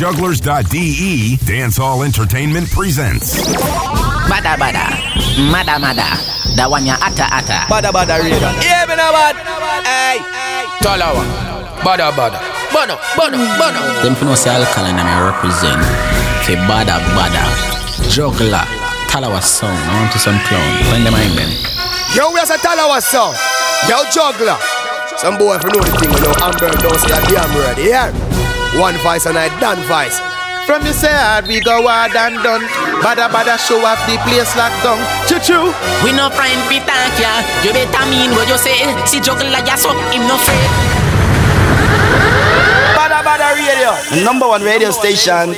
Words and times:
jugglerz.de, 0.00 1.36
Dancehall 1.44 2.06
Entertainment 2.06 2.64
presents. 2.70 3.36
Badda 4.32 4.56
badda, 4.56 4.88
mada 5.52 5.76
mada, 5.76 6.16
da 6.56 6.64
one 6.70 6.86
ya 6.86 6.96
ata 7.04 7.28
ata. 7.28 7.68
Badda 7.68 7.92
badda 7.92 8.16
radio. 8.16 8.48
Yeah, 8.64 8.88
me 8.88 8.96
no 8.96 9.12
bad. 9.12 9.36
Hey, 9.84 10.16
Talawah, 10.80 11.84
bada 11.84 12.08
bada, 12.16 12.40
bono, 12.72 12.96
bono, 13.12 13.36
bono. 13.60 13.80
Them 14.00 14.14
fi 14.16 14.24
know 14.24 14.34
say 14.34 14.48
alkaline 14.48 14.96
and 14.96 15.04
I 15.04 15.20
represent. 15.36 15.84
Fi 16.48 16.56
bada 16.64 16.96
bada, 17.12 17.44
juggler, 18.08 18.64
talawa 19.12 19.42
song. 19.44 19.68
I 19.68 20.00
want 20.00 20.12
to 20.12 20.18
some 20.18 20.40
clown. 20.48 20.64
When 20.88 21.04
them 21.04 21.12
mind 21.12 21.36
them. 21.36 21.52
yo, 22.16 22.32
we 22.32 22.40
as 22.40 22.48
a 22.48 22.56
Talawah 22.56 23.04
song. 23.04 23.36
Yo, 23.84 24.00
juggler. 24.08 24.56
Some 25.18 25.36
boy 25.36 25.56
if 25.56 25.62
you 25.64 25.68
know 25.68 25.84
the 25.84 25.92
thing, 26.00 26.08
you 26.08 26.24
know, 26.24 26.32
Amber 26.40 26.72
don't 26.80 26.96
say 26.96 27.12
a 27.12 27.20
damn 27.28 27.52
ready. 27.60 27.92
Yeah. 27.92 28.39
One 28.80 28.96
vice 29.04 29.26
and 29.26 29.36
I 29.36 29.48
done 29.60 29.76
vice. 29.84 30.18
From 30.64 30.86
you 30.86 30.92
say 30.92 31.12
hard, 31.12 31.46
we 31.46 31.60
go 31.60 31.84
hard 31.86 32.16
and 32.16 32.40
done. 32.42 32.62
Badda 33.04 33.28
badda 33.28 33.58
show 33.60 33.76
off 33.84 34.00
the 34.08 34.16
place 34.24 34.56
locked 34.56 34.80
down. 34.82 34.96
Choo 35.28 35.36
choo. 35.44 35.68
We 36.04 36.12
no 36.16 36.30
friend 36.32 36.56
fi 36.68 36.80
thank 36.80 37.12
ya. 37.20 37.44
You 37.60 37.72
better 37.76 38.04
mean 38.08 38.30
what 38.32 38.48
you 38.48 38.56
say. 38.56 38.80
See 39.04 39.20
juggler 39.20 39.50
ya 39.68 39.76
so 39.76 39.92
him 40.08 40.24
no 40.24 40.36
afraid. 40.40 40.70
Badda 42.96 43.20
badda 43.20 43.48
radio. 43.60 43.92
Number 44.24 44.48
one 44.48 44.62
radio 44.62 44.90
station. 44.90 45.52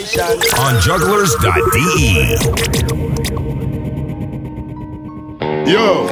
On 0.58 0.74
jugglerz.de. 0.82 2.42
Yo, 5.70 6.06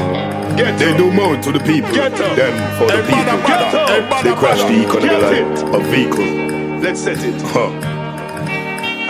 get 0.57 0.79
they 0.79 0.97
do 0.97 1.11
more 1.11 1.37
to 1.43 1.51
the 1.53 1.59
people 1.61 1.91
Get 1.93 2.15
than 2.15 2.55
for 2.79 2.87
the 2.87 3.03
Hey, 3.03 3.03
people. 3.03 3.25
bada, 3.25 3.47
get 3.47 3.75
up. 3.75 3.89
Hey, 3.91 4.23
They 4.23 4.35
crash 4.39 4.63
the 4.63 4.83
economy 4.87 5.09
Get 5.09 5.23
like 5.23 5.43
it. 5.43 5.75
a 5.75 5.81
vehicle. 5.91 6.60
Let's 6.81 7.01
set 7.03 7.19
it. 7.23 7.41
Huh. 7.43 7.69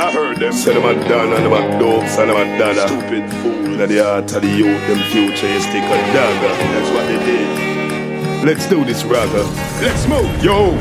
I 0.02 0.10
heard 0.10 0.38
them. 0.38 0.52
Say 0.52 0.74
them 0.74 0.84
a 0.84 0.94
done 1.08 1.32
and 1.32 1.44
them 1.44 1.52
a 1.52 1.78
dogs 1.78 2.18
and 2.18 2.30
them 2.30 2.36
a 2.36 2.58
dada. 2.58 2.88
Stupid 2.88 3.30
fool. 3.40 3.80
In 3.80 3.88
the 3.88 4.02
heart 4.02 4.32
of 4.32 4.42
the 4.42 4.48
youth, 4.48 4.80
them 4.88 4.98
future 5.12 5.46
is 5.46 5.62
stick 5.62 5.84
a 5.84 5.98
dagger. 6.12 6.48
That's 6.74 6.90
what 6.90 7.06
they 7.06 7.24
did. 7.24 8.44
Let's 8.44 8.66
do 8.68 8.84
this 8.84 9.04
ragga. 9.04 9.44
Let's 9.80 10.06
move. 10.08 10.42
Yo, 10.42 10.72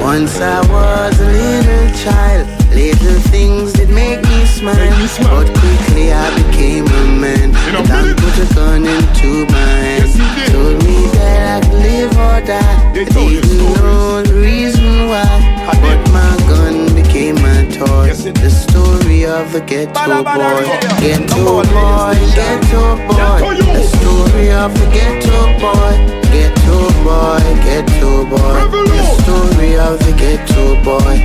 Once 0.00 0.40
I 0.40 0.60
was 0.70 1.20
a 1.20 1.26
little 1.26 1.88
child, 2.04 2.46
little 2.72 3.20
things 3.32 3.72
did 3.72 3.90
make 3.90 4.22
me 4.22 4.46
smile. 4.46 4.74
Make 4.76 4.98
me 4.98 5.06
smile. 5.06 5.44
But 5.44 5.58
quickly 5.58 6.12
I 6.12 6.26
became 6.38 6.86
a 6.86 7.04
man. 7.22 7.54
And 7.66 7.76
I 7.76 8.14
put 8.14 8.38
a 8.38 8.54
gun 8.54 8.86
into 8.86 9.44
my 9.52 9.68
hand. 9.84 10.08
Yes. 10.14 10.52
Told 10.52 10.78
me 10.84 11.06
that 11.18 11.62
I 11.62 11.66
could 11.66 11.78
live 11.86 12.12
or 12.26 12.40
die. 12.46 12.92
They 12.94 13.02
I 13.02 13.08
didn't 13.08 13.74
know 13.82 14.22
the 14.22 14.34
reason 14.34 15.08
why. 15.08 15.24
I 15.68 15.74
did. 15.74 15.82
But 15.82 16.00
my 16.12 16.32
gun 16.48 16.94
became 16.94 17.36
my 17.36 17.66
toy. 17.72 18.06
Yes, 18.06 18.24
the 18.24 18.50
story 18.50 19.26
of 19.26 19.52
the 19.52 19.60
ghetto 19.60 19.92
Bada, 19.92 20.24
bada, 20.24 20.48
boy. 20.48 21.00
Ghetto 21.00 21.36
Number 21.36 21.54
one 21.54 21.68
radio 21.68 21.88
boy, 21.88 22.14
ghetto 22.34 22.82
Ghetto 22.98 23.08
boy. 23.08 23.58
The 23.76 23.84
story 23.96 24.50
of 24.52 24.70
the 24.78 24.86
ghetto 24.96 25.38
boy. 25.60 25.94
Ghetto 26.32 26.57
boy, 27.04 27.40
ghetto 27.64 28.24
boy. 28.24 28.38
The 28.38 29.04
story 29.22 29.76
of 29.78 29.98
the 30.04 30.12
ghetto 30.16 30.74
boy. 30.84 31.16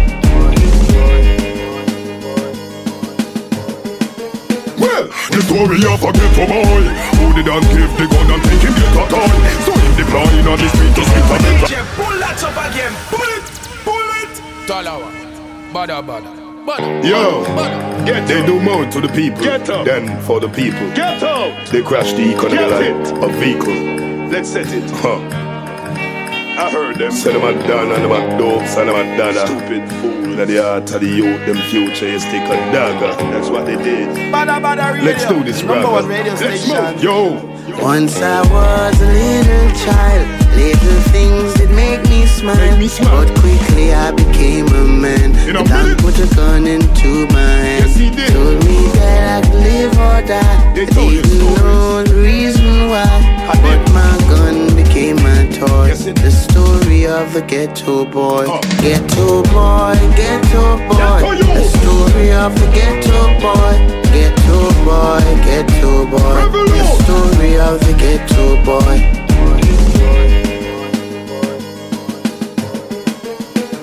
well, 4.79 5.05
the 5.31 5.41
story 5.47 5.81
of 5.85 6.01
a 6.03 6.11
ghetto 6.11 6.45
boy 6.47 6.83
who 7.17 7.25
did 7.35 7.45
not 7.47 7.63
give 7.73 7.91
the 7.97 8.05
gun 8.07 8.31
and 8.31 8.43
take 8.43 8.61
him 8.61 8.73
get 8.73 8.95
a 8.95 9.03
toy. 9.09 9.27
So 9.65 9.71
him 9.73 9.93
deploying 9.97 10.47
on 10.47 10.57
the 10.59 10.69
street 10.69 10.93
to 10.95 11.03
spit 11.03 11.23
a 11.23 11.37
bit. 11.43 11.71
Yeah, 11.71 11.85
pull 11.95 12.15
that 12.19 12.43
up 12.43 12.57
again. 12.71 12.93
Pull 13.09 13.29
it. 13.37 13.45
Pull 13.83 14.09
it. 14.21 14.33
Talawah, 14.67 15.11
bada 15.73 16.01
bada, 16.01 16.31
bono, 16.65 17.01
Yo, 17.03 17.43
bono. 17.43 18.05
get 18.05 18.27
they 18.27 18.45
do 18.45 18.59
more 18.61 18.85
to 18.89 19.01
the 19.01 19.09
people 19.09 19.41
Get 19.43 19.69
up. 19.69 19.85
than 19.85 20.19
for 20.21 20.39
the 20.39 20.47
people. 20.49 20.87
Get 20.95 21.21
out. 21.23 21.67
They 21.71 21.81
crash 21.81 22.13
the 22.13 22.31
economy 22.33 22.57
Get 22.57 22.71
like 22.71 23.23
a 23.23 23.27
vehicle. 23.39 24.12
Let's 24.33 24.49
set 24.49 24.65
it. 24.73 24.89
Huh. 24.89 25.19
I 26.63 26.69
heard 26.71 26.95
them. 26.97 27.11
Say 27.11 27.33
them 27.33 27.43
a 27.43 27.53
done 27.67 27.91
and 27.91 28.03
them 28.03 28.11
a 28.11 28.37
dogs 28.37 28.75
and 28.77 28.89
them 28.89 28.95
a 28.95 29.17
dada. 29.17 29.45
Stupid 29.45 29.89
fool. 30.01 30.39
In 30.41 30.47
the 30.47 30.57
heart 30.63 30.91
of 30.91 31.01
the 31.01 31.07
youth, 31.07 31.45
them 31.45 31.57
future 31.69 32.05
is 32.07 32.23
stick 32.23 32.41
a 32.41 32.57
dagger. 32.73 33.13
That's 33.31 33.49
what 33.49 33.65
they 33.67 33.75
did. 33.77 34.09
Badda 34.31 34.59
badda 34.59 34.93
radio. 34.97 35.05
Let's 35.11 35.25
do 35.27 35.43
this, 35.43 35.59
Number 35.61 35.81
brother. 35.81 35.91
one 36.01 36.07
radio 36.07 36.33
Let's 36.33 36.61
station. 36.65 36.93
move. 36.93 37.03
Yo, 37.03 37.83
Once 37.83 38.17
I 38.21 38.41
was 38.49 39.01
a 39.01 39.05
little 39.05 39.69
child, 39.85 40.25
little 40.57 41.01
things 41.13 41.53
did 41.53 41.69
make 41.71 42.01
me 42.09 42.25
smile. 42.25 42.55
Make 42.57 42.79
me 42.79 42.87
smile. 42.87 43.25
But 43.25 43.39
quickly 43.39 43.93
I 43.93 44.11
became 44.11 44.65
a 44.67 44.83
man. 44.85 45.29
In 45.47 45.55
a 45.57 45.59
And 45.61 45.69
I 45.73 45.93
put 46.01 46.17
a 46.17 46.27
gun 46.35 46.65
into 46.65 46.82
the 57.43 57.55
ghetto 57.55 58.05
boy. 58.05 58.45
Oh. 58.47 58.53
Uh. 58.53 58.81
Ghetto 58.81 59.43
boy, 59.43 59.95
ghetto 60.15 60.77
boy. 60.87 61.19
The 61.53 61.63
story 61.63 62.31
of 62.31 62.53
the 62.55 62.67
ghetto 62.73 63.19
boy. 63.39 63.75
Ghetto 64.13 64.59
boy, 64.85 65.23
ghetto 65.43 66.05
boy. 66.05 66.39
The 66.69 66.83
story 67.03 67.57
of 67.57 67.79
the 67.79 67.93
ghetto 67.97 68.55
boy. 68.63 68.95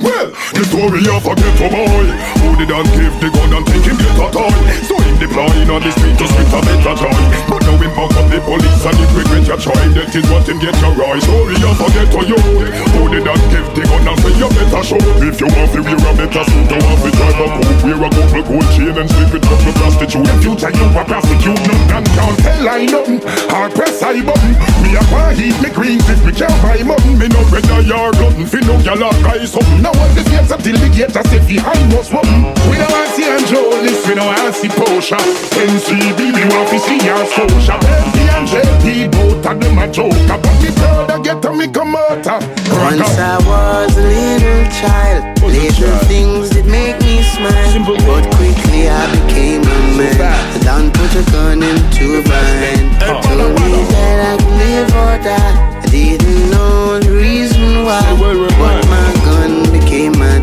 well, 0.03 0.27
the 0.55 0.65
story 0.65 1.05
of 1.09 1.27
a 1.27 1.35
ghetto 1.35 1.69
boy 1.69 2.07
who 2.41 2.57
did 2.57 2.69
not 2.69 2.85
give 2.95 3.15
the 3.21 3.31
gun 3.31 3.53
and 3.55 3.67
take 3.67 3.85
him 3.85 3.97
get 3.97 4.17
a 4.17 4.31
toy. 4.31 4.51
So 4.87 5.00
deploying 5.19 5.71
on 5.71 5.81
the 5.83 5.91
street 5.97 6.17
to 6.19 6.27
spit 6.29 6.53
a 6.53 6.61
better 6.61 6.95
joy. 6.95 7.21
But 7.49 7.63
now 7.67 7.77
him 7.81 7.93
buck 7.97 8.15
up 8.15 8.27
the 8.31 8.39
police 8.45 8.85
and 8.85 8.97
him 8.97 9.11
regret 9.17 9.47
your 9.49 9.61
choice. 9.61 9.93
That 9.97 10.13
is 10.15 10.27
what 10.31 10.47
him 10.47 10.59
get 10.61 10.77
your 10.79 10.95
right. 10.95 11.23
Story 11.23 11.57
of 11.59 11.81
a 11.81 11.87
ghetto 11.91 12.21
youth 12.29 12.47
who 12.95 13.03
did 13.11 13.25
not 13.25 13.41
give 13.51 13.69
the 13.75 13.83
gun 13.89 14.07
and 14.07 14.19
say 14.21 14.35
you 14.37 14.49
better 14.53 14.83
show. 14.85 15.01
If 15.25 15.41
you 15.41 15.49
want 15.51 15.71
to 15.75 15.81
wear 15.83 15.99
a 15.99 16.11
better 16.15 16.45
suit, 16.45 16.71
you 16.71 16.81
want 16.85 17.01
to 17.01 17.11
drive 17.11 17.41
a 17.41 17.47
coupe, 17.57 17.81
wear 17.83 18.01
a 18.05 18.09
couple 18.11 18.43
gold 18.47 18.69
chain 18.77 18.95
and 18.95 19.09
it 19.09 19.45
up 19.47 19.59
to 19.65 19.73
prostitute. 19.81 20.29
In 20.29 20.39
future 20.45 20.73
you 20.75 20.87
a 20.93 21.03
prostitute, 21.03 21.63
none 21.65 22.05
and 22.05 22.07
can't 22.15 22.37
tell 22.45 22.69
I 22.69 22.85
nothing. 22.87 23.21
Hard 23.51 23.73
press 23.75 24.03
I 24.03 24.21
button. 24.21 24.53
Me 24.85 24.95
a 24.95 25.03
want 25.09 25.39
heat 25.39 25.57
me 25.63 25.71
greens 25.71 26.07
if 26.11 26.21
me 26.27 26.33
can't 26.33 26.55
buy 26.63 26.83
mutton. 26.83 27.19
Me 27.19 27.27
no 27.29 27.41
or 27.47 27.83
yard 27.83 28.15
glutton. 28.21 28.47
Fi 28.47 28.61
no 28.67 28.77
gyal 28.85 29.03
a 29.03 29.11
guy 29.23 29.45
something. 29.45 29.83
Now 29.83 29.95
what 29.97 30.13
the 30.15 30.23
gates 30.29 30.51
up 30.51 30.61
till 30.63 30.77
the 30.77 30.89
gate 30.91 31.15
as 31.15 31.33
if 31.33 31.47
behind 31.47 31.93
us 31.95 32.11
something. 32.11 32.53
We 32.69 32.77
don't 32.77 32.91
want 32.91 33.09
to 33.09 33.15
see 33.17 33.27
Angelis, 33.27 34.07
we 34.07 34.15
don't 34.15 34.27
want 34.27 34.43
to 34.47 34.53
see 34.53 34.69
NCB, 35.01 36.37
we 36.37 36.45
want 36.53 36.69
to 36.69 36.79
see 36.79 37.09
our 37.09 37.25
Scotia. 37.25 37.81
The 37.81 38.21
and 38.37 38.47
JP, 38.47 39.11
both 39.13 39.47
of 39.47 39.59
them 39.59 39.79
a 39.79 39.91
joke. 39.91 40.13
But 40.29 40.45
me 40.61 40.71
proud 40.77 41.11
I 41.11 41.23
get 41.23 41.41
to 41.41 41.53
me. 41.57 41.67
Once 41.69 42.29
I 42.29 43.39
was 43.49 43.97
a 43.97 44.03
little 44.03 44.65
child, 44.77 45.41
little 45.41 45.99
things 46.05 46.51
did 46.51 46.67
make 46.67 47.01
me 47.01 47.23
smile. 47.23 47.81
But 47.87 48.29
quickly 48.37 48.91
I 48.91 49.09
became 49.17 49.63
a 49.63 49.81
man. 49.97 50.21
And 50.61 50.69
I 50.69 50.91
put 50.93 51.17
a 51.17 51.25
gun 51.33 51.63
into 51.63 52.21
hand. 52.29 53.01
Told 53.01 53.57
me 53.57 53.73
that 53.97 54.19
I 54.21 54.37
could 54.37 54.53
live 54.53 54.93
or 55.01 55.17
die. 55.25 55.81
I 55.81 55.87
didn't 55.89 56.51
know 56.51 57.01
the 57.01 57.13
reason 57.13 57.85
why. 57.87 58.05
But 58.21 58.85
my 58.87 59.10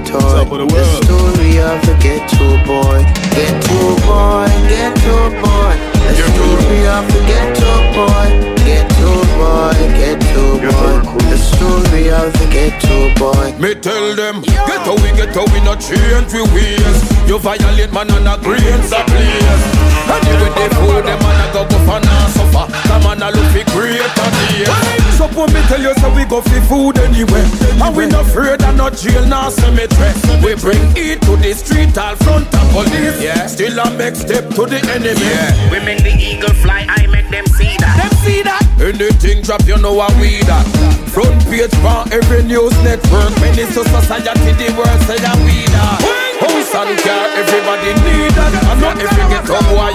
toy. 0.07 0.19
Top 0.19 0.51
of 0.51 0.59
the 0.59 0.65
The 0.65 0.83
story 1.03 1.59
of 1.59 1.77
the 1.85 1.95
ghetto 1.99 2.47
boy. 2.65 2.99
Ghetto 3.35 3.79
boy, 4.07 4.47
ghetto 4.71 5.17
boy. 5.41 5.73
The 6.07 6.23
story 6.31 6.81
of 6.87 7.03
the 7.13 7.21
ghetto 7.29 7.73
boy. 7.95 8.27
Ghetto 8.65 9.26
boy, 9.37 9.77
ghetto 9.93 10.57
boy. 10.57 11.21
The 11.29 11.37
story 11.37 12.09
of 12.09 12.33
the 12.33 12.47
ghetto 12.49 13.13
boy. 13.21 13.53
Me 13.61 13.73
tell 13.75 14.15
them, 14.15 14.41
get 14.41 14.81
how 14.83 14.95
we 14.97 15.09
get 15.13 15.33
how 15.33 15.45
we 15.53 15.61
not 15.61 15.79
change 15.79 16.33
we 16.33 16.41
ways. 16.53 16.97
You 17.29 17.37
violate 17.39 17.93
man 17.93 18.09
and 18.11 18.27
a 18.27 18.35
grains 18.41 18.91
a 18.91 19.01
place. 19.05 19.63
Anyway 20.07 20.51
they 20.55 20.69
fool 20.79 21.01
them 21.03 21.19
and 21.19 21.41
a 21.43 21.47
go 21.53 21.61
go 21.67 21.77
for 21.85 21.99
now 21.99 22.27
suffer. 22.31 22.65
Come 22.87 23.05
on 23.05 23.21
a 23.21 23.29
look 23.31 23.47
fi 23.51 23.63
greater 23.75 24.29
days. 24.39 24.71
So 25.19 25.27
when 25.35 25.51
me 25.53 25.61
tell 25.67 25.81
you 25.81 25.93
so 25.99 26.07
we 26.15 26.23
go 26.25 26.41
fi 26.41 26.59
food 26.71 26.97
anyway. 26.99 27.43
And 27.83 27.95
we 27.95 28.07
not 28.07 28.25
afraid 28.25 28.63
of 28.63 28.75
no 28.75 28.89
jail 28.89 29.25
nor 29.27 29.51
cemetery. 29.51 30.13
We 30.39 30.55
bring 30.55 30.81
it 30.95 31.21
to 31.27 31.35
the 31.35 31.53
street 31.53 31.97
all 31.97 32.15
front 32.23 32.47
of 32.55 32.65
police. 32.71 33.19
Yeah. 33.21 33.47
Still 33.47 33.77
a 33.79 33.91
make 33.91 34.15
step 34.15 34.47
to 34.55 34.65
the 34.65 34.79
enemy. 34.95 35.19
Yeah. 35.19 35.71
We 35.71 35.83
make 35.83 36.03
the 36.03 36.15
eagle 36.15 36.55
fly, 36.63 36.85
I 36.87 37.05
make 37.07 37.29
them 37.29 37.45
see 37.59 37.75
that. 37.83 37.95
Them 37.99 38.13
see 38.23 38.41
that? 38.43 38.63
Anything 38.79 39.26
drop, 39.35 39.63
you 39.67 39.77
know 39.77 39.99
how 39.99 40.11
we 40.19 40.39
that. 40.47 40.63
Front 41.11 41.43
page 41.51 41.73
for 41.83 42.07
every 42.15 42.43
news 42.43 42.71
network. 42.83 43.31
Minister 43.43 43.83
society, 43.83 44.31
the 44.55 44.71
world 44.77 45.01
say 45.03 45.19
that 45.19 45.35
we 45.43 45.67
that. 45.75 45.99
House 46.39 46.75
and 46.75 46.95
car, 47.03 47.27
everybody 47.35 47.91
need 48.07 48.31
that. 48.39 48.53
And 48.71 48.79
not 48.79 48.95
every 48.95 49.25
get 49.27 49.43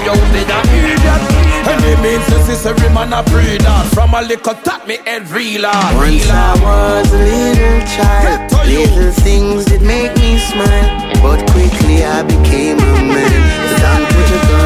up 0.04 0.20
there 0.36 0.48
that 0.52 0.64
need 0.68 1.00
that. 1.06 1.22
Any 1.64 1.94
means 2.02 2.26
necessary 2.28 2.88
man 2.92 3.12
a 3.12 3.22
breed 3.30 3.62
that. 3.62 3.86
From 3.94 4.12
a 4.14 4.20
little 4.20 4.54
tap 4.54 4.86
me 4.86 4.98
real 5.32 5.64
hard. 5.64 5.96
Once 5.96 6.28
I 6.28 6.52
was 6.60 7.08
a 7.12 7.22
little 7.22 7.80
child, 7.88 8.50
you. 8.68 8.84
little 8.84 9.12
things 9.22 9.64
did 9.64 9.82
make 9.82 10.12
me 10.20 10.36
smile. 10.38 11.08
But 11.22 11.40
quickly 11.52 12.04
I 12.04 12.20
became 12.22 12.78
a 12.82 12.92
man. 13.00 13.32
So 13.70 13.76
don't 13.80 14.04
put 14.12 14.28
gun 14.50 14.61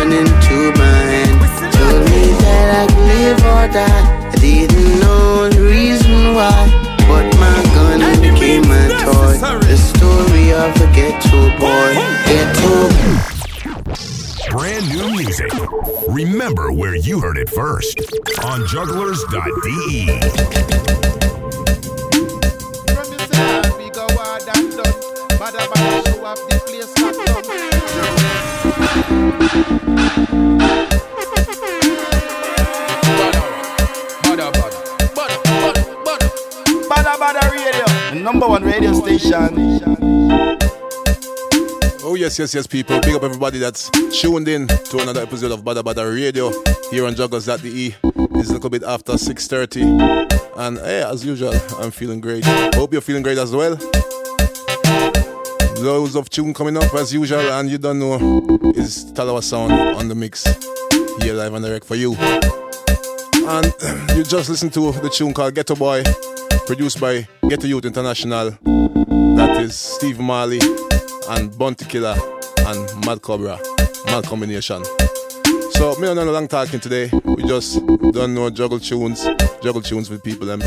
bada, 34.24 34.50
bada. 34.50 36.26
Badda 36.88 37.18
badda 37.20 37.50
radio, 37.52 37.86
the 38.10 38.20
number 38.20 38.48
one 38.48 38.64
radio 38.64 38.92
station. 38.92 39.75
Yes, 42.26 42.40
yes, 42.40 42.54
yes, 42.56 42.66
people. 42.66 43.00
Big 43.02 43.14
up 43.14 43.22
everybody 43.22 43.60
that's 43.60 43.88
tuned 44.10 44.48
in 44.48 44.66
to 44.66 44.98
another 44.98 45.20
episode 45.22 45.52
of 45.52 45.64
Badda 45.64 45.84
Badda 45.84 46.10
Radio 46.10 46.50
here 46.90 47.06
on 47.06 47.14
Jugglerz.de. 47.14 47.94
It's 48.40 48.50
a 48.50 48.52
little 48.52 48.68
bit 48.68 48.82
after 48.82 49.12
6.30. 49.12 50.56
And 50.56 50.76
hey, 50.78 51.04
as 51.04 51.24
usual, 51.24 51.54
I'm 51.78 51.92
feeling 51.92 52.20
great. 52.20 52.44
Hope 52.74 52.92
you're 52.92 53.00
feeling 53.00 53.22
great 53.22 53.38
as 53.38 53.52
well. 53.52 53.78
Loads 55.78 56.16
of 56.16 56.28
tune 56.28 56.52
coming 56.52 56.76
up 56.76 56.92
as 56.94 57.14
usual, 57.14 57.38
and 57.38 57.70
you 57.70 57.78
don't 57.78 58.00
know 58.00 58.16
is 58.74 59.04
Talawah 59.12 59.44
Sound 59.44 59.70
on 59.72 60.08
the 60.08 60.16
mix 60.16 60.42
here 61.22 61.34
live 61.34 61.54
on 61.54 61.62
the 61.62 61.80
for 61.84 61.94
you. 61.94 62.16
And 63.46 63.72
you 64.18 64.24
just 64.24 64.50
listen 64.50 64.68
to 64.70 64.90
the 64.90 65.10
tune 65.10 65.32
called 65.32 65.54
Ghetto 65.54 65.76
Boy, 65.76 66.02
produced 66.66 67.00
by 67.00 67.28
Ghetto 67.48 67.68
Youth 67.68 67.84
International. 67.84 68.50
That 69.36 69.58
is 69.60 69.76
Steve 69.76 70.18
Marley 70.18 70.58
and 71.28 71.56
Bounty 71.58 71.84
Killer 71.84 72.16
and 72.58 73.06
Mad 73.06 73.22
Cobra. 73.22 73.58
Mad 74.06 74.24
combination. 74.24 74.84
So 75.72 75.94
me 76.00 76.08
and 76.08 76.16
no 76.16 76.24
long 76.24 76.48
talking 76.48 76.80
today. 76.80 77.10
We 77.24 77.42
just 77.42 77.84
don't 77.86 78.34
know 78.34 78.50
juggle 78.50 78.80
tunes, 78.80 79.24
juggle 79.62 79.82
tunes 79.82 80.08
with 80.08 80.22
people. 80.22 80.46
Them 80.46 80.62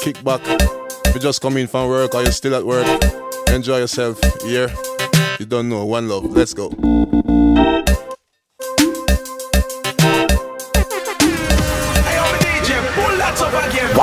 kick 0.00 0.22
back. 0.22 0.40
If 1.06 1.14
you 1.14 1.20
just 1.20 1.40
come 1.40 1.56
in 1.56 1.66
from 1.66 1.88
work 1.88 2.14
or 2.14 2.22
you're 2.22 2.32
still 2.32 2.54
at 2.54 2.64
work, 2.64 2.86
enjoy 3.48 3.78
yourself. 3.78 4.20
Here, 4.42 4.72
you 5.38 5.46
don't 5.46 5.68
know. 5.68 5.84
One 5.84 6.08
love. 6.08 6.24
Let's 6.24 6.54
go. 6.54 6.70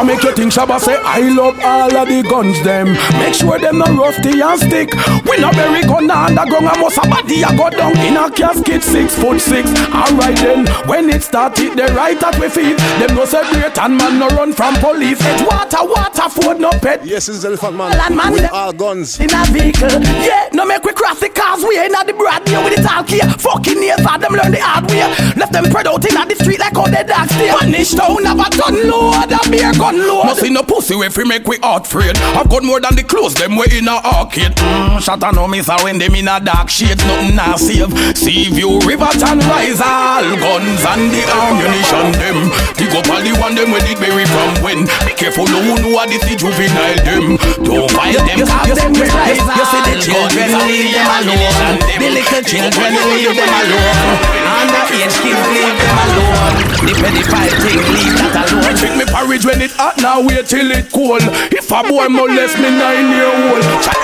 What 0.02 0.08
make 0.08 0.24
you 0.24 0.34
think 0.34 0.52
Shabba 0.52 0.80
say 0.80 0.98
I 0.98 1.30
love 1.30 1.60
all 1.62 1.96
of 1.96 2.08
the 2.10 2.24
guns 2.24 2.58
them? 2.64 2.98
Make 3.22 3.36
sure 3.36 3.60
them 3.60 3.78
not 3.78 3.94
rusty 3.94 4.42
and 4.42 4.58
stick. 4.58 4.90
We 5.30 5.38
not 5.38 5.54
bury 5.54 5.86
gun 5.86 6.10
underground 6.10 6.74
and 6.74 6.82
most 6.82 6.98
a 6.98 7.06
body 7.06 7.46
a 7.46 7.54
go 7.54 7.70
down 7.70 7.94
in 8.02 8.18
a 8.18 8.26
casket 8.34 8.82
six 8.82 9.14
foot 9.14 9.38
six. 9.40 9.70
Alright 9.94 10.42
then, 10.42 10.66
when 10.90 11.06
it 11.14 11.22
started 11.22 11.78
the 11.78 11.94
right 11.94 12.18
at 12.18 12.34
we 12.42 12.50
feet, 12.50 12.82
them 12.98 13.14
no 13.14 13.26
separate 13.30 13.78
and 13.78 13.94
man 13.96 14.18
no 14.18 14.26
run 14.34 14.54
from 14.54 14.74
police. 14.82 15.22
It's 15.22 15.46
water, 15.46 15.86
water, 15.86 16.30
food 16.34 16.58
no 16.58 16.72
pet. 16.82 17.06
Yes, 17.06 17.30
it's 17.30 17.46
Elephant 17.46 17.78
Man 17.78 17.94
Land 17.94 18.18
man 18.18 18.34
with 18.34 18.52
all 18.52 18.74
guns. 18.74 19.20
In 19.20 19.30
a 19.30 19.46
vehicle, 19.54 20.02
yeah, 20.26 20.50
no 20.52 20.66
make 20.66 20.82
we 20.82 20.94
cross 20.98 21.20
the 21.20 21.30
cars 21.30 21.62
we 21.62 21.78
ain't 21.78 21.94
at 21.94 22.08
the 22.08 22.14
broad 22.18 22.42
here 22.50 22.58
with 22.66 22.74
the 22.74 22.82
talk 22.82 23.06
here. 23.08 23.30
Fucking 23.38 23.78
years 23.78 24.02
for 24.02 24.18
them 24.18 24.34
learn 24.34 24.50
the 24.50 24.66
hard 24.66 24.90
way. 24.90 25.06
Left 25.38 25.54
them 25.54 25.66
spread 25.70 25.86
out 25.86 26.02
in 26.02 26.18
the 26.18 26.36
street 26.42 26.58
like 26.58 26.74
how 26.74 26.90
they 26.90 27.06
dark 27.06 27.30
stay. 27.30 27.54
Punish 27.54 27.94
town 27.94 28.26
have 28.26 28.42
a 28.42 28.50
ton 28.50 28.90
load, 28.90 29.30
a 29.30 29.38
beer 29.46 29.70
gun 29.78 29.91
load. 29.94 30.26
No 30.26 30.34
see 30.34 30.50
no 30.50 30.64
pussy 30.64 30.96
way 30.96 31.10
fi 31.10 31.24
make 31.24 31.48
we 31.48 31.58
heart 31.58 31.86
afraid. 31.86 32.18
I've 32.38 32.50
got 32.50 32.64
more 32.64 32.80
than 32.80 32.96
the 32.96 33.04
clothes 33.04 33.36
them 33.36 33.56
way 33.56 33.68
in 33.72 33.88
a 33.88 34.00
arcade. 34.00 34.56
Mm, 34.56 35.02
shut 35.02 35.22
no 35.34 35.48
miss 35.48 35.70
a 35.70 35.78
when 35.84 35.98
them 35.98 36.16
in 36.16 36.28
a 36.28 36.40
dark 36.40 36.70
shades, 36.70 37.04
nothing 37.06 37.36
na 37.36 37.56
save. 37.56 37.92
Sea 38.18 38.50
view, 38.50 38.80
river 38.88 39.12
and 39.12 39.44
rise, 39.46 39.82
all 39.82 40.24
guns 40.40 40.84
and 40.88 41.12
the 41.12 41.22
ammunition 41.28 42.08
them. 42.16 42.38
Dig 42.80 42.94
up 42.96 43.08
all 43.12 43.22
the 43.22 43.34
one 43.40 43.56
them 43.56 43.72
where 43.72 43.84
it 43.84 44.00
bury 44.00 44.26
from 44.26 44.52
when. 44.64 44.88
Be 45.06 45.14
careful, 45.14 45.46
no 45.48 45.60
one 45.60 45.82
know 45.82 45.92
what 45.92 46.10
this 46.10 46.24
is 46.26 46.40
juvenile 46.40 47.00
them. 47.04 47.38
Don't 47.64 47.90
fight 47.92 48.16
them, 48.16 48.48
cause 48.48 48.78
them 48.80 48.94
will 48.94 49.12
rise. 49.12 49.42
You 49.42 49.66
see 49.68 49.82
the 49.84 49.96
children, 50.00 50.48
leave 50.68 50.96
them 50.96 51.10
alone. 51.12 51.76
The 52.00 52.08
little 52.08 52.44
children, 52.44 52.92
leave 52.96 53.36
them 53.36 53.52
alone. 53.52 54.42
Underage 54.48 55.18
kids, 55.20 55.44
leave 55.52 55.76
them 55.76 55.98
alone. 56.00 56.56
The 56.82 56.94
Porridge 59.42 59.58
when 59.58 59.62
it 59.66 59.72
hot, 59.74 59.98
now 59.98 60.22
wait 60.22 60.46
till 60.46 60.70
it 60.70 60.92
cold. 60.92 61.22
If 61.50 61.72
a 61.72 61.82
boy 61.82 62.08
molest 62.10 62.58
me 62.62 62.70
nine 62.70 63.10
year 63.10 63.26
old, 63.26 63.64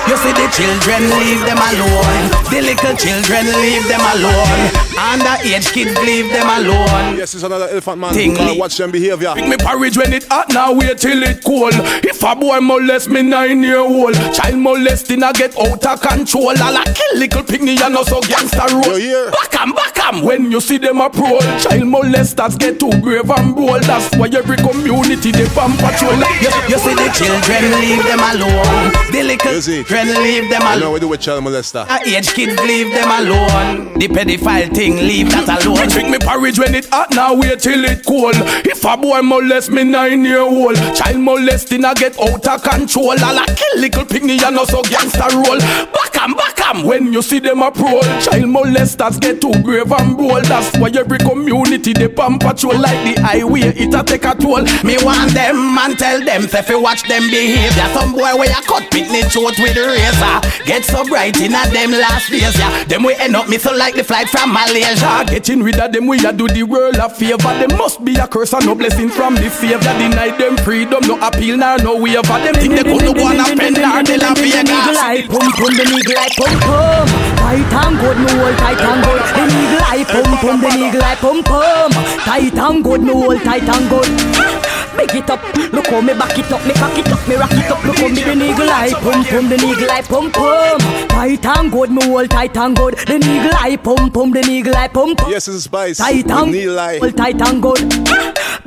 you 0.09 0.17
see 0.17 0.33
the 0.33 0.47
children, 0.49 1.05
leave 1.21 1.41
them 1.45 1.61
alone. 1.61 2.17
The 2.49 2.61
little 2.65 2.95
children, 2.97 3.45
leave 3.61 3.85
them 3.87 4.01
alone. 4.01 4.61
Underage 4.97 5.69
kids, 5.73 5.93
leave 6.01 6.25
them 6.33 6.47
alone. 6.49 7.17
Yes, 7.17 7.35
it's 7.35 7.43
another 7.43 7.67
Elephant 7.69 7.99
Man 7.99 8.13
li- 8.15 8.57
Watch 8.57 8.77
Them 8.77 8.89
Behavior. 8.91 9.33
Drink 9.33 9.49
me 9.49 9.57
porridge 9.57 9.97
when 9.97 10.11
it 10.13 10.25
hot, 10.27 10.49
now 10.49 10.73
wait 10.73 10.97
till 10.97 11.21
it 11.21 11.43
cold. 11.43 11.73
If 12.03 12.23
a 12.23 12.35
boy 12.35 12.59
molest 12.59 13.09
me 13.09 13.21
nine 13.21 13.61
year 13.61 13.77
old, 13.79 14.15
child 14.33 14.57
molesting 14.57 15.21
I 15.21 15.33
get 15.33 15.53
out 15.59 15.85
of 15.85 16.01
control. 16.01 16.49
I'll 16.57 16.83
kill 16.93 17.13
little 17.19 17.43
pygmy 17.43 17.79
and 17.79 17.95
also 17.95 18.21
gangster 18.21 18.65
hear? 18.97 19.29
Back 19.31 19.61
'em, 19.61 19.73
back 19.73 19.99
'em 20.07 20.23
when 20.23 20.51
you 20.51 20.59
see 20.61 20.77
them 20.77 20.99
approach. 20.99 21.43
Child 21.61 21.83
molesters 21.83 22.57
get 22.57 22.79
too 22.79 22.89
brave 23.01 23.29
and 23.29 23.55
bold. 23.55 23.83
That's 23.83 24.09
why 24.17 24.27
every 24.33 24.57
community 24.57 25.26
they 25.31 25.45
on 25.59 25.71
patrol. 25.77 26.17
You, 26.41 26.51
you 26.69 26.77
see 26.77 26.93
the 26.95 27.07
children, 27.13 27.61
leave 27.81 28.03
them 28.03 28.19
alone. 28.19 28.91
The 29.11 29.23
little 29.23 29.53
You 29.53 29.61
children, 29.61 30.07
leave 30.23 30.49
them 30.49 30.61
You 30.61 30.67
alone. 30.67 30.79
know 30.79 30.91
we 30.91 30.99
do 30.99 31.07
with 31.09 31.21
child 31.21 31.43
molester. 31.43 31.85
Uh, 31.87 31.99
Age 32.05 32.33
kids, 32.33 32.59
leave 32.63 32.91
them 32.93 33.09
alone. 33.09 33.93
The 33.99 34.07
pedophile 34.07 34.73
thing, 34.73 34.95
leave 34.97 35.29
that 35.31 35.65
alone. 35.65 35.87
Drink 35.89 36.09
me 36.09 36.19
porridge 36.19 36.59
when 36.59 36.75
it 36.75 36.85
hot, 36.89 37.11
now 37.11 37.33
wait 37.35 37.59
till 37.59 37.83
it 37.85 38.05
cold. 38.05 38.35
If 38.65 38.83
a 38.85 38.97
boy 38.97 39.21
molest 39.21 39.71
me 39.71 39.83
nine 39.83 40.23
year 40.23 40.39
old, 40.41 40.75
child 40.95 41.19
molesting 41.19 41.85
I 41.85 41.93
get 41.93 42.19
out 42.19 42.47
of 42.47 42.63
control. 42.63 43.15
I'll 43.17 43.45
kill 43.45 43.79
little 43.79 44.05
pygmy 44.05 44.41
and 44.43 44.57
also 44.57 44.81
gangster 44.83 45.27
roll. 45.33 45.59
Back 45.59 46.17
'em, 46.21 46.33
back 46.33 46.59
'em 46.67 46.83
when 46.83 47.13
you 47.13 47.21
see 47.21 47.39
them 47.39 47.61
approach. 47.61 48.05
Child 48.25 48.45
molesters 48.45 49.19
get 49.19 49.41
too 49.41 49.51
brave 49.63 49.91
and 49.91 50.17
bold. 50.17 50.45
That's 50.45 50.75
why 50.77 50.89
every 50.95 51.17
community 51.19 51.93
they 51.93 52.13
on 52.15 52.39
patrol 52.39 52.77
like 52.77 53.15
the 53.15 53.21
highway. 53.21 53.61
It 53.75 53.93
a 53.93 54.03
take 54.03 54.25
a 54.25 54.35
toll. 54.35 54.63
Me 54.83 54.97
want 55.03 55.16
them 55.25 55.77
and 55.77 55.97
tell 55.97 56.23
them 56.23 56.47
say 56.47 56.61
fi 56.61 56.75
watch 56.75 57.03
them 57.07 57.29
behavior. 57.29 57.87
Some 57.93 58.11
boy 58.13 58.35
where 58.37 58.49
you 58.49 58.61
cut 58.67 58.89
picnic 58.91 59.31
throat 59.31 59.57
with 59.57 59.77
a 59.77 59.85
razor. 59.87 60.37
Get 60.65 60.85
so 60.85 61.05
bright 61.05 61.39
in 61.41 61.55
a 61.55 61.63
them 61.71 61.91
last 61.91 62.29
days, 62.29 62.57
yeah. 62.57 62.83
Them 62.85 63.03
we 63.03 63.15
end 63.15 63.35
up 63.35 63.47
so 63.47 63.73
like 63.73 63.95
the 63.95 64.03
flight 64.03 64.29
from 64.29 64.53
Malaysia. 64.53 65.05
Ah, 65.07 65.23
getting 65.25 65.63
rid 65.63 65.79
of 65.79 65.91
them 65.91 66.07
we 66.07 66.19
a 66.25 66.31
do 66.33 66.47
the 66.47 66.63
world 66.63 66.97
a 66.97 67.09
favor. 67.09 67.53
Them 67.57 67.77
must 67.77 68.03
be 68.03 68.15
a 68.15 68.27
curse 68.27 68.53
and 68.53 68.65
no 68.65 68.75
blessing 68.75 69.09
from 69.09 69.35
the 69.35 69.49
savior. 69.49 69.79
Deny 69.79 70.35
them 70.37 70.57
freedom, 70.57 71.01
no 71.07 71.17
appeal 71.25 71.57
nor 71.57 71.77
no 71.79 71.97
waiver. 71.97 72.37
Them 72.43 72.55
think 72.55 72.75
they 72.75 72.83
could 72.83 73.15
go 73.15 73.23
on 73.25 73.39
a 73.39 73.45
pen 73.55 73.73
or 73.79 74.03
the 74.03 74.17
La 74.19 74.33
Vegas. 74.35 74.97
pum 75.27 75.47
pum, 75.57 75.73
the 75.73 75.83
eagle 75.87 76.17
eye 76.17 76.33
pum 76.35 76.53
pum. 76.61 77.07
Tight 77.37 77.73
and 77.73 77.95
good, 77.99 78.17
me 78.19 78.29
hold 78.35 78.57
tight 78.57 78.81
and 78.81 78.99
good. 79.05 79.23
The 79.33 79.43
eagle 79.55 79.85
eye 79.87 80.05
pum 80.05 80.31
pum, 80.37 80.57
the 80.61 80.69
eagle 80.75 81.03
eye 81.03 81.15
pum 81.15 81.43
pum. 81.43 81.91
Tight 82.27 82.57
and 82.57 82.83
good, 82.83 83.01
me 83.01 83.13
hold 83.13 83.41
tight 83.41 83.63
and 83.63 83.89
good. 83.89 84.66
Big 84.97 85.15
it 85.15 85.29
up, 85.29 85.41
look 85.71 85.87
how 85.87 86.01
me 86.01 86.13
back 86.13 86.37
it 86.37 86.51
up, 86.51 86.65
me 86.65 86.73
cock 86.73 86.97
it 86.97 87.07
up, 87.07 87.27
me 87.27 87.35
rock 87.35 87.51
it 87.51 87.71
up. 87.71 87.83
Look 87.85 87.97
how 87.97 88.07
me 88.07 88.21
the 88.23 88.33
eagle 88.33 88.69
eye 88.69 88.93
pum 88.93 89.23
pum, 89.23 89.49
the 89.49 89.55
eagle 89.55 89.91
eye 89.91 90.01
pum 90.01 90.31
pum. 90.31 90.79
Tight 91.09 91.45
and 91.45 91.71
good, 91.71 91.91
me 91.91 92.03
hold 92.05 92.29
tight 92.31 92.57
and 92.57 92.75
good. 92.75 92.97
The 92.97 93.15
eagle 93.15 93.55
eye 93.55 93.77
pum 93.77 94.11
pum, 94.11 94.31
the 94.31 94.41
eagle 94.49 94.75
eye 94.75 94.87
pum 94.87 95.15
pum. 95.15 95.31
Yes, 95.31 95.47
it's 95.47 95.63
Spice. 95.65 95.97
Tight 95.97 96.29
and 96.29 96.75
Lai. 96.75 96.99
Well, 96.99 97.11
tight 97.11 97.41
and 97.41 97.61
good. 97.61 97.79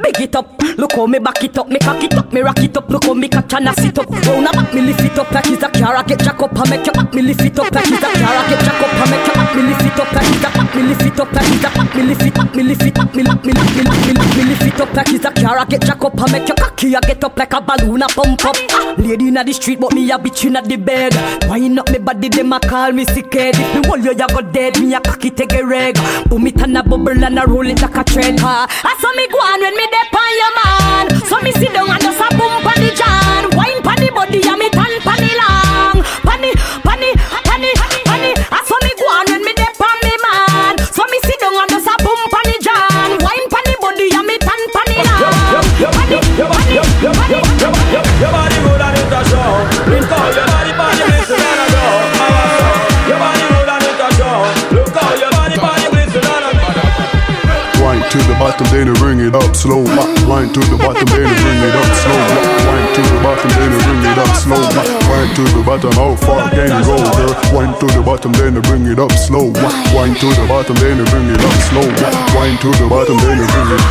Big 0.00 0.20
it 0.20 0.36
up, 0.36 0.48
look 0.78 0.92
how 0.92 1.06
me 1.06 1.18
back 1.18 1.42
it 1.44 1.58
up, 1.58 1.68
me 1.68 1.78
cock 1.78 2.02
it 2.02 2.14
up, 2.14 2.32
me 2.32 2.40
rock 2.40 2.58
it 2.60 2.76
up, 2.76 2.88
look 2.88 3.04
how 3.04 3.12
me 3.12 3.28
catch 3.28 3.52
and 3.52 3.68
I 3.68 3.72
sit 3.74 3.98
up. 3.98 4.08
Round 4.08 4.46
back, 4.52 4.72
me 4.72 4.80
lift 4.80 5.00
it 5.00 5.18
up 5.18 5.30
like 5.30 5.46
it's 5.46 5.62
a 5.62 5.68
car, 5.68 6.02
get 6.04 6.20
jack 6.20 6.40
up, 6.40 6.56
I 6.56 6.70
make 6.70 6.86
your 6.86 6.94
back, 6.94 7.12
me 7.12 7.22
lift 7.22 7.42
it 7.42 7.58
up 7.58 7.70
like 7.70 7.84
it's 7.84 7.98
a 7.98 8.08
car, 8.08 8.48
get 8.48 8.64
jack 8.64 8.80
up, 8.80 8.94
I 8.94 9.10
make 9.10 9.26
your 9.26 9.34
back, 9.34 9.54
me 9.56 9.62
lift 9.62 9.84
it 9.84 10.00
up 10.00 10.12
like 10.12 10.24
it's 10.30 10.40
a 10.40 10.50
back, 10.56 10.74
me 10.74 10.82
lift 10.88 11.02
it 11.02 11.20
up 11.20 11.32
like 11.32 11.52
it's 11.52 11.64
a 11.64 11.70
back, 11.70 11.94
me 11.94 12.02
lift 12.02 12.22
it 12.22 12.38
up, 12.38 12.54
me 12.54 12.62
lift 12.62 12.82
it 12.82 12.98
up, 12.98 13.14
me 13.14 13.22
lock, 13.22 13.44
me 13.44 13.52
lock, 13.52 13.76
me 13.76 13.82
lock, 13.82 14.06
me 14.06 14.12
lock, 14.14 14.36
me 14.36 14.44
lift 14.44 14.62
it 14.62 14.80
up 14.80 14.94
like 14.94 15.12
it's 15.12 15.24
a 15.26 15.30
car, 15.32 15.66
get 15.66 15.82
jack 15.82 16.04
up, 16.04 16.19
I 16.20 16.30
make 16.32 16.46
your 16.48 16.56
cocky, 16.56 16.94
I 16.94 17.00
get 17.00 17.24
up 17.24 17.38
like 17.38 17.52
a 17.54 17.60
balloon, 17.62 18.02
I 18.02 18.06
pump 18.08 18.44
up. 18.44 18.56
Lady 18.98 19.28
inna 19.28 19.42
the 19.42 19.54
street, 19.54 19.80
but 19.80 19.94
me 19.94 20.10
a 20.10 20.18
bitch 20.18 20.44
inna 20.44 20.60
the 20.60 20.76
bed. 20.76 21.14
Wind 21.48 21.78
up 21.78 21.88
me 21.90 21.98
body, 21.98 22.28
them 22.28 22.52
a 22.52 22.60
call 22.60 22.92
me 22.92 23.06
sick 23.06 23.32
head. 23.32 23.54
If 23.56 23.74
me 23.74 23.88
hold 23.88 24.04
you, 24.04 24.12
you 24.12 24.28
go 24.28 24.42
dead. 24.42 24.78
Me 24.80 24.92
a 24.92 25.00
cocky 25.00 25.30
take 25.30 25.54
a 25.54 25.64
reg. 25.64 25.96
Boom 26.28 26.46
it 26.46 26.60
and 26.60 26.76
a 26.76 26.82
bubble 26.82 27.24
and 27.24 27.38
a 27.38 27.46
roll 27.46 27.66
it 27.66 27.80
like 27.80 27.96
a 27.96 28.04
tread. 28.04 28.38
Ha. 28.40 28.68
I 28.68 28.92
saw 29.00 29.12
me 29.16 29.24
go 29.32 29.38
on 29.38 29.60
when 29.64 29.74
me 29.74 29.86
dep 29.88 30.12
on 30.12 30.30
your 30.36 30.52
man. 30.60 31.06
So 31.24 31.40
me 31.40 31.52
sit 31.52 31.72
down 31.72 31.88
and 31.88 32.02
just 32.02 32.20
a 32.20 32.28
boom 32.36 32.52
pon 32.68 32.76
the 32.84 32.92
jam. 32.92 33.56
Wine 33.56 33.80
pon 33.80 33.96
the 33.96 34.12
body 34.12 34.44
and 34.44 34.58
me 34.60 34.68
tan 34.68 34.89
Wine 60.50 60.66
to 60.66 60.70
the 60.74 60.82
bottom, 60.82 61.06
then 61.06 61.30
you 61.30 61.38
bring 61.46 61.62
it 61.62 61.76
up 61.78 61.94
slow. 61.94 62.18
Wine 62.66 62.90
to 62.90 63.02
the 63.06 63.18
bottom, 63.22 63.50
then 63.54 63.70
you 63.70 63.78
bring 63.86 64.02
it 64.02 64.18
up 64.18 64.34
slow. 64.34 64.58
Wine 65.06 65.30
to 65.30 65.42
the 65.46 65.62
bottom, 65.62 65.92
how 65.94 66.16
far 66.18 66.50
can 66.50 66.66
you 66.66 66.82
go, 66.82 66.98
girl? 66.98 67.34
Wine 67.54 67.74
to 67.78 67.86
the 67.86 68.02
bottom, 68.02 68.32
then 68.34 68.54
you 68.58 68.62
bring 68.62 68.86
it 68.90 68.98
up 68.98 69.12
slow. 69.14 69.46
Wine 69.94 70.10
to 70.18 70.26
the 70.26 70.46
bottom, 70.50 70.74
then 70.82 70.98
you 70.98 71.06
bring 71.06 71.30
it 71.30 71.38
up 71.38 71.54
slow. 71.70 71.86
Wine 72.34 72.58
to 72.58 72.68
the 72.82 72.86
bottom, 72.90 73.16
then 73.22 73.38
you 73.38 73.46
bring 73.46 73.70
it. 73.78 73.82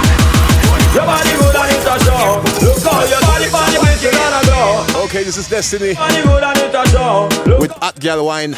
Your 0.91 1.07
body 1.07 1.31
good 1.39 1.55
and 1.55 1.71
it's 1.71 1.87
a 1.87 1.95
show. 2.03 2.43
Look 2.59 2.83
how 2.83 3.07
your 3.07 3.23
body, 3.23 3.47
body, 3.47 3.79
glisten 3.79 4.11
and 4.19 4.35
a 4.35 4.41
glow. 4.43 5.03
Okay, 5.05 5.23
this 5.23 5.37
is 5.37 5.47
Destiny 5.47 5.93
Body 5.95 6.21
good 6.23 6.43
and 6.43 6.57
it's 6.59 6.75
a 6.75 6.83
show. 6.91 7.29
Look 7.47 7.59
with 7.59 7.71
Hot 7.79 7.95
Gal 8.01 8.25
Wine. 8.25 8.51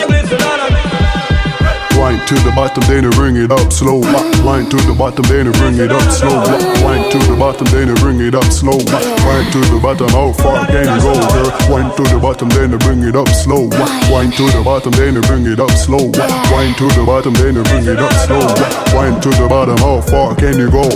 Wine 2.02 2.18
to 2.26 2.34
the 2.42 2.52
bottom, 2.56 2.82
then 2.90 3.06
bring 3.14 3.38
it 3.38 3.52
up 3.52 3.72
slow. 3.72 4.02
Wine 4.42 4.66
to 4.74 4.78
the 4.90 4.96
bottom, 4.98 5.22
then 5.30 5.52
bring 5.62 5.78
it 5.78 5.94
up 5.94 6.02
slow. 6.10 6.42
Wine 6.82 7.06
to 7.14 7.18
the 7.30 7.38
bottom, 7.38 7.70
then 7.70 7.94
bring 8.02 8.20
it 8.20 8.34
up 8.34 8.50
slow. 8.50 8.74
Wine 8.74 9.46
to 9.54 9.62
the 9.70 9.78
bottom, 9.78 10.10
how 10.10 10.34
far 10.34 10.66
can 10.66 10.90
you 10.90 10.98
go, 10.98 11.14
girl? 11.14 11.54
Wine 11.70 11.94
to 11.94 12.04
the 12.10 12.18
bottom, 12.18 12.50
then 12.50 12.74
bring 12.82 13.06
it 13.06 13.16
up 13.16 13.30
slow. 13.30 13.70
Wine 14.10 14.34
to 14.34 14.50
the 14.50 14.62
bottom, 14.66 14.92
then 14.98 15.22
bring 15.30 15.46
it 15.46 15.62
up 15.62 15.70
slow. 15.78 16.10
Wine 16.50 16.74
to 16.82 16.90
the 16.98 17.04
bottom, 17.06 17.38
then 17.38 17.62
bring 17.62 17.86
it 17.86 18.02
up 18.02 18.14
slow. 18.26 18.50
Wine 18.98 19.22
to 19.22 19.30
the 19.38 19.46
bottom, 19.48 19.78
how 19.78 20.02
far 20.02 20.34
can 20.34 20.58
you 20.58 20.74
go? 20.74 20.90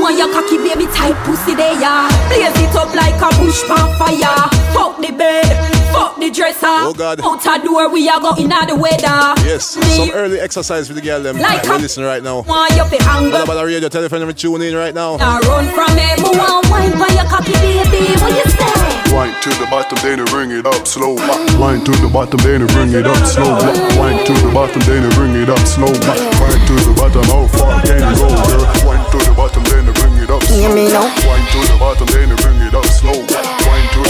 Want 0.00 0.16
your 0.16 0.32
cocky 0.32 0.56
baby 0.56 0.88
tight 0.96 1.12
pussy 1.28 1.54
there, 1.54 1.76
yeah. 1.76 2.08
Blaze 2.32 2.56
it 2.56 2.74
up 2.74 2.88
like 2.96 3.20
a 3.20 3.28
bush 3.36 3.60
fire. 3.68 4.48
Fuck 4.72 4.96
the 5.04 5.12
bed, 5.12 5.44
fuck 5.92 6.16
the 6.18 6.30
dresser. 6.30 6.66
Oh, 6.66 6.94
God. 6.96 7.20
Out 7.20 7.44
a 7.46 7.62
door, 7.64 7.88
we 7.90 8.08
are 8.08 8.20
going 8.20 8.50
out 8.52 8.68
the 8.68 8.76
weather. 8.76 9.34
Yes, 9.46 9.76
Me 9.76 9.82
some 9.96 10.10
early 10.12 10.38
exercise 10.40 10.88
with 10.88 10.96
the 10.96 11.02
girl 11.04 11.22
them. 11.22 11.38
Like 11.38 11.64
We're 11.64 11.76
a- 11.76 11.78
listening 11.78 12.06
right 12.06 12.22
now. 12.22 12.40
want 12.42 12.72
you 12.76 12.84
fi 12.84 12.96
What 12.96 13.22
angle. 13.22 13.42
about 13.42 13.54
the 13.54 13.64
radio? 13.66 13.88
Telephone 13.88 14.20
number 14.20 14.32
tune 14.34 14.62
in 14.62 14.74
right 14.76 14.94
now. 14.94 15.16
Now 15.16 15.40
run 15.40 15.68
from 15.74 15.90
me. 15.96 16.06
Me 16.22 16.30
want 16.38 16.68
wine 16.70 16.92
for 16.92 17.10
your 17.12 17.24
cocky 17.26 17.52
baby. 17.60 18.14
What 18.22 18.32
you 18.36 18.46
say? 18.52 18.68
Wine 19.10 19.34
to 19.42 19.50
the 19.58 19.66
bottom, 19.66 19.98
then 20.02 20.18
you 20.18 20.24
bring 20.26 20.50
it 20.52 20.64
up 20.66 20.86
slow. 20.86 21.14
Wine 21.58 21.82
to 21.84 21.90
the 21.98 22.08
bottom, 22.08 22.38
then 22.46 22.60
you 22.62 22.66
bring 22.68 22.92
it 22.94 23.06
up 23.06 23.18
slow. 23.26 23.50
Wine 23.98 24.22
to 24.24 24.32
the 24.32 24.50
bottom, 24.54 24.80
then 24.86 25.02
you 25.02 25.10
bring 25.18 25.34
it 25.34 25.50
up 25.50 25.58
slow. 25.66 25.90
Wine 25.90 26.62
to 26.70 26.74
the 26.86 26.94
bottom, 26.94 27.24
how 27.26 27.46
far 27.58 27.82
can 27.82 27.98
you 27.98 28.14
go, 28.14 28.28
girl? 28.30 28.86
Wine 28.86 29.04
to 29.10 29.18
the 29.26 29.34
bottom, 29.36 29.64
then 29.64 29.86
you 29.86 29.92
bring 29.98 30.14
it 30.22 30.30
up 30.30 30.42
slow. 30.44 30.56
Hear 30.62 30.74
me 30.74 30.86
now. 30.94 31.10
Wine 31.26 31.46
to 31.50 31.58
the 31.66 31.76
bottom, 31.80 32.06
then 32.06 32.28
you 32.30 32.36
bring 32.36 32.60
it 32.62 32.74
up 32.74 32.86
slow. 32.86 33.59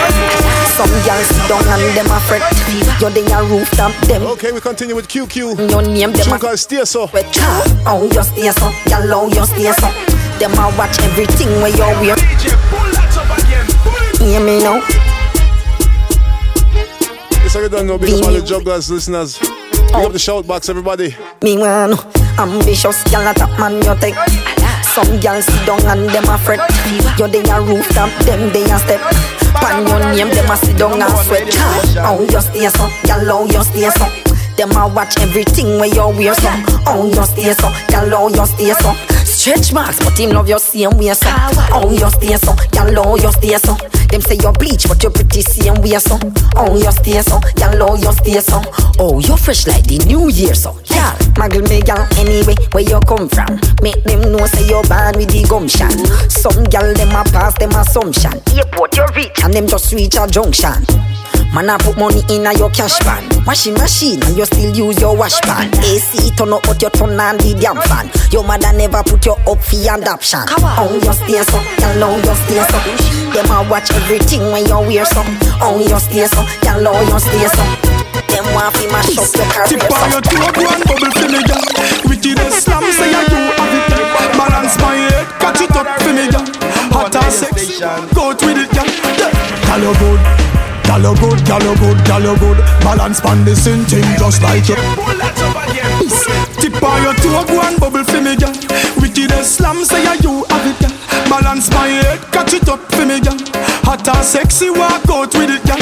Some 0.77 0.93
girls 1.03 1.27
sit 1.27 1.45
down 1.49 1.63
and 1.67 1.83
them 1.97 2.07
a 2.11 2.19
fret 2.27 2.43
You 3.01 3.09
dey 3.09 3.25
a 3.31 3.43
rooftop 3.43 3.91
them 4.07 4.23
Okay, 4.37 4.51
we 4.51 4.59
continue 4.61 4.95
with 4.95 5.07
QQ. 5.07 5.69
Your 5.69 5.81
name 5.81 6.11
them 6.13 6.25
Tune 6.25 6.33
a 6.33 6.39
called 6.39 6.59
Stay 6.59 6.85
So. 6.85 7.07
sweat 7.07 7.25
Oh 7.87 8.03
you 8.11 8.23
stay 8.23 8.51
so 8.51 8.69
Girl 8.87 9.13
oh 9.13 9.27
you 9.27 9.45
stay 9.45 9.71
so 9.73 9.89
Them 10.39 10.53
a 10.53 10.69
watch 10.77 10.99
everything 11.01 11.49
where 11.61 11.69
you 11.73 11.89
wear 12.01 12.15
Hear 14.19 14.39
me 14.39 14.59
now 14.63 14.81
Yes, 17.43 17.55
I 17.57 17.67
don't 17.67 17.87
know. 17.87 17.97
Big 17.97 18.13
up 18.13 18.19
all 18.21 18.25
the 18.27 18.39
music. 18.39 18.47
jugglers, 18.47 18.89
listeners. 18.89 19.37
Big 19.37 19.49
oh. 19.93 20.05
up 20.05 20.13
the 20.13 20.19
shout 20.19 20.47
box, 20.47 20.69
everybody. 20.69 21.13
Me 21.41 21.57
man 21.57 21.91
Ambitious 22.37 23.03
girl 23.11 23.27
a 23.27 23.33
top 23.33 23.51
man 23.59 23.81
you 23.83 23.95
take. 24.01 24.15
Some 24.83 25.19
girls 25.19 25.45
sit 25.45 25.65
down 25.65 25.81
and 25.85 26.09
them 26.09 26.25
a 26.29 26.37
fret. 26.37 26.59
You 27.17 27.27
dey 27.27 27.43
a 27.49 27.61
rooftop 27.61 28.09
them 28.25 28.51
they 28.51 28.63
a 28.69 28.77
step. 28.79 29.01
Pan 29.57 29.85
your 29.87 29.99
name 29.99 30.29
them 30.33 30.49
a 30.51 30.57
sit 30.57 30.77
down 30.77 31.01
and 31.01 31.13
sweat. 31.25 31.47
Oh 32.03 32.21
you 32.29 32.41
stay 32.41 32.67
so? 32.69 32.89
Girl 33.05 33.31
oh 33.31 33.45
you 33.45 33.63
stay 33.63 33.89
so? 33.89 34.05
Them 34.57 34.71
a 34.77 34.87
watch 34.87 35.17
everything 35.19 35.77
where 35.79 35.87
you 35.93 36.07
wear 36.17 36.33
so. 36.35 36.49
Oh 36.87 37.05
you 37.07 37.23
stay 37.25 37.53
so? 37.53 37.69
Girl 37.89 38.13
oh 38.13 38.29
you 38.29 38.45
stay 38.45 38.73
so 38.81 38.91
Stretch 39.43 39.73
marks 39.73 39.99
but 39.99 40.17
him 40.17 40.29
love 40.29 40.47
your 40.47 40.57
same 40.57 40.97
way 40.97 41.13
so 41.13 41.27
Oh 41.75 41.91
your 41.91 42.09
stay 42.11 42.37
so 42.37 42.55
Girl 42.71 42.97
oh 43.05 43.17
you 43.17 43.29
stay 43.33 43.57
so 43.57 43.75
Them 44.07 44.21
say 44.21 44.35
you're 44.35 44.53
bleach 44.53 44.87
but 44.87 45.03
you're 45.03 45.11
pretty 45.11 45.41
same 45.41 45.81
way 45.81 45.99
so 45.99 46.17
Oh 46.55 46.77
your 46.79 46.93
stay 46.93 47.21
so 47.21 47.41
Girl 47.59 47.91
oh 47.91 47.95
you 47.95 48.13
stay 48.13 48.39
so 48.39 48.61
Oh 48.99 49.19
you're 49.19 49.35
fresh 49.35 49.67
like 49.67 49.83
the 49.83 49.99
new 50.07 50.29
year 50.29 50.55
so 50.55 50.79
Yeah. 50.85 51.11
Muggle 51.35 51.67
me 51.67 51.81
girl 51.81 52.07
anyway 52.15 52.55
where 52.71 52.87
you 52.87 53.01
come 53.01 53.27
from. 53.27 53.59
Make 53.81 54.01
them 54.05 54.31
know 54.31 54.45
say 54.45 54.65
you're 54.65 54.87
born 54.87 55.17
with 55.19 55.27
the 55.27 55.43
gumption. 55.43 55.91
Some 56.31 56.63
girl 56.71 56.93
them 56.93 57.09
a 57.11 57.27
pass 57.27 57.53
them 57.59 57.71
assumption. 57.75 58.39
Airport 58.55 58.95
you 58.95 59.05
reach 59.13 59.43
and 59.43 59.53
them 59.53 59.67
just 59.67 59.91
reach 59.91 60.15
a 60.15 60.25
junction 60.25 60.87
Man, 61.53 61.69
I 61.69 61.77
put 61.77 61.97
money 62.01 62.25
in 62.33 62.49
a 62.49 62.51
your 62.57 62.73
cash 62.73 62.97
pan. 63.05 63.29
Washing 63.45 63.77
machine, 63.77 64.17
and 64.25 64.33
you 64.35 64.45
still 64.45 64.73
use 64.73 64.97
your 64.99 65.15
wash 65.15 65.37
pan. 65.45 65.69
AC 65.85 66.33
turn 66.33 66.49
up, 66.49 66.65
but 66.65 66.81
you 66.81 66.89
turn 66.89 67.13
on 67.13 67.37
the 67.37 67.53
damn 67.53 67.77
fan. 67.85 68.09
Your 68.33 68.41
mother 68.41 68.73
never 68.73 69.05
put 69.05 69.21
you 69.29 69.37
up 69.37 69.61
for 69.61 69.77
adoption. 69.85 70.41
Oh, 70.49 70.89
you 70.97 71.13
stay 71.13 71.45
so, 71.45 71.61
you 71.61 71.91
know 72.01 72.17
you 72.17 72.33
stay 72.49 72.57
so. 72.65 72.79
Them 73.37 73.53
a 73.53 73.61
watch 73.69 73.93
everything 73.93 74.41
when 74.49 74.65
you 74.65 74.81
wear 74.81 75.05
so. 75.05 75.21
Oh, 75.61 75.77
you 75.77 75.93
stay 76.01 76.25
so, 76.25 76.41
you 76.41 76.75
know 76.81 76.97
you 77.05 77.19
stay 77.21 77.45
so. 77.45 77.63
Them 78.33 78.49
want 78.57 78.73
fi 78.73 78.89
mash 78.89 79.13
up 79.13 79.29
your 79.29 79.45
career 79.53 79.77
Tip 79.77 79.93
on 79.93 80.09
your 80.09 80.25
so. 80.25 80.33
toe, 80.33 80.49
go 80.57 80.63
and 80.73 80.83
bubble 80.89 81.13
for 81.13 81.29
me, 81.29 81.41
girl. 81.45 81.61
Wickedest 82.09 82.65
slam, 82.65 82.81
say 82.97 83.13
I 83.13 83.21
do 83.29 83.37
have 83.53 83.75
it. 83.77 83.93
Balance 84.41 84.75
my 84.81 84.97
head, 85.05 85.29
catch 85.37 85.61
it 85.61 85.75
up 85.77 85.85
for 86.01 86.13
me, 86.17 86.25
girl. 86.33 86.49
Hot 86.97 87.13
as 87.13 87.45
sex, 87.45 87.77
go 88.17 88.33
with 88.41 88.57
it, 88.57 88.73
girl. 88.73 88.89
Girl, 89.69 89.81
you 89.85 89.93
good. 90.01 90.52
Girl, 90.85 91.01
you 91.01 91.15
good, 91.19 91.45
girl, 91.47 91.63
you 91.63 91.75
good, 91.79 92.05
girl, 92.05 92.21
you 92.21 92.37
good. 92.37 92.57
Balance 92.81 93.19
pan 93.21 93.43
the 93.45 93.55
same 93.55 93.83
thing, 93.85 94.03
just 94.19 94.41
like 94.41 94.67
you. 94.69 94.75
Tip 96.61 96.83
on 96.83 97.01
your 97.03 97.13
toe, 97.15 97.43
go 97.45 97.61
and 97.61 97.79
bubble 97.79 98.03
for 98.03 98.21
me, 98.21 98.35
girl. 98.35 98.53
Wickedest 99.01 99.55
slam, 99.57 99.83
say 99.85 100.03
you 100.21 100.45
have 100.49 100.67
it, 100.67 100.79
girl. 100.79 100.93
Balance 101.29 101.69
my 101.71 101.87
head, 101.87 102.19
catch 102.31 102.53
it 102.53 102.69
up 102.69 102.79
for 102.91 103.05
me, 103.05 103.19
girl. 103.19 103.37
Hot 103.83 104.07
and 104.07 104.25
sexy, 104.25 104.69
walk 104.69 105.07
out 105.09 105.33
with 105.33 105.49
it, 105.49 105.63
girl. 105.65 105.81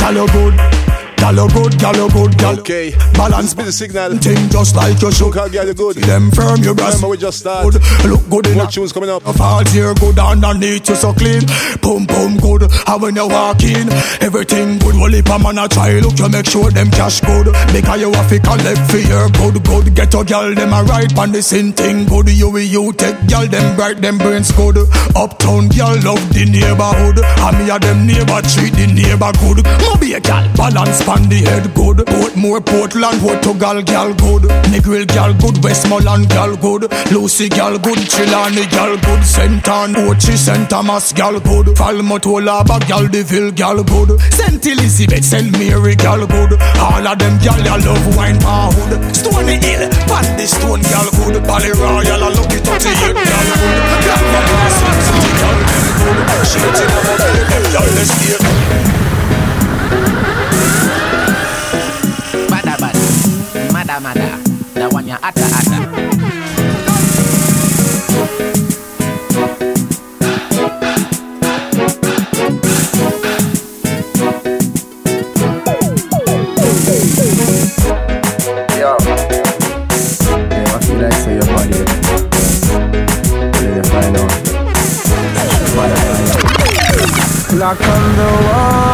Girl, 0.00 0.26
you 0.26 0.32
good. 0.32 1.03
Girl, 1.24 1.48
you 1.48 1.48
good, 1.54 1.80
girl, 1.80 1.96
you 1.96 2.08
good, 2.12 2.36
girl. 2.38 2.60
Okay. 2.60 2.92
Balance 3.16 3.56
is 3.56 3.64
the 3.64 3.72
signal. 3.72 4.18
Thing 4.18 4.50
just 4.50 4.76
like 4.76 5.00
your 5.00 5.10
shoe. 5.10 5.32
Call 5.32 5.48
girl, 5.48 5.66
you 5.66 5.72
good. 5.72 5.96
Them 5.96 6.30
firm, 6.30 6.60
your 6.60 6.74
breast. 6.74 7.00
Remember, 7.00 7.08
we 7.08 7.16
just 7.16 7.38
start. 7.38 7.64
Good. 7.64 7.80
Look 8.04 8.28
good 8.28 8.46
in 8.48 8.58
More 8.58 8.68
a 8.68 8.70
tunes 8.70 8.92
coming 8.92 9.08
up. 9.08 9.22
Falls 9.22 9.72
here 9.72 9.94
good 9.94 10.18
underneath 10.18 10.86
you 10.86 10.94
so 10.94 11.12
clean 11.14 11.40
Boom 11.80 12.04
boom 12.06 12.36
good 12.36 12.68
And 12.86 13.02
when 13.02 13.16
you 13.16 13.26
walk 13.26 13.62
in 13.64 13.88
Everything 14.20 14.78
good 14.78 14.94
Well 14.94 15.12
if 15.14 15.26
a 15.28 15.38
man 15.38 15.58
a 15.58 15.66
try 15.66 15.98
look 15.98 16.18
you 16.18 16.28
make 16.28 16.46
sure 16.46 16.70
them 16.70 16.90
cash 16.90 17.20
good 17.20 17.46
Because 17.72 18.00
you 18.00 18.12
have 18.12 18.28
to 18.28 18.38
collect 18.38 18.90
for 18.90 18.98
your 18.98 19.28
good 19.30 19.64
good 19.64 19.94
Get 19.94 20.14
a 20.14 20.22
girl 20.24 20.54
them 20.54 20.72
a 20.72 20.84
right 20.84 21.10
on 21.18 21.32
the 21.32 21.42
same 21.42 21.72
thing 21.72 22.04
good 22.06 22.28
You 22.30 22.50
will 22.50 22.60
you 22.62 22.92
take 22.92 23.16
girl 23.26 23.46
them 23.48 23.74
bright 23.76 24.00
them 24.00 24.18
brains 24.18 24.52
good 24.52 24.76
Uptown 25.16 25.68
girl 25.68 25.96
love 26.04 26.22
the 26.32 26.44
neighborhood 26.46 27.18
And 27.18 27.58
me 27.58 27.70
a 27.70 27.78
them 27.78 28.06
neighbor 28.06 28.40
treat 28.46 28.72
the 28.76 28.86
neighbor 28.86 29.32
good 29.42 29.64
Moby 29.82 30.14
a 30.14 30.20
girl 30.20 30.46
balance 30.54 31.02
pan 31.14 31.28
the 31.28 31.38
head 31.48 31.66
good. 31.74 31.98
Portmore 32.10 32.60
Portland 32.64 33.20
Portugal 33.20 33.82
girl 33.82 34.10
good. 34.14 34.42
Negril 34.72 35.06
girl 35.06 35.32
good 35.42 35.62
Westmoreland 35.62 36.28
girl 36.28 36.56
good. 36.56 36.82
Lucy 37.12 37.48
girl 37.48 37.78
good 37.78 37.98
Chilani 38.12 38.64
girl 38.70 38.96
good. 38.98 39.22
St. 39.24 39.68
Ann 39.68 39.94
Ochi 39.94 40.36
St. 40.36 40.68
Thomas 40.68 41.12
girl 41.12 41.38
good. 41.40 41.76
Falmouth 41.76 42.24
girl 42.24 43.06
Deville 43.08 43.52
girl 43.52 43.82
good. 43.84 44.20
St. 44.32 44.66
Elizabeth 44.66 45.24
St. 45.24 45.50
Mary 45.58 45.94
girl 45.96 46.26
good. 46.26 46.52
All 46.86 47.06
of 47.06 47.18
them 47.18 47.38
girl 47.44 47.60
ya 47.68 47.76
love 47.86 48.16
wine 48.16 48.38
pound 48.40 48.74
Stony 49.14 49.56
Hill 49.64 49.88
Pandy 50.10 50.46
Stone 50.46 50.82
girl 50.90 51.08
good. 51.18 51.42
Bally 51.46 51.72
Royal 51.72 52.24
I 52.24 52.30
look 52.34 52.52
it 52.52 52.66
up 52.68 52.78
to 52.80 52.90
you 52.90 53.12
girl 53.14 53.48
good. 53.62 53.80
Black 54.04 54.24
Valley 54.32 54.70
Sim 54.78 54.96
City 55.06 55.32
them 55.40 55.58
good 56.00 56.18
a 56.84 56.98
bottle 57.06 57.34
them 57.50 57.64
girl 57.72 57.88
let's 57.94 58.12
hear 58.22 58.38
Bada 65.24 65.40
bada. 65.40 65.78
Lock 87.56 87.80
on 87.80 88.16
the 88.16 88.28
wall. 88.46 88.93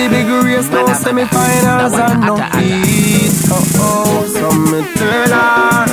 The 0.00 0.08
big 0.08 0.28
race? 0.44 0.68
No 0.70 0.86
semi-finals 0.94 1.92
and 1.92 2.20
no 2.22 2.36
heat. 2.58 3.32
Oh, 3.50 3.64
oh, 3.76 4.26
some 4.32 4.64
me 4.72 4.80
tell 4.94 5.32
her. 5.36 5.84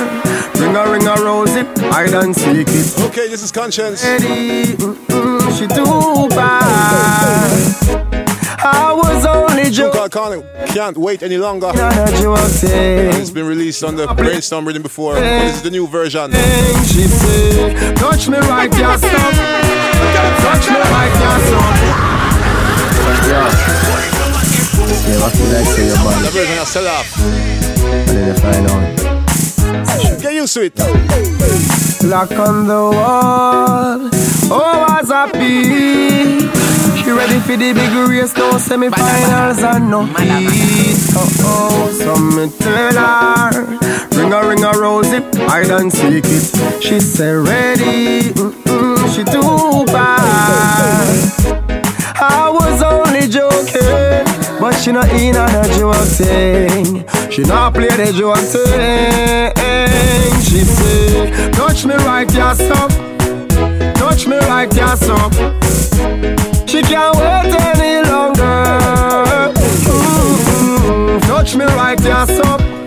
Ring 0.58 0.76
a 0.76 0.90
ring 0.90 1.06
a 1.06 1.14
rose 1.22 1.54
it, 1.54 1.66
I 1.92 2.06
don't 2.06 2.32
seek 2.32 2.68
it. 2.68 2.98
Okay, 3.10 3.28
this 3.28 3.42
is 3.42 3.52
Konshens. 3.52 4.02
Ready, 4.02 4.76
mm-mm, 4.76 5.58
she 5.58 5.66
too 5.66 6.28
bad. 6.34 7.88
called 10.10 10.42
Can't, 10.42 10.68
Can't 10.68 10.96
Wait 10.96 11.22
Any 11.22 11.36
Longer. 11.36 11.70
It's 11.74 13.30
been 13.30 13.46
released 13.46 13.84
on 13.84 13.96
the 13.96 14.06
Brainstorm 14.14 14.66
rhythm 14.66 14.82
before, 14.82 15.14
but 15.16 15.20
this 15.20 15.56
is 15.56 15.62
the 15.62 15.70
new 15.70 15.86
version. 15.86 16.32
She 16.32 17.06
say, 17.06 17.94
touch 17.94 18.28
me 18.28 18.38
right, 18.38 18.72
yeah, 18.78 18.96
stop. 18.96 19.34
Touch 20.40 20.70
me 20.70 20.76
right, 20.78 21.12
yeah, 21.20 21.38
stop. 21.46 21.76
Yeah, 23.28 23.97
feel 24.94 25.20
like 25.20 25.66
say 25.66 25.86
your 25.86 25.96
body. 25.96 26.28
Version 26.30 26.58
of 26.58 26.68
Sell 26.68 26.88
Off. 26.88 27.06
And 28.08 28.34
then 28.36 28.70
out. 28.70 30.20
Get 30.20 30.34
used 30.34 30.54
to 30.54 30.62
it. 30.62 30.74
Black 32.00 32.32
on 32.32 32.66
the 32.66 32.74
wall. 32.74 34.10
Oh, 34.50 34.98
was 35.00 35.10
happy. 35.10 36.48
She 37.02 37.10
ready 37.10 37.38
for 37.40 37.56
the 37.56 37.72
big 37.72 38.08
race, 38.08 38.36
no 38.36 38.58
semi-finals 38.58 39.62
and 39.62 39.90
no 39.90 40.04
heat. 40.04 40.96
Oh, 41.14 41.28
oh, 41.40 41.90
so 41.92 42.16
me 42.16 42.48
tell 42.58 42.92
her, 42.92 43.64
ring 44.16 44.32
a 44.32 44.46
ring 44.46 44.64
a 44.64 44.72
rosy, 44.72 45.20
hide 45.46 45.70
and 45.70 45.92
seek 45.92 46.24
it. 46.24 46.82
She 46.82 47.00
say 47.00 47.32
ready, 47.32 48.32
mm-mm, 48.34 49.14
she 49.14 49.24
too 49.24 49.84
bad. 49.92 51.37
She 54.88 54.92
not 54.92 55.10
in 55.10 55.36
on 55.36 55.50
a 55.50 55.68
joke 55.76 55.96
thing. 55.96 57.04
She 57.30 57.42
not 57.42 57.74
play 57.74 57.88
the 57.88 58.10
joke 58.10 58.38
thing. 58.38 59.52
She 60.40 60.64
say, 60.64 61.50
touch 61.50 61.84
me 61.84 61.94
right, 62.06 62.26
stop. 62.54 62.90
Touch 63.96 64.26
me 64.26 64.38
right, 64.38 64.72
yeah, 64.74 64.94
stop. 64.94 65.34
She 66.66 66.80
can't 66.80 67.14
wait 67.16 67.52
any 67.52 68.08
longer. 68.08 69.52
Mm-hmm. 69.84 71.18
Touch 71.20 71.54
me 71.54 71.66
right, 71.66 72.00
yeah, 72.00 72.24
stop. 72.24 72.77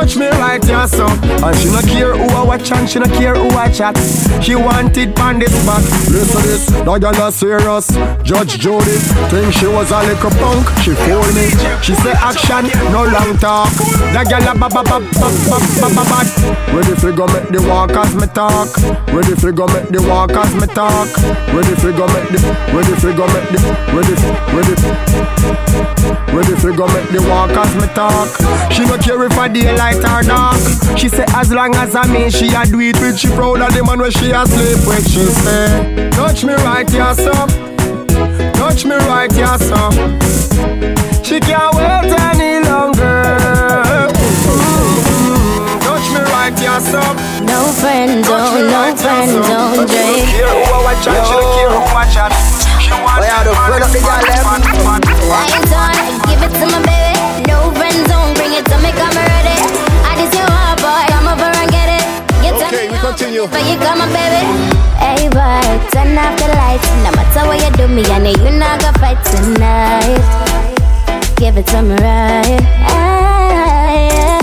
Touch 0.00 0.16
me 0.16 0.28
right, 0.40 0.64
yeah, 0.66 0.86
so 0.86 1.04
And 1.04 1.54
she 1.58 1.68
no 1.68 1.82
care 1.82 2.16
who 2.16 2.24
I 2.32 2.42
watch 2.42 2.72
and 2.72 2.88
she 2.88 2.98
no 2.98 3.04
care 3.04 3.34
who 3.34 3.50
I 3.50 3.70
chat. 3.70 3.98
She 4.42 4.54
wanted 4.54 5.14
pan 5.14 5.38
this 5.38 5.52
back. 5.66 5.84
Listen 6.08 6.40
this, 6.40 6.64
that 6.72 7.00
girl 7.04 7.12
not 7.12 7.34
serious. 7.34 7.84
Judge 8.24 8.56
Jody, 8.56 8.96
think 9.28 9.52
she 9.52 9.66
was 9.66 9.92
a 9.92 10.00
little 10.00 10.32
punk. 10.40 10.64
She 10.80 10.96
fool 11.04 11.20
me, 11.36 11.52
she 11.84 11.92
say 12.00 12.16
action, 12.16 12.72
no 12.88 13.04
long 13.04 13.36
talk. 13.36 13.68
That 14.16 14.24
girl 14.32 14.40
a 14.48 14.56
ba 14.56 14.72
ba 14.72 14.80
ba 14.88 15.04
ba 15.04 15.28
ba 15.52 15.58
ba 15.60 15.88
ba 15.92 16.02
ba. 16.08 16.18
Ready 16.72 16.96
fi 16.96 17.12
go 17.12 17.28
make 17.36 17.52
the 17.52 17.60
walk 17.68 17.92
as 17.92 18.14
me 18.16 18.24
talk. 18.32 18.72
Ready 19.12 19.36
fi 19.36 19.52
go 19.52 19.68
make 19.68 19.92
the 19.92 20.00
walk 20.08 20.32
as 20.32 20.54
me 20.56 20.64
talk. 20.72 21.12
Ready 21.52 21.76
fi 21.76 21.92
go 21.92 22.08
make 22.08 22.32
the, 22.32 22.40
ready 22.72 22.94
fi 23.04 23.12
go 23.12 23.28
make 23.36 23.52
the 23.52 23.60
Ready, 23.92 24.16
ready. 24.56 24.74
Ready 26.32 26.54
fi 26.56 26.70
go 26.72 26.86
make 26.88 27.10
the 27.12 27.20
walk 27.28 27.50
as 27.50 27.74
me 27.76 27.86
talk. 27.92 28.28
She 28.72 28.86
no 28.86 28.96
care 28.96 29.22
if 29.24 29.36
I 29.36 29.48
daylight 29.48 29.89
or 29.98 30.22
dark 30.22 30.56
She 30.98 31.08
say 31.08 31.24
as 31.34 31.50
long 31.52 31.74
as 31.76 31.94
I 31.96 32.06
mean 32.06 32.30
she 32.30 32.48
a 32.54 32.64
do 32.66 32.80
it 32.80 32.98
with 33.00 33.18
She 33.18 33.28
proud 33.28 33.60
of 33.60 33.72
the 33.74 33.82
man 33.84 33.98
where 33.98 34.10
she 34.10 34.30
a 34.30 34.46
sleep 34.46 34.86
with 34.86 35.06
She 35.08 35.24
say. 35.26 36.10
Touch 36.10 36.44
me 36.44 36.54
right 36.66 36.88
yes 36.92 37.18
up 37.20 37.48
Touch 38.54 38.84
me 38.84 38.94
right 39.08 39.32
yes 39.32 39.70
up 39.70 39.92
She 41.24 41.40
can't 41.40 41.74
wait 41.74 42.10
any 42.10 42.60
longer. 42.66 43.38
Touch 45.80 46.06
me 46.12 46.20
right 46.34 46.54
yes 46.60 46.92
up 46.94 47.16
No 47.42 47.58
friend 47.80 48.24
zone, 48.24 48.66
no 48.70 48.94
friend 48.96 49.30
zone, 49.30 49.86
Drake. 49.86 50.28
Care 50.30 50.48
who 50.48 50.74
I 50.74 50.78
watch 50.84 51.06
and 51.06 51.26
she 51.26 51.34
no 51.34 51.40
care 51.54 51.70
who 51.70 51.80
I 51.96 52.04
chat 52.12 52.32
She 52.82 52.90
want 52.92 53.20
Why 53.20 53.28
are 53.30 53.44
the 53.44 53.52
friend 53.54 53.84
of 53.84 53.90
the 53.92 54.00
girl 54.00 54.22
them? 54.28 54.44
Lights 55.30 55.72
on, 55.72 55.94
give 56.28 56.42
it 56.42 56.52
to 56.58 56.66
my 56.80 56.89
Okay, 63.40 63.48
me 63.48 63.48
we 63.48 63.48
continue. 63.48 63.48
but 63.48 63.62
you 63.68 63.76
got 63.80 63.96
my 63.96 64.06
baby. 64.12 64.42
Hey 65.00 65.28
boy, 65.32 65.64
turn 65.90 66.18
off 66.18 66.36
the 66.38 66.48
lights. 66.52 66.88
No 67.04 67.10
matter 67.16 67.46
what 67.48 67.58
you 67.60 67.70
do, 67.76 67.88
me 67.88 68.02
I 68.04 68.18
know 68.18 68.30
you 68.30 68.50
not 68.58 68.80
gonna 68.80 68.98
fight 68.98 69.20
tonight. 69.24 70.20
Give 71.36 71.56
it 71.56 71.66
to 71.68 71.82
me 71.82 71.94
right. 71.96 72.60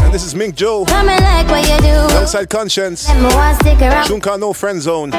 And 0.01 0.13
this 0.13 0.23
is 0.23 0.33
Mink 0.33 0.55
Joe. 0.55 0.85
Coming 0.85 1.15
like 1.21 1.47
what 1.47 1.61
you 1.69 1.77
do. 1.81 2.15
Outside 2.17 2.49
Konshens. 2.49 3.07
Let 3.07 3.17
me 3.17 3.35
want 3.35 3.59
stick 3.61 3.81
around. 3.81 4.07
Shunka 4.07 4.39
No 4.39 4.53
Friend 4.53 4.81
Zone. 4.81 5.11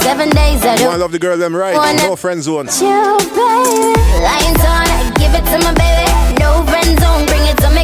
Seven 0.00 0.30
days 0.30 0.62
I 0.64 0.76
You 0.76 0.86
wanna 0.86 0.98
love 0.98 1.10
the 1.12 1.18
girl 1.18 1.36
them 1.36 1.54
right? 1.56 1.74
Wanna- 1.74 2.02
No 2.02 2.14
Friend 2.16 2.40
Zone. 2.42 2.66
you, 2.66 3.18
baby. 3.34 3.94
Lions 4.22 4.62
on, 4.64 4.86
give 5.18 5.34
it 5.34 5.44
to 5.50 5.58
my 5.66 5.74
baby. 5.74 6.06
No 6.38 6.62
friend 6.70 6.98
zone, 7.00 7.26
bring 7.26 7.42
it 7.42 7.56
to 7.58 7.70
me, 7.70 7.82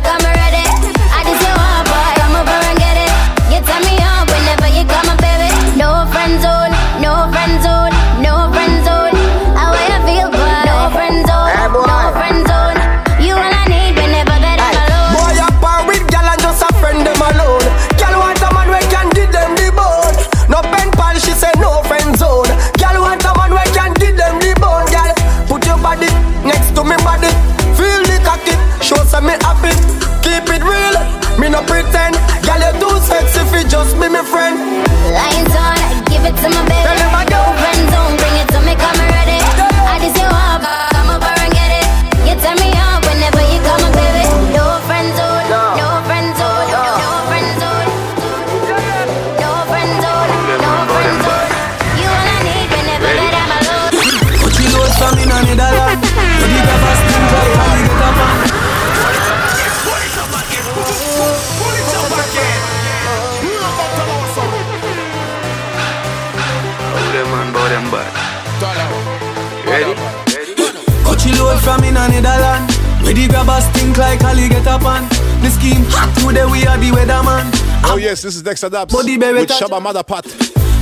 think 73.92 74.20
like 74.20 74.24
Ali 74.24 74.48
get 74.48 74.66
up 74.66 74.84
on. 74.84 75.08
The 75.42 75.50
scheme 75.50 75.84
hot 75.88 76.12
today 76.16 76.46
we 76.46 76.66
are 76.66 76.78
the 76.78 76.90
weatherman. 76.90 77.44
Oh 77.84 77.96
yes, 77.96 78.22
this 78.22 78.36
is 78.36 78.42
Dexta 78.42 78.70
Daps 78.70 78.92
Body 78.92 79.18
baby 79.18 79.40
with. 79.40 79.50
Shabba 79.50 79.80
Madda 79.80 80.06
Pot. 80.06 80.26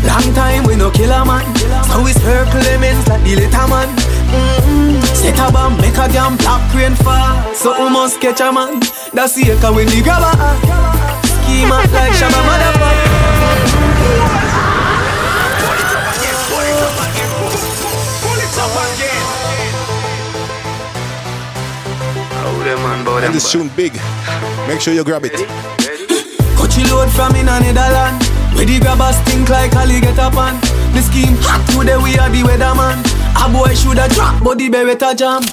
Long 0.05 0.35
time 0.35 0.65
we 0.65 0.77
no 0.77 0.91
kill 0.91 1.11
a 1.11 1.25
man. 1.25 1.45
So 1.91 2.03
we 2.03 2.13
circle 2.13 2.61
lemons 2.61 3.07
like 3.09 3.23
the 3.23 3.37
little 3.37 3.69
man. 3.69 3.89
Mm-hmm. 4.31 5.01
Set 5.15 5.39
a 5.39 5.53
bomb, 5.53 5.77
make 5.79 5.99
a 5.99 6.07
damn 6.13 6.37
black 6.37 6.63
rain 6.75 6.95
fall. 6.95 7.55
So 7.55 7.73
we 7.83 7.91
must 7.91 8.21
catch 8.21 8.41
a 8.41 8.53
man. 8.53 8.81
That's 9.13 9.35
the 9.35 9.53
echo 9.53 9.75
when 9.75 9.87
the 9.87 10.03
grabber 10.03 10.33
Scheme 11.45 11.73
out 11.73 11.91
like 11.93 12.13
Shabba 12.15 12.41
Motherfucker 12.47 13.20
And 23.23 23.35
this 23.35 23.53
tune 23.53 23.69
big. 23.77 23.93
Make 24.67 24.81
sure 24.81 24.95
you 24.95 25.05
grab 25.05 25.25
it. 25.25 25.37
Cut 26.57 26.73
you 26.77 26.85
load 26.89 27.11
from 27.13 27.37
in 27.37 27.49
a 27.49 27.61
Netherland 27.61 28.17
Where 28.57 28.65
the 28.65 28.81
grabbers 28.81 29.17
think 29.29 29.49
like 29.49 29.77
Ali 29.77 30.01
get 30.01 30.19
up 30.19 30.37
on 30.37 30.57
The 30.97 31.05
scheme 31.05 31.37
hot 31.45 31.61
today 31.69 32.01
we 32.01 32.17
are 32.17 32.33
the 32.33 32.41
weatherman. 32.41 32.97
A 33.37 33.45
boy 33.53 33.75
shoulda 33.75 34.09
drop 34.17 34.43
but 34.43 34.57
the 34.57 34.71
beretta 34.71 35.13
jam. 35.13 35.45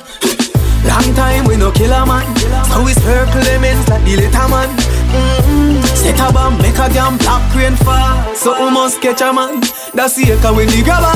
Long 0.87 1.11
time 1.15 1.43
we 1.43 1.57
no 1.57 1.71
kill 1.71 1.91
a 1.91 2.05
man. 2.07 2.23
So 2.71 2.83
we 2.87 2.93
circle 2.93 3.43
lemons 3.43 3.83
like 3.91 4.03
the 4.07 4.15
little 4.15 4.47
man. 4.47 4.71
Mm-hmm. 5.11 5.83
Set 5.91 6.19
a 6.23 6.31
bomb 6.31 6.55
make 6.63 6.79
a 6.79 6.87
damn 6.87 7.17
black 7.19 7.43
rain 7.51 7.75
fall. 7.83 8.15
So 8.35 8.55
we 8.63 8.71
must 8.71 9.01
catch 9.01 9.19
a 9.19 9.33
man. 9.33 9.59
That's 9.91 10.15
the 10.15 10.31
echo 10.31 10.55
when 10.55 10.71
the 10.71 10.83
grabber. 10.87 11.11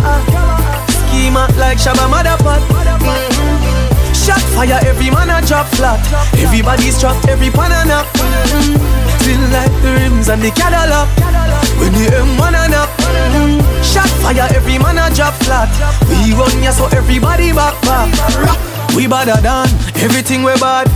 Scheme 1.08 1.38
out 1.38 1.56
like 1.56 1.80
Shabba 1.80 2.12
Motherfucker. 2.12 2.81
Shot 4.32 4.48
fire, 4.56 4.80
every 4.88 5.12
man 5.12 5.28
a 5.28 5.46
drop 5.46 5.68
flat. 5.76 6.00
Everybody's 6.40 6.98
trapped, 6.98 7.28
every 7.28 7.50
pan 7.52 7.76
a 7.76 7.84
nap. 7.84 8.08
Still 9.20 9.44
like 9.52 9.76
the 9.84 9.92
rims 10.00 10.30
and 10.30 10.42
the 10.42 10.52
Cadillac. 10.56 11.12
When 11.76 11.92
the 11.92 12.08
M1 12.16 12.56
a 12.56 12.64
nap. 12.72 12.88
Shot 13.84 14.08
fire, 14.24 14.48
every 14.56 14.80
man 14.80 15.04
a 15.04 15.14
drop 15.14 15.34
flat. 15.44 15.68
We 16.08 16.32
run 16.32 16.64
ya 16.64 16.72
so 16.72 16.88
everybody 16.96 17.52
back 17.52 17.76
back. 17.84 18.08
We 18.96 19.06
badder 19.06 19.36
than 19.44 19.68
everything 20.00 20.44
we 20.44 20.56
bad. 20.64 20.88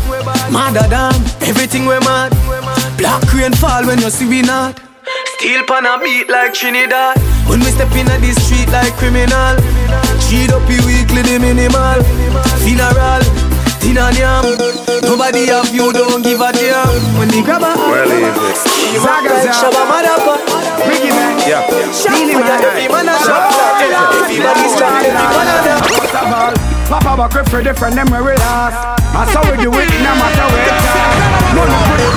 Madder 0.48 0.88
than 0.88 1.16
everything 1.44 1.88
we 1.88 2.00
mad. 2.08 2.32
Black 2.96 3.20
rain 3.34 3.52
fall 3.52 3.86
when 3.86 4.00
you 4.00 4.10
see 4.12 4.30
we 4.32 4.44
not. 4.44 4.80
Steel 5.36 5.68
pan 5.68 5.84
a 5.84 6.00
beat 6.00 6.30
like 6.30 6.54
Trinidad. 6.54 7.20
When 7.52 7.60
we 7.60 7.68
step 7.76 7.92
in 8.00 8.08
the 8.08 8.32
street 8.40 8.72
like 8.72 8.96
criminal. 8.96 9.60
Cheat 10.24 10.56
up 10.56 10.64
weekly 10.70 11.22
the 11.28 11.36
minimal. 11.38 12.00
Funeral. 12.66 13.22
Tin 13.78 14.02
yam. 14.18 14.42
Nobody 15.06 15.46
have 15.54 15.70
you, 15.70 15.94
don't 15.94 16.26
give 16.26 16.42
a 16.42 16.50
damn. 16.52 16.90
When 17.22 17.30
they 17.30 17.46
grab 17.46 17.62
a 17.62 17.78
Well, 17.78 18.10
easy. 18.10 18.98
Zaga, 18.98 19.38
Shabba, 19.54 19.86
motherfucker. 19.86 20.90
Ricky 20.90 21.14
man. 21.14 21.38
Yeah. 21.46 21.62
Beenie 22.10 22.34
man. 22.34 22.58
Every 22.66 22.90
man 22.90 23.06
a 23.06 23.16
shot. 23.22 23.54
Everybody's 23.78 24.74
trying. 24.82 25.06
Every 25.06 25.30
man 25.38 25.46
a 25.46 25.58
dance. 25.62 25.86
First 25.94 26.18
of 26.18 26.34
all, 26.34 26.54
Papa 26.90 27.14
back 27.14 27.34
with 27.38 27.50
for 27.54 27.62
different 27.62 27.94
them 27.94 28.10
we 28.10 28.18
last. 28.18 28.98
I 29.14 29.30
saw 29.30 29.46
we 29.46 29.62
do 29.62 29.70
it, 29.70 29.90
no 30.02 30.12
matter 30.18 30.48
where 30.50 30.66
it's 30.66 30.90
at. 30.90 31.54
Money 31.54 31.78
put 31.86 32.02
it, 32.02 32.14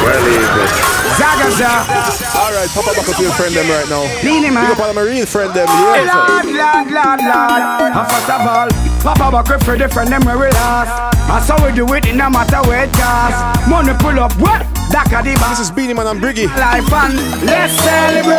Well, 0.00 0.24
easy. 0.32 0.88
Zaga 1.20 1.48
Zaga. 1.52 2.00
Alright, 2.32 2.70
Papa 2.72 2.90
back 2.96 3.08
up 3.08 3.16
to 3.16 3.22
your 3.22 3.32
friend 3.36 3.52
them 3.52 3.68
right 3.68 3.88
now. 3.92 4.08
Beenie 4.24 4.48
man. 4.48 4.64
Big 4.64 4.80
up 4.80 4.88
all 4.88 4.94
my 4.96 5.04
real 5.04 5.26
friend 5.26 5.52
them, 5.52 5.68
yeah. 5.68 6.08
Lord, 6.08 6.48
Lord, 6.48 6.88
Lord, 6.88 7.20
Lord. 7.20 7.92
And 7.92 8.06
first 8.08 8.30
of 8.32 8.40
all, 8.48 8.68
Papa 9.02 9.30
back 9.30 9.48
with 9.48 9.64
for 9.64 9.76
different 9.76 10.10
them 10.10 10.24
where 10.24 10.36
we 10.38 10.50
last. 10.50 11.16
I 11.30 11.40
saw 11.40 11.56
we 11.64 11.72
do 11.72 11.86
it, 11.94 12.14
no 12.14 12.28
matter 12.30 12.60
where 12.68 12.84
it 12.84 12.92
costs. 12.92 13.68
Money 13.68 13.92
pull 14.00 14.18
up, 14.18 14.32
what? 14.40 14.62
Back 14.90 15.12
at 15.12 15.24
the 15.24 15.34
back. 15.34 15.50
This 15.56 15.60
is 15.60 15.70
Beenie 15.70 15.94
Man 15.94 16.06
and 16.06 16.20
Briggy. 16.20 16.46
Life 16.46 16.92
and 16.92 17.14
let's 17.46 17.74
celebrate. 17.78 18.38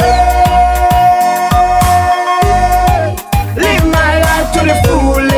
Live 3.55 3.85
my 3.87 4.19
life 4.19 4.51
to 4.53 4.59
the 4.65 4.75
fullest. 4.85 5.28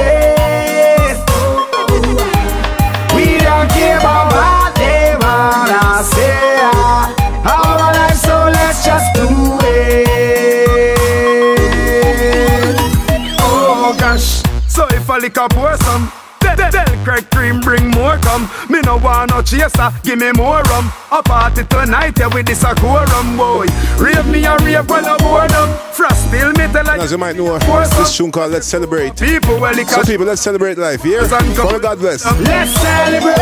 So 15.21 15.27
I 15.27 15.27
lick 15.27 15.37
up 15.37 15.51
pour 15.51 15.77
some. 15.77 16.11
Del 16.41 17.03
Craig 17.05 17.29
cream 17.31 17.61
bring 17.61 17.91
more 17.91 18.17
come 18.17 18.49
Me 18.69 18.81
no 18.81 18.97
want 18.97 19.31
no 19.31 19.41
chaser, 19.41 19.89
give 20.03 20.19
me 20.19 20.31
more 20.33 20.61
rum 20.63 20.91
A 21.11 21.23
party 21.23 21.63
tonight, 21.63 22.17
yeah, 22.19 22.27
with 22.27 22.45
this 22.47 22.63
a 22.63 22.75
quorum, 22.75 23.37
boy 23.37 23.67
Rave 23.97 24.27
me 24.27 24.43
a 24.43 24.57
rave 24.57 24.89
when 24.89 25.05
I 25.05 25.17
boredom 25.19 25.69
Frost 25.93 26.27
still 26.27 26.51
me 26.53 26.67
tell 26.73 26.89
As 26.89 27.11
you 27.11 27.17
might 27.17 27.37
know, 27.37 27.57
some. 27.59 27.99
this 27.99 28.17
tune 28.17 28.31
called 28.31 28.51
Let's 28.51 28.67
Celebrate. 28.67 29.17
People 29.17 29.59
well 29.61 29.73
lick 29.73 29.87
So 29.87 30.03
people, 30.03 30.25
let's 30.25 30.41
celebrate 30.41 30.77
life, 30.77 31.05
yeah? 31.05 31.25
Father 31.25 31.79
God 31.79 31.99
bless. 31.99 32.25
Let's 32.25 32.71
celebrate. 32.71 33.37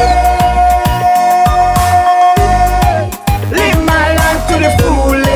Live 3.50 3.86
my 3.86 4.16
life 4.16 4.48
to 4.50 4.60
the 4.60 4.84
fullest. 4.84 5.29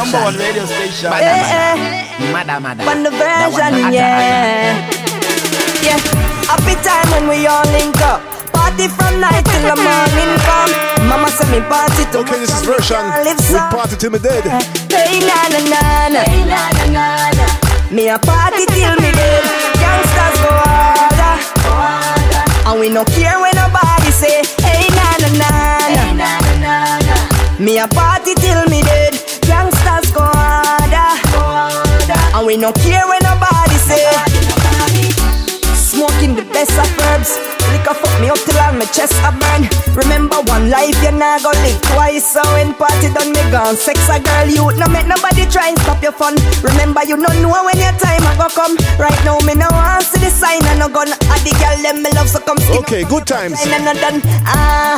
Number 0.00 0.32
one 0.32 0.36
radio 0.40 0.64
station. 0.64 1.12
On 1.12 1.20
eh, 1.20 1.28
eh. 1.28 1.76
the 3.04 3.12
version, 3.12 3.92
yeah. 3.92 4.80
Yeah, 5.84 6.00
happy 6.48 6.72
time 6.80 7.04
when 7.12 7.28
we 7.28 7.44
all 7.44 7.68
link 7.68 8.00
up. 8.00 8.24
Party 8.48 8.88
from 8.88 9.20
night 9.20 9.44
till 9.44 9.60
the 9.60 9.76
morning 9.76 10.32
come. 10.48 10.72
Mama 11.04 11.28
say 11.28 11.44
me 11.52 11.60
party 11.68 12.08
to 12.16 12.24
Okay, 12.24 12.40
this 12.40 12.48
is 12.48 12.64
version. 12.64 12.96
live 13.28 13.44
We 13.44 13.60
party 13.76 13.96
till 14.00 14.08
me 14.08 14.18
dead. 14.24 14.40
Hey 14.88 15.20
na 15.20 15.36
na 15.52 15.60
na 15.68 16.08
na. 16.16 16.20
Hey 16.24 16.48
na 16.48 16.64
na 16.80 16.84
na 16.96 17.04
na. 17.36 17.46
Me 17.92 18.08
a 18.08 18.16
party 18.16 18.64
till 18.72 18.96
me 19.04 19.12
dead. 19.12 19.44
Gangsters 19.76 20.36
go 20.40 20.48
harder. 20.64 21.36
And 22.72 22.80
we 22.80 22.88
no 22.88 23.04
care 23.04 23.36
when 23.36 23.52
nobody 23.52 24.08
say. 24.16 24.40
Hey 24.64 24.88
na 24.96 25.08
na 25.20 25.28
na 25.36 25.50
na. 25.92 26.00
Hey 26.00 26.16
na 26.16 26.30
na 26.40 26.52
na 26.56 26.74
na. 27.04 27.16
Me 27.60 27.76
a 27.76 27.86
party 27.88 28.32
till 28.40 28.64
me 28.72 28.79
And 32.40 32.46
we 32.46 32.56
no 32.56 32.72
care 32.72 33.04
when 33.04 33.20
nobody 33.20 33.76
say. 33.84 34.00
Smoking 35.76 36.32
the 36.34 36.40
best 36.48 36.72
of 36.72 36.88
herbs. 37.12 37.36
Liquor 37.68 37.92
fuck 37.92 38.16
me 38.16 38.32
up 38.32 38.40
till 38.48 38.56
all 38.56 38.72
my 38.72 38.88
chest 38.88 39.12
a 39.28 39.30
burn. 39.36 39.68
Remember 39.92 40.40
one 40.48 40.70
life 40.72 40.96
you 41.04 41.12
not 41.12 41.42
go 41.44 41.52
live 41.60 41.76
twice. 41.92 42.24
So 42.32 42.40
when 42.56 42.72
party 42.72 43.12
done 43.12 43.36
me 43.36 43.44
gone, 43.52 43.76
sex 43.76 44.08
a 44.08 44.16
girl 44.24 44.48
you 44.48 44.64
no 44.80 44.88
make 44.88 45.04
nobody 45.06 45.44
try 45.52 45.68
and 45.68 45.78
stop 45.84 46.00
your 46.02 46.12
fun. 46.16 46.32
Remember 46.64 47.04
you 47.04 47.18
no 47.20 47.28
know 47.44 47.60
when 47.60 47.76
your 47.76 47.92
time 48.00 48.24
a 48.24 48.32
go 48.40 48.48
come. 48.48 48.72
Right 48.96 49.20
now 49.20 49.36
me 49.44 49.52
no 49.52 49.68
want 49.68 50.08
see 50.08 50.24
the 50.24 50.30
sign 50.32 50.64
and 50.64 50.78
no 50.80 50.88
gun. 50.88 51.12
A 51.12 51.36
the 51.44 51.52
girl 51.60 51.76
them 51.84 52.00
me 52.02 52.08
love 52.16 52.30
so 52.32 52.40
come 52.40 52.56
skin 52.56 52.78
Okay, 52.88 53.04
good 53.04 53.26
times. 53.26 53.60
and 53.68 53.84
no 53.84 53.92
done. 53.92 54.22
Ah, 54.48 54.96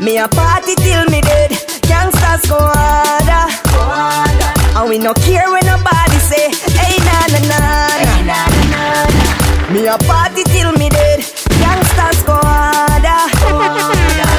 me 0.00 0.16
a 0.16 0.26
party 0.26 0.72
till 0.80 1.04
me 1.12 1.20
dead. 1.20 1.52
Gangsters 1.84 2.48
go 2.48 2.56
harder. 2.64 4.55
And 4.86 4.92
we 4.92 4.98
no 5.02 5.12
care 5.14 5.50
when 5.50 5.66
nobody 5.66 6.14
say, 6.30 6.46
hey 6.78 7.02
na 7.02 7.26
na 7.34 7.40
na 7.50 7.58
na. 8.22 8.38
Me 9.74 9.84
a 9.88 9.98
party 9.98 10.44
till 10.44 10.70
me 10.78 10.88
dead. 10.88 11.26
Gangsters 11.58 12.22
go 12.22 12.38
harder. 12.38 13.18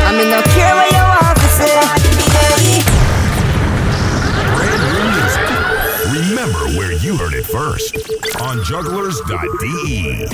And 0.08 0.16
me 0.16 0.24
no 0.32 0.40
care 0.56 0.74
what 0.74 0.88
you 0.88 1.04
want 1.04 1.36
to 1.36 1.50
say. 1.52 1.76
Hey. 2.32 2.80
Brand 4.56 4.84
new 4.88 5.04
music. 5.20 5.52
Remember 6.16 6.64
where 6.80 6.94
you 6.94 7.18
heard 7.18 7.34
it 7.34 7.44
first 7.46 7.98
on 8.40 8.60
jugglerz.de. 8.64 10.32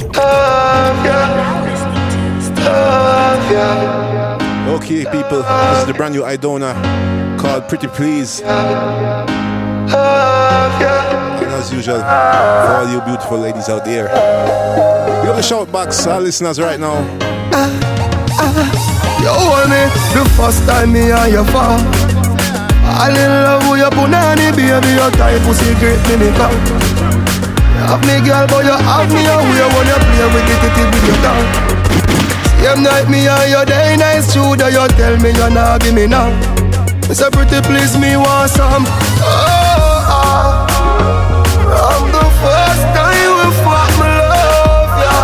Okay, 4.75 5.05
people, 5.05 5.41
this 5.41 5.79
is 5.79 5.85
the 5.87 5.93
brand 5.97 6.13
new 6.13 6.21
Idonia 6.21 6.75
called 7.39 7.67
Pretty 7.67 7.87
Please. 7.87 8.43
And 9.91 11.51
as 11.51 11.71
usual, 11.71 11.99
for 11.99 12.73
all 12.77 12.87
you 12.91 13.01
beautiful 13.01 13.37
ladies 13.39 13.69
out 13.69 13.83
there, 13.85 14.05
we 15.21 15.27
got 15.27 15.35
the 15.35 15.43
shout 15.43 15.71
box, 15.71 16.05
our 16.07 16.21
listeners 16.21 16.59
right 16.59 16.79
now. 16.79 16.99
You 19.23 19.31
hold 19.31 19.69
me 19.69 19.81
the 20.13 20.23
first 20.35 20.65
time 20.67 20.91
me 20.93 21.11
and 21.11 21.31
you 21.31 21.43
fall. 21.51 21.79
In 23.03 23.15
love 23.15 23.67
with 23.69 23.79
your 23.79 23.91
punani, 23.91 24.51
baby, 24.55 24.91
your 24.95 25.11
tight 25.11 25.41
pussy 25.43 25.73
great 25.79 25.99
me 26.07 26.15
me 26.23 26.29
come. 26.37 26.55
You 27.73 27.83
have 27.89 28.03
me 28.07 28.15
girl, 28.23 28.47
but 28.47 28.63
you 28.63 28.75
have 28.75 29.09
me 29.11 29.23
away 29.25 29.63
when 29.73 29.87
you 29.87 29.99
play 29.99 30.27
with 30.31 30.51
it, 30.51 30.63
it 30.63 30.75
with 30.91 31.07
your 31.07 31.19
tongue. 31.23 31.73
Same 32.63 32.81
night 32.81 33.09
me 33.09 33.27
and 33.27 33.51
you 33.51 33.65
day 33.65 33.95
nice 33.97 34.33
that 34.33 34.71
you 34.71 34.87
tell 34.95 35.15
me 35.19 35.31
you're 35.35 35.49
not 35.49 35.81
give 35.81 35.93
me 35.93 36.07
now. 36.07 36.31
It's 37.09 37.21
a 37.21 37.29
pretty 37.29 37.61
please 37.61 37.97
me 37.97 38.15
want 38.17 38.49
some. 38.49 38.85
Oh, 38.87 39.27
ah. 40.09 40.65
oh. 40.69 41.43
From 41.53 42.11
the 42.11 42.25
first 42.41 42.83
time 42.95 43.31
we 43.37 43.47
fuck 43.63 43.91
me 44.01 44.11
love 44.33 44.95
ya. 45.03 45.15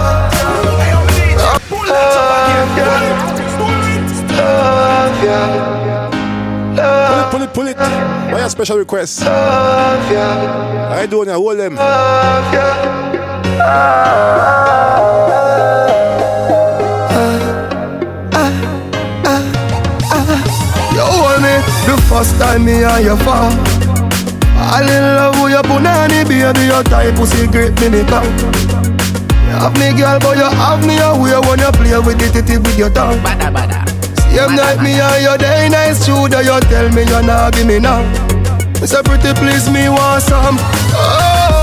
Love 1.90 2.72
ya. 2.78 2.92
Love 4.38 5.24
ya. 5.24 5.42
Love 6.76 7.32
Pull 7.32 7.42
it, 7.42 7.50
pull 7.54 7.68
it, 7.68 7.78
pull 7.78 7.88
it. 7.88 8.32
Why 8.32 8.40
a 8.42 8.50
special 8.50 8.78
request? 8.78 9.26
Love 9.26 10.12
ya. 10.12 10.28
I 10.94 11.06
don't 11.06 11.28
know, 11.28 11.42
hold 11.42 11.60
them. 11.60 11.76
Love 11.76 12.54
ya. 12.54 12.68
You 13.14 13.60
ah. 13.62 15.49
First 22.10 22.34
time 22.42 22.66
me 22.66 22.84
and 22.84 23.06
you 23.06 23.16
fall. 23.22 23.54
I 24.58 24.82
in 24.82 25.04
love 25.16 25.38
with 25.42 25.54
your 25.54 25.64
punani, 25.64 26.26
baby, 26.26 26.66
your 26.66 26.84
tight 26.84 27.16
pussy 27.16 27.46
great 27.48 27.78
me 27.80 27.90
me 27.90 28.02
come. 28.10 28.26
You 29.46 29.56
have 29.62 29.78
me 29.78 29.94
girl, 29.94 30.18
but 30.20 30.36
you 30.36 30.50
have 30.50 30.82
me 30.86 30.98
away 30.98 31.38
when 31.46 31.60
you 31.62 31.72
play 31.78 31.98
with 32.02 32.22
it, 32.22 32.50
it 32.50 32.60
with 32.60 32.78
your 32.78 32.90
tongue. 32.90 33.22
Bada 33.22 33.54
bada. 33.54 33.86
Same 34.34 34.56
night 34.56 34.82
me 34.82 35.00
and 35.00 35.24
your 35.24 35.38
day 35.38 35.70
nice 35.70 36.06
that 36.06 36.46
you 36.46 36.60
tell 36.70 36.90
me 36.96 37.04
you're 37.04 37.24
not 37.24 37.54
give 37.54 37.68
me 37.68 37.80
now. 37.80 38.02
It's 38.82 38.94
a 38.94 39.04
pretty 39.04 39.34
please 39.34 39.70
me 39.70 39.90
want 39.90 40.24
some. 40.24 40.58
Oh. 40.60 41.59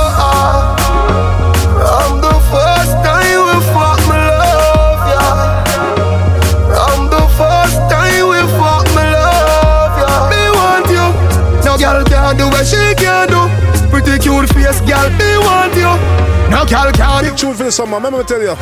No 16.56 16.64
girl 16.64 16.90
can 16.90 17.22
Big 17.22 17.36
tune 17.36 17.52
for 17.52 17.64
the 17.64 17.70
summer, 17.70 17.96
remember 17.96 18.16
me 18.16 18.24
tell 18.24 18.40
you. 18.40 18.56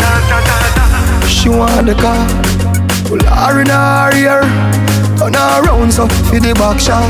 She 1.30 1.48
want 1.48 1.86
the 1.86 1.94
car. 1.94 2.26
Pull 3.06 3.22
her 3.22 3.60
in 3.62 3.70
her 3.70 4.10
ear 4.18 4.42
Turn 5.14 5.34
her 5.38 5.62
around 5.62 5.92
so 5.94 6.08
for 6.26 6.40
the 6.42 6.50
back 6.58 6.82
shot. 6.82 7.06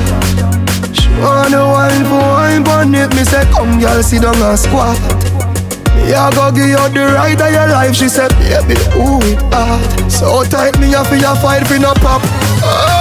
She 0.92 1.08
want 1.24 1.56
the 1.56 1.64
wine 1.64 2.04
for 2.04 2.20
wine 2.20 2.64
But 2.64 2.92
it 2.92 3.16
me 3.16 3.24
say 3.24 3.48
come 3.48 3.80
girl 3.80 4.02
sit 4.02 4.20
down 4.20 4.36
and 4.36 4.58
squat. 4.58 5.00
Yeah, 6.04 6.28
go 6.36 6.52
give 6.52 6.68
you 6.68 6.76
the 6.92 7.16
right 7.16 7.40
of 7.40 7.50
your 7.50 7.68
life 7.68 7.94
She 7.96 8.10
said, 8.10 8.28
baby, 8.36 8.76
ooh, 9.00 9.24
it 9.24 9.40
hard 9.48 10.12
So 10.12 10.44
tight 10.44 10.78
me 10.78 10.92
off 10.92 11.08
for 11.08 11.16
your 11.16 11.34
fight 11.36 11.66
for 11.66 11.78
no 11.78 11.94
pop. 11.94 12.20
oh. 12.60 12.93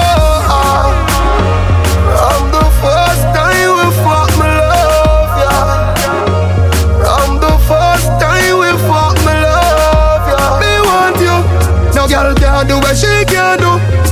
Can't 12.63 12.69
do 12.69 12.79
what 12.79 12.95
she 12.95 13.25
can 13.25 13.59
do 13.59 13.71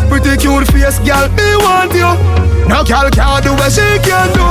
Pretty 0.10 0.36
cute 0.36 0.68
face, 0.72 1.00
girl, 1.00 1.28
me 1.40 1.56
want 1.64 1.94
you 1.94 2.12
No 2.68 2.84
girl 2.84 3.08
can't 3.10 3.44
do 3.44 3.54
what 3.56 3.72
she 3.72 3.86
can 4.04 4.28
do 4.36 4.46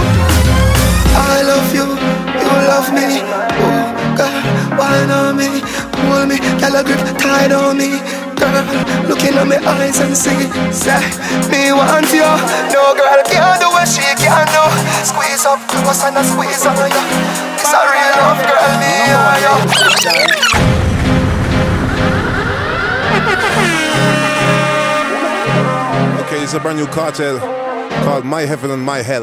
I 1.12 1.42
love 1.44 1.68
you, 1.74 1.84
you 2.40 2.52
love 2.70 2.88
me 2.94 3.20
oh. 3.60 4.16
Girl, 4.16 4.78
wine 4.78 5.10
on 5.10 5.36
me, 5.36 5.60
hold 6.08 6.28
me, 6.28 6.38
girl 6.60 6.76
a 6.76 6.84
grip 6.84 7.00
tight 7.18 7.52
on 7.52 7.76
me. 7.76 8.00
Girl, 8.36 8.64
looking 9.08 9.36
in 9.36 9.48
my 9.48 9.58
eyes 9.58 10.00
and 10.00 10.16
see, 10.16 10.48
say, 10.72 11.00
me 11.50 11.72
want 11.72 12.10
you. 12.12 12.24
No 12.72 12.94
girl 12.94 13.22
can 13.24 13.60
do 13.60 13.68
what 13.68 13.88
she 13.88 14.02
can 14.16 14.46
do. 14.48 14.64
Squeeze 15.04 15.46
up 15.46 15.60
close 15.68 16.04
and 16.04 16.18
I 16.18 16.22
squeeze 16.22 16.66
on 16.66 16.76
you. 16.76 17.04
It's 17.54 17.72
a 17.72 17.80
real 17.90 18.12
love, 18.18 18.40
girl, 18.48 18.72
me 18.80 18.92
and 19.14 20.74
you. 20.74 20.79
It's 26.50 26.56
a 26.56 26.60
brand 26.60 26.78
new 26.78 26.86
cartel 26.88 27.38
called 28.02 28.24
My 28.24 28.42
Heaven 28.42 28.72
and 28.72 28.82
My 28.82 29.02
Hell. 29.02 29.22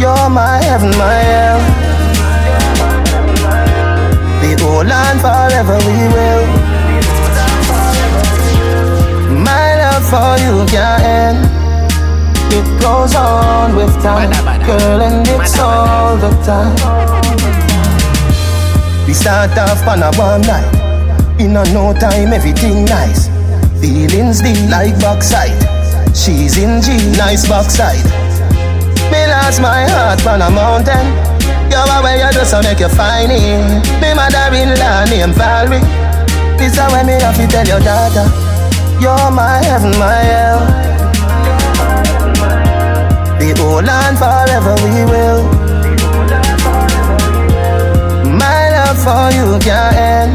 You're 0.00 0.30
my 0.30 0.56
heaven, 0.64 0.88
my 0.96 1.18
hell. 1.28 1.60
We 4.40 4.56
hold 4.56 4.88
on 4.88 5.16
forever, 5.20 5.76
we 5.84 5.98
will. 6.16 6.44
My 9.44 9.68
love 9.84 10.06
for 10.08 10.32
you 10.40 10.64
can't 10.72 11.02
end. 11.04 11.40
It 12.56 12.80
goes 12.80 13.14
on 13.16 13.76
with 13.76 13.92
time, 14.02 14.30
girl, 14.64 15.02
and 15.02 15.28
it's 15.28 15.58
all 15.58 16.16
the 16.16 16.30
time. 16.40 16.74
We 19.06 19.12
start 19.12 19.58
off 19.58 19.86
on 19.86 20.02
a 20.02 20.10
one 20.16 20.40
night. 20.40 20.72
In 21.38 21.54
a 21.54 21.64
no 21.74 21.92
time, 21.92 22.32
everything 22.32 22.86
nice. 22.86 23.35
Feelings 23.80 24.40
deep 24.40 24.70
like 24.70 24.98
backside. 25.00 25.56
She's 26.16 26.56
in 26.56 26.80
G, 26.80 26.96
nice 27.16 27.46
backside. 27.48 28.04
Me 29.12 29.26
lost 29.28 29.60
my 29.60 29.84
heart 29.88 30.26
on 30.26 30.42
a 30.42 30.50
mountain. 30.50 31.06
You're 31.70 31.86
away, 31.98 32.18
you 32.18 32.32
just 32.32 32.50
to 32.52 32.62
make 32.62 32.80
you 32.80 32.88
find 32.88 33.30
it. 33.30 33.40
Me 34.00 34.14
mother-in-law 34.14 35.04
named 35.10 35.34
Valerie. 35.34 35.84
This 36.58 36.72
is 36.72 36.78
when 36.92 37.06
me 37.06 37.20
have 37.20 37.36
to 37.36 37.46
tell 37.46 37.66
your 37.66 37.80
daughter. 37.80 38.26
You're 38.98 39.30
my 39.30 39.60
heaven, 39.62 39.92
my 39.98 40.24
hell. 40.24 40.60
We 43.38 43.52
hold 43.60 43.88
on 43.88 44.16
forever, 44.16 44.74
we 44.82 45.04
will. 45.04 45.42
My 48.40 48.70
love 48.74 48.98
for 49.04 49.30
you 49.36 49.58
can't 49.60 49.96
end. 49.96 50.32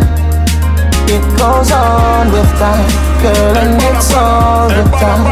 It 1.09 1.23
goes 1.37 1.71
on 1.71 2.31
with 2.31 2.47
time, 2.59 2.87
girl, 3.21 3.57
and 3.57 3.77
it's 3.77 4.13
all 4.13 4.67
the 4.67 4.83
time. 4.97 5.23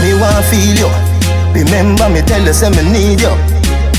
Me 0.00 0.16
want 0.16 0.44
feel 0.48 0.88
you. 0.88 0.90
Remember 1.52 2.08
me 2.08 2.20
tell 2.22 2.42
you 2.42 2.52
say 2.52 2.70
me 2.70 2.82
need 2.90 3.20
you. 3.20 3.34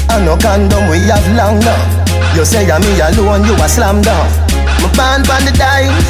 I 0.10 0.20
no 0.26 0.36
condom 0.38 0.90
we 0.90 1.00
have 1.08 1.26
long 1.38 1.60
now. 1.62 1.78
You 2.36 2.44
say 2.44 2.70
I'm 2.70 2.82
me 2.82 3.00
alone, 3.00 3.46
you 3.46 3.56
a 3.56 3.68
slam 3.70 4.02
down. 4.02 4.28
Me 4.82 4.90
band 4.98 5.30
on 5.30 5.46
the 5.46 5.54
dice. 5.54 6.10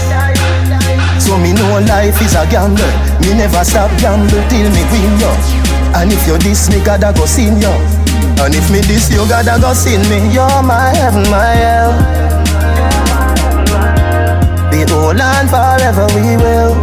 So 1.21 1.38
me 1.38 1.54
know 1.54 1.80
life 1.86 2.19
is 2.21 2.36
a 2.36 2.47
gamble. 2.49 2.84
Me 3.21 3.36
never 3.36 3.63
stop 3.63 3.91
gamble 3.99 4.43
till 4.49 4.69
me 4.71 4.84
win 4.91 5.19
you. 5.19 5.34
And 5.95 6.12
if 6.12 6.28
you 6.28 6.38
diss 6.39 6.69
me, 6.69 6.84
gotta 6.84 7.13
go 7.15 7.25
sin 7.25 7.60
you. 7.62 7.71
And 8.41 8.54
if 8.54 8.69
me 8.71 8.82
diss 8.82 9.12
you, 9.12 9.23
gotta 9.28 9.60
go 9.62 9.73
sin 9.73 10.01
me. 10.10 10.34
You're 10.34 10.63
my 10.63 10.91
heaven, 10.95 11.23
my 11.32 11.56
hell. 11.56 12.24
Forever, 15.85 16.07
we 16.15 16.35
will. 16.37 16.73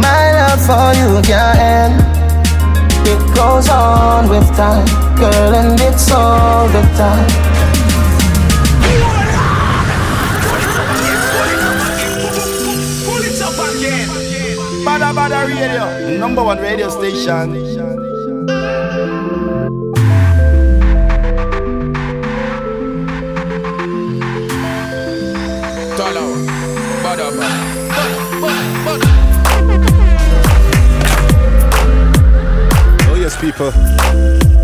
My 0.00 0.32
love 0.32 0.64
for 0.64 0.88
you 0.96 1.20
can't 1.20 1.58
end. 1.60 2.00
It 3.06 3.20
goes 3.36 3.68
on 3.68 4.30
with 4.30 4.48
time, 4.56 4.86
girl, 5.14 5.54
and 5.54 5.78
it's 5.78 6.10
all 6.10 6.68
the 6.68 6.80
time. 6.96 7.28
Badda 14.86 15.12
Badda 15.12 15.46
Radio, 15.46 16.18
number 16.18 16.42
one 16.42 16.58
radio 16.60 16.88
station. 16.88 17.75
Oh 33.08 33.14
yes, 33.18 33.40
people. 33.40 33.68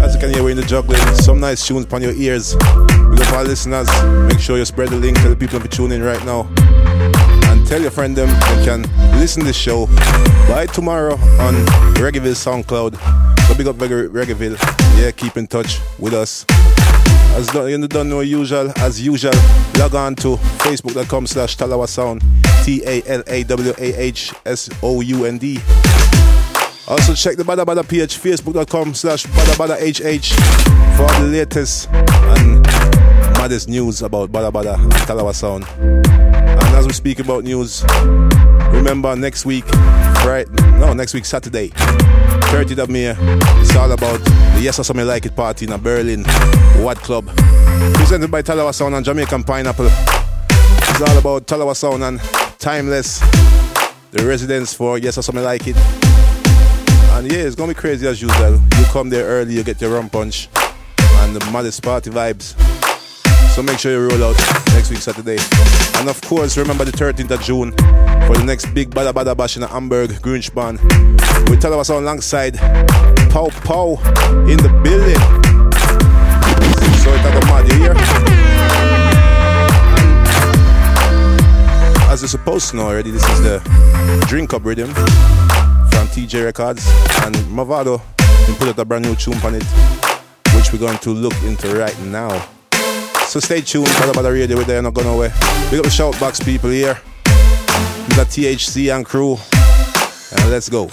As 0.02 0.14
you 0.14 0.20
can 0.20 0.30
hear, 0.30 0.42
we're 0.42 0.50
in 0.50 0.56
the 0.56 0.64
juggling. 0.64 0.98
Some 1.14 1.40
nice 1.40 1.66
tunes 1.66 1.84
upon 1.84 2.02
your 2.02 2.12
ears. 2.14 2.54
We 2.56 3.16
got 3.16 3.32
our 3.34 3.44
listeners. 3.44 3.88
Make 4.28 4.40
sure 4.40 4.58
you 4.58 4.64
spread 4.64 4.88
the 4.88 4.96
link. 4.96 5.18
Tell 5.18 5.30
the 5.30 5.36
people 5.36 5.60
to 5.60 5.68
tune 5.68 5.92
in 5.92 6.02
right 6.02 6.24
now. 6.24 6.48
And 7.50 7.66
tell 7.66 7.80
your 7.80 7.90
friend 7.90 8.16
them 8.16 8.28
they 8.28 8.64
can 8.64 8.82
listen 9.20 9.40
to 9.42 9.46
this 9.46 9.56
show 9.56 9.86
by 10.48 10.66
tomorrow 10.72 11.14
on 11.38 11.54
Reggaeville 11.96 12.34
SoundCloud. 12.34 12.96
So 13.46 13.54
big 13.54 13.66
up 13.68 13.80
Reg- 13.80 13.90
Reggaeville. 14.12 14.56
Yeah, 15.00 15.10
keep 15.12 15.36
in 15.36 15.46
touch 15.46 15.78
with 15.98 16.14
us. 16.14 16.44
As 17.34 17.48
do- 17.48 17.66
you 17.68 17.86
don't 17.88 18.08
know 18.08 18.20
usual, 18.20 18.72
as 18.76 19.00
usual, 19.00 19.32
log 19.78 19.94
on 19.94 20.14
to 20.16 20.36
facebook.com 20.64 21.26
slash 21.26 21.56
Talawah 21.56 21.88
Sound. 21.88 22.22
T-A-L-A-W-A-H-S-O-U-N-D. 22.64 25.58
Also 26.88 27.14
check 27.14 27.36
the 27.36 27.44
Badda 27.44 27.64
Badda 27.64 27.84
page, 27.84 28.18
facebook.com 28.18 28.94
slash 28.94 29.24
Badda 29.26 29.56
Badda 29.56 29.76
HH 29.76 30.34
for 30.96 31.04
all 31.04 31.20
the 31.20 31.28
latest 31.32 31.88
and 31.90 32.62
maddest 33.38 33.68
news 33.68 34.02
about 34.02 34.30
Badda 34.30 34.52
Badda 34.52 34.74
and 34.74 34.92
Talawah 34.92 35.34
Sound. 35.34 35.64
And 35.78 36.76
as 36.76 36.86
we 36.86 36.92
speak 36.92 37.18
about 37.18 37.44
news, 37.44 37.82
remember 38.72 39.14
next 39.16 39.44
week, 39.44 39.68
right? 40.24 40.46
No, 40.78 40.92
next 40.92 41.14
week, 41.14 41.24
Saturday, 41.24 41.68
30th 41.68 42.78
of 42.78 42.90
May, 42.90 43.14
it's 43.60 43.76
all 43.76 43.92
about 43.92 44.18
the 44.24 44.60
Yes 44.62 44.78
or 44.78 44.84
Something 44.84 45.06
Like 45.06 45.26
It 45.26 45.36
party 45.36 45.66
in 45.66 45.80
Berlin 45.80 46.24
What 46.82 46.98
Club. 46.98 47.26
Presented 47.94 48.30
by 48.30 48.42
Talawah 48.42 48.74
Sound 48.74 48.94
and 48.94 49.04
Jamaican 49.04 49.44
Pineapple. 49.44 49.86
It's 49.86 51.00
all 51.00 51.18
about 51.18 51.46
Talawah 51.46 51.76
Sound 51.76 52.02
and 52.02 52.20
Timeless, 52.58 53.20
the 54.10 54.24
residents 54.26 54.74
for 54.74 54.98
Yes 54.98 55.18
or 55.18 55.22
Something 55.22 55.44
Like 55.44 55.66
It. 55.66 55.76
And 55.76 57.30
yeah, 57.30 57.40
it's 57.40 57.54
gonna 57.56 57.74
be 57.74 57.78
crazy 57.78 58.06
as 58.06 58.20
usual. 58.22 58.52
You 58.52 58.84
come 58.86 59.10
there 59.10 59.26
early, 59.26 59.54
you 59.54 59.62
get 59.62 59.80
your 59.80 59.90
rum 59.94 60.08
punch 60.08 60.48
and 60.98 61.36
the 61.36 61.50
maddest 61.50 61.82
party 61.82 62.10
vibes. 62.10 62.54
So 63.54 63.62
make 63.62 63.78
sure 63.78 63.92
you 63.92 64.08
roll 64.08 64.24
out 64.24 64.36
next 64.72 64.88
week 64.88 65.00
Saturday. 65.00 65.36
And 66.00 66.08
of 66.08 66.18
course, 66.22 66.56
remember 66.56 66.86
the 66.86 66.92
13th 66.92 67.30
of 67.32 67.42
June 67.42 67.72
for 68.26 68.34
the 68.38 68.44
next 68.46 68.72
big 68.72 68.94
Badda 68.94 69.12
Badda 69.12 69.34
Bash 69.34 69.58
in 69.58 69.62
Hamburg, 69.62 70.08
Grünspan. 70.22 70.80
We 71.50 71.58
tell 71.58 71.78
us 71.78 71.90
alongside 71.90 72.56
Pow 73.28 73.50
Pow 73.62 73.98
in 74.48 74.56
the 74.56 74.70
building. 74.82 75.20
So 77.02 77.12
it's 77.12 77.24
like 77.24 77.42
a 77.42 77.46
mad, 77.46 77.68
you 77.68 77.78
hear? 77.78 77.94
As 82.10 82.22
you're 82.22 82.28
supposed 82.28 82.70
to 82.70 82.76
know 82.76 82.86
already, 82.86 83.10
this 83.10 83.28
is 83.28 83.42
the 83.42 83.60
Drink 84.28 84.54
Up 84.54 84.64
Rhythm 84.64 84.88
from 84.94 86.06
TJ 86.08 86.46
Records 86.46 86.86
and 87.24 87.34
Mavado 87.52 88.00
he 88.46 88.54
put 88.54 88.68
out 88.68 88.78
a 88.78 88.84
brand 88.86 89.04
new 89.04 89.14
tune 89.14 89.36
on 89.44 89.54
it 89.54 89.64
which 90.56 90.72
we're 90.72 90.78
going 90.78 90.98
to 90.98 91.10
look 91.10 91.34
into 91.42 91.76
right 91.76 91.98
now 92.00 92.48
so 93.32 93.40
stay 93.40 93.62
tuned 93.62 93.88
for 93.88 94.10
about 94.10 94.24
the 94.24 94.30
radio 94.30 94.58
with 94.58 94.66
there, 94.66 94.82
not 94.82 94.92
going 94.92 95.06
away. 95.06 95.30
We 95.70 95.78
got 95.78 95.84
the 95.84 95.90
shout 95.90 96.20
box 96.20 96.38
people 96.38 96.68
here. 96.68 97.00
We 97.24 98.14
got 98.14 98.26
THC 98.26 98.94
and 98.94 99.06
crew. 99.06 99.38
And 100.32 100.50
let's 100.50 100.68
go. 100.68 100.90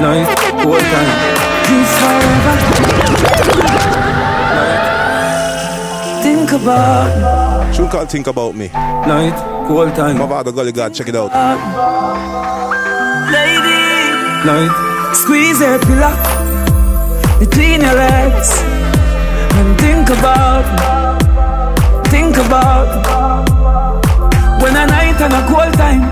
Night, 0.00 0.26
all 0.64 0.80
time. 0.80 1.08
Forever. 2.00 2.56
Think 6.22 6.52
about 6.52 7.41
Tune 7.74 7.88
called 7.88 8.10
Think 8.10 8.26
About 8.26 8.54
Me. 8.54 8.68
Night, 8.68 9.32
whole 9.66 9.90
time. 9.92 10.18
Mavado 10.18 10.54
Gully 10.54 10.72
God, 10.72 10.94
check 10.94 11.08
it 11.08 11.16
out. 11.16 11.32
Lady. 13.32 13.80
Night. 14.44 15.14
Squeeze 15.14 15.58
her 15.60 15.78
pillow 15.78 16.12
between 17.38 17.80
your 17.80 17.94
legs 17.94 18.50
and 19.56 19.78
think 19.80 20.10
about, 20.10 20.64
think 22.08 22.36
about 22.36 22.88
when 24.62 24.76
a 24.76 24.86
night 24.86 25.20
and 25.20 25.32
a 25.32 25.42
cold 25.48 25.72
time. 25.74 26.02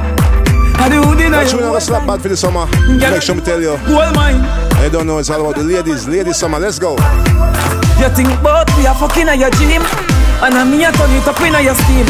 I 0.80 0.88
do 0.88 1.00
the 1.14 1.28
night. 1.28 1.44
Watch 1.44 1.54
me 1.54 1.60
never 1.60 1.80
slap 1.80 2.06
bad 2.06 2.22
for 2.22 2.28
the 2.28 2.36
summer. 2.36 2.66
Yeah. 2.88 3.10
Make 3.10 3.22
sure 3.22 3.34
me 3.34 3.42
tell 3.42 3.60
you. 3.60 3.76
Cold 3.84 4.14
mind. 4.14 4.44
I 4.80 4.88
don't 4.90 5.06
know, 5.06 5.18
it's 5.18 5.28
all 5.28 5.40
about 5.40 5.56
the 5.56 5.64
ladies. 5.64 6.08
Ladies 6.08 6.36
summer, 6.36 6.58
let's 6.58 6.78
go. 6.78 6.92
You 8.00 8.08
think 8.16 8.32
about 8.40 8.66
we 8.78 8.86
are 8.86 8.94
fucking 8.94 9.28
at 9.28 9.38
your 9.38 9.50
gym 9.50 9.82
and 10.42 10.54
I'm 10.54 10.72
here 10.72 10.90
to 10.90 10.96
turn 10.96 11.10
it 11.12 11.28
up 11.28 11.40
in 11.40 11.52
your 11.64 11.74
steam. 11.74 12.06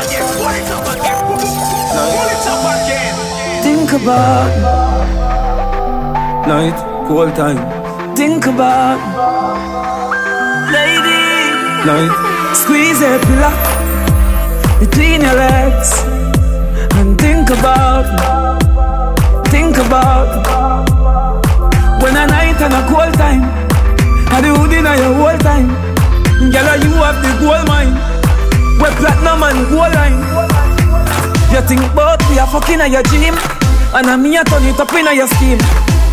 Think 3.62 3.94
about 3.94 4.52
night, 6.48 6.78
cold 7.08 7.36
time. 7.36 7.60
Think 8.16 8.48
about 8.48 9.00
lady. 10.74 11.22
Night, 11.86 12.12
squeeze 12.56 13.02
a 13.02 13.20
pillow 13.28 13.54
between 14.80 15.22
your 15.22 15.36
legs 15.36 15.90
and 16.98 17.18
think 17.20 17.50
about, 17.50 18.06
think 19.48 19.78
about 19.78 20.28
when 22.02 22.16
a 22.16 22.28
night 22.28 22.60
and 22.62 22.74
a 22.74 22.84
cold 22.90 23.13
time. 23.13 23.57
I 24.38 24.41
do 24.45 24.54
dinner 24.69 24.93
your 24.93 25.17
whole 25.17 25.39
time. 25.41 25.65
Girl, 26.54 26.78
you 26.78 26.93
have 27.02 27.17
the 27.26 27.32
gold 27.41 27.65
mine. 27.65 27.89
Where 28.78 28.93
platinum 29.02 29.41
and 29.41 29.65
gold 29.73 29.89
line. 29.97 30.13
You 31.50 31.65
think 31.65 31.82
about 31.89 32.21
we 32.30 32.38
are 32.38 32.45
fucking 32.45 32.78
at 32.78 32.93
your 32.93 33.02
gym. 33.10 33.34
And 33.97 34.06
I'm 34.06 34.21
here 34.21 34.45
turn 34.45 34.62
it 34.69 34.78
up 34.78 34.93
in 34.93 35.10
your 35.10 35.26
steam 35.26 35.58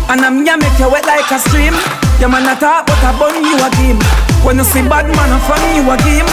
And 0.09 0.25
I'm 0.25 0.41
here 0.41 0.57
make 0.57 0.73
you 0.81 0.89
wet 0.89 1.05
like 1.05 1.29
a 1.29 1.37
stream. 1.37 1.77
Your 2.17 2.33
man 2.33 2.49
a 2.49 2.57
talk 2.57 2.89
but 2.89 2.97
I 3.05 3.13
burn 3.13 3.37
you 3.45 3.61
a 3.61 3.69
game 3.77 4.01
When 4.41 4.57
you 4.57 4.65
see 4.65 4.81
bad 4.81 5.05
man 5.05 5.29
I 5.29 5.37
from 5.45 5.61
you 5.75 5.85
a 5.85 5.93
game 6.01 6.25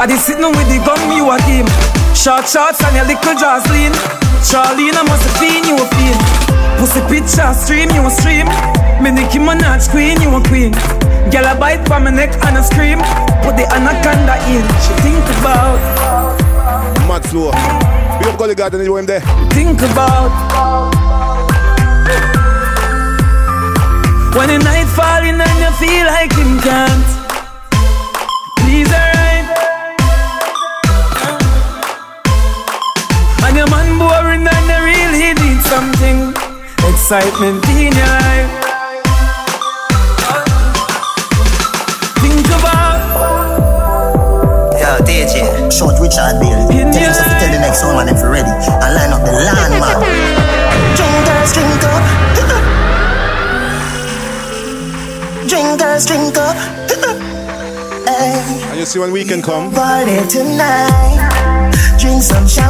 I 0.00 0.10
did 0.10 0.18
sitting 0.18 0.42
with 0.42 0.66
the 0.66 0.82
gun 0.82 0.98
you 1.14 1.28
a 1.30 1.38
game 1.46 1.68
Short 2.18 2.50
shots 2.50 2.82
and 2.82 2.98
your 2.98 3.06
little 3.06 3.36
jaws 3.38 3.62
lean. 3.70 3.94
Charlene 4.42 4.96
I 4.96 5.06
must 5.06 5.28
seen 5.38 5.62
you 5.70 5.78
a 5.78 5.86
fiend 5.94 6.18
Pussy 6.82 7.04
picture 7.06 7.52
stream 7.54 7.94
you 7.94 8.02
a 8.02 8.10
stream. 8.10 8.50
Me 8.98 9.14
Nicki 9.14 9.38
Minaj 9.38 9.86
queen 9.92 10.18
you 10.18 10.34
a 10.34 10.42
queen 10.50 10.97
Girl 11.30 11.46
a 11.46 11.54
bite 11.58 11.86
from 11.86 12.04
my 12.04 12.10
neck 12.10 12.32
and 12.46 12.56
a 12.56 12.62
scream. 12.62 12.98
Put 13.44 13.56
the 13.56 13.66
anaconda 13.74 14.36
in. 14.48 14.64
She 14.84 14.92
think 15.02 15.24
about 15.40 15.78
Mad 17.08 17.24
flow. 17.24 17.50
Big 18.18 18.28
up 18.28 18.38
Gully 18.38 18.54
and 18.58 18.84
you 18.84 18.96
him 18.96 19.06
there. 19.06 19.20
think 19.50 19.80
about 19.80 20.30
When 24.36 24.48
the 24.48 24.58
night 24.58 24.88
falling 24.96 25.40
and 25.40 25.58
you 25.64 25.72
feel 25.80 26.06
like 26.06 26.32
him 26.32 26.60
can't. 26.60 27.08
Please 28.60 28.92
alright. 28.92 29.46
And 33.44 33.56
your 33.56 33.68
man 33.70 33.98
boring 33.98 34.46
and 34.46 34.66
you 34.70 34.78
really 34.90 35.34
need 35.42 35.60
something. 35.62 36.34
Excitement 36.88 37.66
in 37.68 37.92
your 37.92 38.06
life 38.06 38.57
DJ, 45.78 45.84
short 45.86 46.00
Richard 46.00 46.40
Bill. 46.40 46.70
In 46.70 46.90
Tell 46.92 47.02
him 47.02 47.12
to 47.14 47.38
tell 47.38 47.52
the 47.52 47.58
next 47.60 47.84
woman 47.84 48.08
if 48.08 48.18
you're 48.20 48.30
ready. 48.32 48.50
And 48.50 48.94
line 48.94 49.12
up 49.12 49.22
the 49.24 49.32
landman. 49.32 49.98
Drinkers, 50.96 51.52
drink 51.54 51.84
up. 51.84 52.02
Drinkers, 55.48 56.06
drink 56.06 56.36
up. 56.38 56.56
Hey, 58.06 58.40
And 58.70 58.78
you 58.80 58.86
see 58.86 58.98
when 58.98 59.12
weekend 59.12 59.44
come. 59.44 59.70
party 59.72 60.16
tonight. 60.28 61.20
Drink 62.00 62.22
some 62.22 62.46
champagne. 62.48 62.67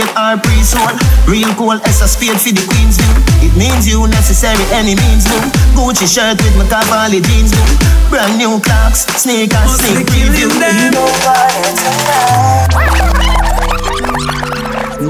You 0.00 0.08
at 0.16 0.40
the 0.40 0.40
gate 0.40 0.40
or 0.40 0.40
pre-sold. 0.40 0.96
Real 1.28 1.52
cool 1.54 1.78
as 1.84 2.00
a 2.00 2.08
spade 2.08 2.40
for 2.40 2.52
the 2.52 2.64
queen's 2.64 2.96
view. 2.96 3.14
It 3.44 3.52
means 3.56 3.88
you 3.88 4.06
necessary 4.08 4.64
any 4.72 4.94
means 4.96 5.28
move. 5.28 5.52
Gucci 5.76 6.08
shirt 6.08 6.40
with 6.40 6.56
my 6.56 6.66
Cavalli 6.68 7.20
jeans 7.20 7.52
do. 7.52 7.62
Brand 8.08 8.38
new 8.38 8.60
clocks, 8.60 9.06
sneakers, 9.20 9.78
sneak 9.78 10.06
preview. 10.08 10.48
You 10.48 10.90
know 10.90 11.08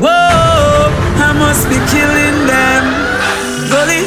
Whoa, 0.00 0.90
I 1.18 1.33
must 1.38 1.68
be 1.68 1.79
killing 1.90 2.46
them. 2.46 2.83
Gully, 3.70 4.07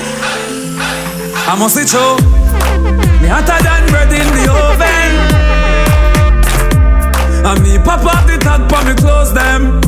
I 1.48 1.56
must 1.58 1.76
be 1.78 1.86
true. 1.86 2.18
Me 3.22 3.28
hotter 3.32 3.60
than 3.64 3.84
bread 3.90 4.12
in 4.12 4.28
the 4.36 4.46
oven. 4.52 5.12
And 7.46 7.62
me 7.64 7.78
pop 7.84 8.06
off 8.06 8.26
the 8.28 8.38
tag 8.38 8.70
for 8.72 8.84
me 8.88 8.96
close 8.96 9.34
them. 9.34 9.83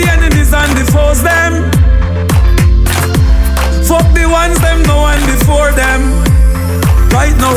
The 0.00 0.08
enemies 0.16 0.48
and 0.48 0.72
the 0.80 0.84
them. 1.20 1.52
Fuck 3.84 4.08
the 4.16 4.24
ones 4.24 4.56
them 4.64 4.80
no 4.88 5.04
one 5.04 5.20
before 5.28 5.76
them. 5.76 6.00
Right 7.12 7.36
now, 7.36 7.52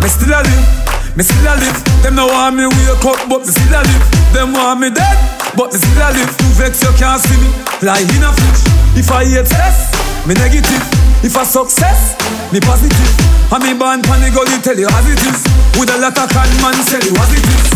me 0.00 0.08
still 0.08 0.32
a 0.32 0.40
live. 0.40 0.64
Me 1.12 1.20
still 1.20 1.44
a 1.44 1.52
live. 1.52 1.76
Them 2.00 2.16
no 2.16 2.32
want 2.32 2.56
me 2.56 2.64
wake 2.64 3.04
up, 3.04 3.20
but 3.28 3.44
me 3.44 3.52
still 3.52 3.76
a 3.76 3.84
live. 3.84 4.06
Them 4.32 4.56
want 4.56 4.80
me 4.80 4.88
dead, 4.88 5.20
but 5.52 5.68
me 5.68 5.76
still 5.76 6.00
a 6.00 6.08
live. 6.16 6.32
You 6.32 6.50
vex, 6.56 6.80
you 6.80 6.96
can't 6.96 7.20
see 7.20 7.36
me. 7.36 7.52
Lie 7.84 8.08
in 8.08 8.24
a 8.24 8.32
fridge. 8.32 8.62
If 8.96 9.12
I 9.12 9.28
hate 9.28 9.44
stress, 9.44 9.92
me 10.24 10.32
negative. 10.32 10.80
If 11.20 11.36
I 11.36 11.44
success, 11.44 12.16
me 12.56 12.60
positive. 12.64 13.12
And 13.52 13.68
me 13.68 13.76
born 13.76 14.00
pan 14.00 14.24
the 14.24 14.32
gully, 14.32 14.56
tell 14.64 14.80
you 14.80 14.88
as 14.88 15.06
it 15.12 15.20
is. 15.28 15.44
With 15.76 15.92
a 15.92 16.00
lot 16.00 16.16
of 16.16 16.24
con 16.32 16.48
man, 16.64 16.72
tell 16.88 17.04
you 17.04 17.12
as 17.20 17.32
it 17.36 17.44
is. 17.44 17.71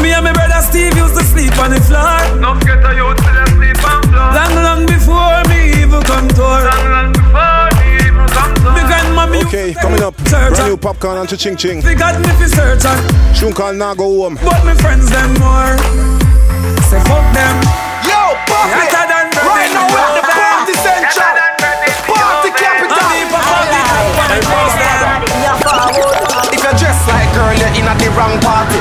Me 0.00 0.12
and 0.16 0.24
my 0.24 0.32
brother 0.32 0.64
Steve 0.64 0.96
used 0.96 1.14
to 1.14 1.24
sleep 1.24 1.52
on 1.60 1.70
the 1.70 1.80
floor. 1.84 2.16
No 2.40 2.56
get 2.64 2.80
a 2.80 2.96
youth 2.96 3.20
to 3.20 3.44
sleep 3.52 3.76
on 3.84 4.00
floor. 4.08 4.32
Long, 4.32 4.54
long 4.64 4.82
before 4.88 5.44
me 5.52 5.76
even 5.76 6.00
come 6.08 6.28
to 6.28 6.40
her. 6.40 6.64
Long, 6.64 6.88
long 6.88 7.12
before 7.12 7.68
me 7.76 8.00
even 8.08 8.26
come 8.32 8.54
to 8.64 8.80
Me 9.28 9.44
Okay, 9.44 9.74
coming 9.76 10.02
up. 10.02 10.16
Church 10.24 10.56
Brand 10.56 10.72
new 10.72 10.76
popcorn 10.76 11.18
and 11.18 11.28
ching 11.28 11.56
ching. 11.56 11.80
They 11.84 11.94
got 11.94 12.16
me 12.16 12.32
for 12.40 12.48
search 12.48 12.84
and 12.88 13.00
Tune 13.36 13.52
called 13.52 13.76
Now 13.76 13.94
Go 13.94 14.08
Home. 14.24 14.40
But 14.40 14.64
me 14.64 14.72
friends 14.80 15.12
them 15.12 15.36
more 15.36 15.76
Say 16.88 17.00
fuck 17.04 17.26
them 17.36 17.56
Yo, 18.08 18.34
pop 18.48 18.72
it. 18.72 18.88
Than 18.88 19.28
bread 19.36 19.44
Right 19.44 19.70
now 19.70 19.84
we're 19.84 20.00
at 20.00 20.16
the 20.16 20.24
party 20.24 20.74
central. 20.80 21.28
Party 22.08 22.50
capital. 22.56 22.96
And 22.96 23.12
people 23.12 23.36
fuck 23.44 23.68
the 23.68 23.80
top 23.84 24.16
and 24.16 24.32
they 24.32 24.40
post 24.48 24.76
them 24.80 25.28
If 26.56 26.64
you 26.64 26.72
dress 26.80 27.00
like 27.04 27.28
girl, 27.36 27.52
you're 27.52 27.68
in 27.76 27.84
at 27.84 28.00
the 28.00 28.08
wrong 28.16 28.40
party. 28.40 28.79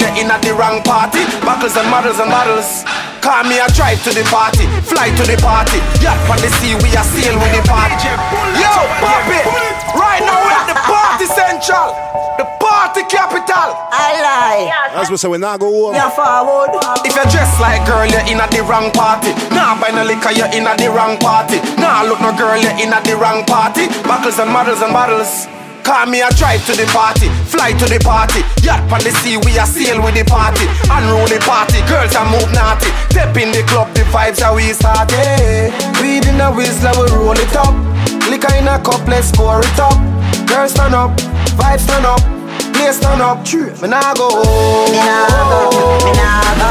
You're 0.00 0.16
in 0.16 0.32
at 0.32 0.40
the 0.40 0.56
wrong 0.56 0.82
party. 0.82 1.22
Buckles 1.44 1.76
and 1.76 1.88
models 1.92 2.18
and 2.18 2.32
models. 2.32 2.82
Call 3.20 3.44
me 3.44 3.60
a 3.60 3.68
drive 3.76 4.00
to 4.08 4.10
the 4.16 4.24
party, 4.32 4.64
fly 4.88 5.12
to 5.12 5.24
the 5.28 5.36
party. 5.44 5.76
Yacht 6.00 6.16
on 6.32 6.40
the 6.40 6.48
sea, 6.56 6.72
we 6.80 6.88
are 6.96 7.04
sail 7.04 7.36
with 7.36 7.52
the 7.52 7.60
party. 7.68 8.08
Yo, 8.56 8.72
pop 8.96 9.28
it! 9.28 9.44
Right 9.92 10.24
now 10.24 10.40
we're 10.40 10.56
at 10.56 10.72
the 10.72 10.78
party 10.88 11.28
central, 11.28 11.92
the 12.40 12.48
party 12.56 13.04
capital. 13.12 13.76
I 13.92 14.16
lie. 14.24 14.72
As 14.96 15.10
we 15.10 15.18
say, 15.20 15.28
we 15.28 15.36
now 15.36 15.58
go 15.60 15.68
home. 15.68 15.94
Yeah, 15.94 16.08
forward. 16.08 16.72
If 17.04 17.12
you 17.12 17.24
dress 17.28 17.52
like 17.60 17.82
a 17.82 17.84
girl, 17.84 18.08
you're 18.08 18.24
in 18.24 18.40
at 18.40 18.50
the 18.50 18.64
wrong 18.64 18.88
party. 18.96 19.36
Nah, 19.52 19.76
buy 19.76 19.92
no 19.92 20.00
liquor, 20.00 20.32
you're 20.32 20.48
in 20.56 20.64
at 20.64 20.80
the 20.80 20.88
wrong 20.88 21.20
party. 21.20 21.60
Nah, 21.76 22.08
look 22.08 22.24
no 22.24 22.32
girl, 22.32 22.56
you're 22.56 22.78
in 22.80 22.88
at 22.88 23.04
the 23.04 23.20
wrong 23.20 23.44
party. 23.44 23.84
Buckles 24.08 24.38
and 24.40 24.48
models 24.48 24.80
and 24.80 24.96
bottles. 24.96 25.44
Call 25.82 26.06
me 26.06 26.20
a 26.20 26.30
drive 26.36 26.64
to 26.66 26.72
the 26.72 26.86
party, 26.92 27.28
fly 27.48 27.72
to 27.72 27.86
the 27.86 27.98
party. 28.00 28.44
Yacht 28.62 28.84
on 28.92 29.00
the 29.00 29.10
sea, 29.20 29.36
we 29.36 29.56
a 29.58 29.66
sail 29.66 30.02
with 30.02 30.14
the 30.14 30.24
party. 30.24 30.66
Unruly 30.92 31.38
party, 31.40 31.80
girls 31.88 32.14
are 32.14 32.28
move 32.28 32.52
naughty. 32.52 32.90
Step 33.10 33.36
in 33.36 33.50
the 33.50 33.62
club, 33.66 33.92
the 33.94 34.02
vibes 34.12 34.44
are 34.44 34.54
we 34.54 34.72
start. 34.72 35.10
Hey, 35.10 35.72
weed 36.00 36.26
in 36.26 36.40
a 36.40 36.52
whistler, 36.52 36.92
we 36.94 37.10
roll 37.16 37.36
it 37.36 37.56
up. 37.56 37.74
Liquor 38.30 38.54
in 38.54 38.68
a 38.68 38.78
cup, 38.78 39.02
let's 39.08 39.32
pour 39.32 39.60
it 39.60 39.80
up. 39.80 39.96
Girls 40.46 40.72
stand 40.72 40.94
up, 40.94 41.10
vibes 41.58 41.80
stand 41.80 42.06
up, 42.06 42.20
place 42.72 42.96
stand 42.96 43.20
up. 43.20 43.38
Oh. 43.42 43.82
Me 43.82 43.88
nah 43.88 44.14
go. 44.14 44.28
Me 44.90 45.00
nah 45.00 45.26
go, 45.50 45.70
me 46.04 46.12
nah 46.14 46.54
go. 46.60 46.70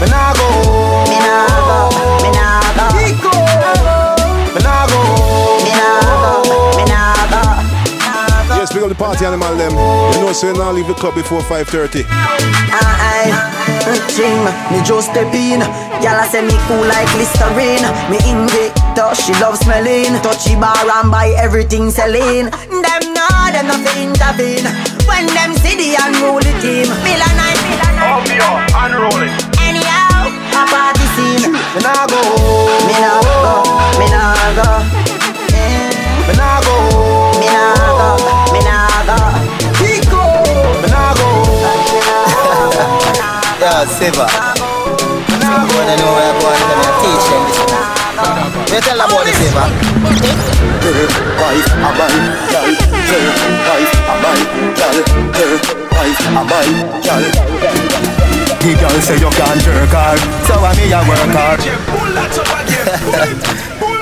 Me 0.00 0.06
nah 0.10 0.32
go 0.34 0.35
party 9.16 9.26
animal 9.26 9.56
them. 9.56 9.72
You 10.14 10.26
know, 10.26 10.32
so 10.32 10.48
you 10.48 10.54
now 10.54 10.72
leave 10.72 10.86
the 10.86 10.94
club 10.94 11.14
before 11.14 11.40
5.30. 11.40 12.04
Aye, 12.06 13.32
Jim, 14.12 14.44
me 14.72 14.84
just 14.84 15.10
step 15.10 15.32
in. 15.32 15.60
Y'all 16.04 16.22
say 16.28 16.42
me 16.44 16.56
cool 16.68 16.84
like 16.84 17.08
Listerine. 17.16 17.84
Me 18.10 18.18
invictor, 18.28 19.14
she 19.16 19.32
love 19.40 19.56
smelling. 19.56 20.12
Touchy 20.20 20.54
bar 20.56 20.76
and 20.76 21.10
buy 21.10 21.32
everything 21.38 21.90
selling. 21.90 22.50
Them 22.50 23.02
know 23.16 23.40
them 23.52 23.66
nothing 23.68 24.12
intervene. 24.12 24.68
When 25.08 25.26
them 25.32 25.54
see 25.64 25.76
the 25.76 25.96
unruly 25.96 26.52
team, 26.60 26.88
Bill 27.00 27.22
and 27.22 27.40
I, 27.40 27.56
Bill 27.64 27.82
and 27.88 27.96
I. 27.96 28.12
Up 28.12 28.28
here, 28.28 28.56
unrolling. 28.76 29.32
Anyhow, 29.64 30.28
a 30.28 30.62
party 30.68 31.06
scene. 31.16 31.52
Me 31.52 31.80
nah 31.80 32.04
go 32.04 32.20
home. 32.20 32.84
Me 32.84 32.94
nah 33.00 33.20
go, 33.24 33.64
me 33.96 34.06
nah 34.12 34.36
go. 34.60 34.68
Me 36.28 36.34
nah 36.36 36.60
go 36.60 36.74
home. 36.92 37.40
Me 37.40 37.46
nah 37.46 38.28
go, 38.28 38.35
Yeah, 43.76 43.84
Siva. 43.84 44.24
You 44.24 45.68
wanna 45.76 46.00
know 46.00 46.16
where 46.16 46.32
I'm 46.32 46.40
going? 46.40 46.64
Let 46.64 46.80
me 46.80 46.88
teach 46.96 47.28
them 47.28 47.44
this. 47.44 47.60
You 48.72 48.80
tell 48.80 48.96
them 48.96 49.04
about 49.04 49.28
the 49.28 49.36
Siva. 49.36 49.68
Wife, 51.36 51.76
a 51.76 51.92
buy, 51.92 52.08
girl. 52.48 52.72
Wife, 53.68 53.92
a 54.00 54.14
buy, 54.16 54.40
girl. 54.80 54.96
Wife, 55.92 56.24
a 56.24 56.40
girl. 57.04 57.20
The 58.64 58.72
girl 58.80 58.96
say 59.04 59.20
you 59.20 59.28
can't 59.36 59.60
jerk 59.60 59.92
hard, 59.92 60.24
so 60.48 60.56
I 60.56 60.72
me 60.80 60.88
a 60.96 61.04
work 61.04 61.36
hard. 61.36 61.60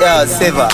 Yeah, 0.00 0.24
Siva. 0.24 0.70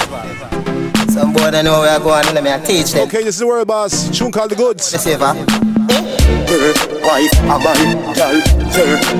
Some 1.21 1.35
boy 1.35 1.51
don't 1.51 1.67
know 1.67 1.81
where 1.81 1.91
I'm 1.97 2.03
going. 2.03 2.25
Let 2.35 2.43
me 2.43 2.67
teach 2.67 2.93
them. 2.93 3.07
Okay, 3.07 3.19
this 3.25 3.35
is 3.35 3.41
the 3.41 3.47
world 3.47 3.69
boss. 3.69 4.09
Tune 4.09 4.33
called 4.33 4.53
the 4.53 4.57
goods. 4.57 4.91
The 4.91 4.99
Siva. 4.99 5.35
Wife, 7.05 7.35
a 7.45 7.59
buy, 7.61 7.77
girl. 8.17 8.41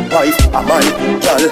Wife, 0.09 0.47
a 0.47 0.63
buy, 0.65 0.81
girl. 1.21 1.45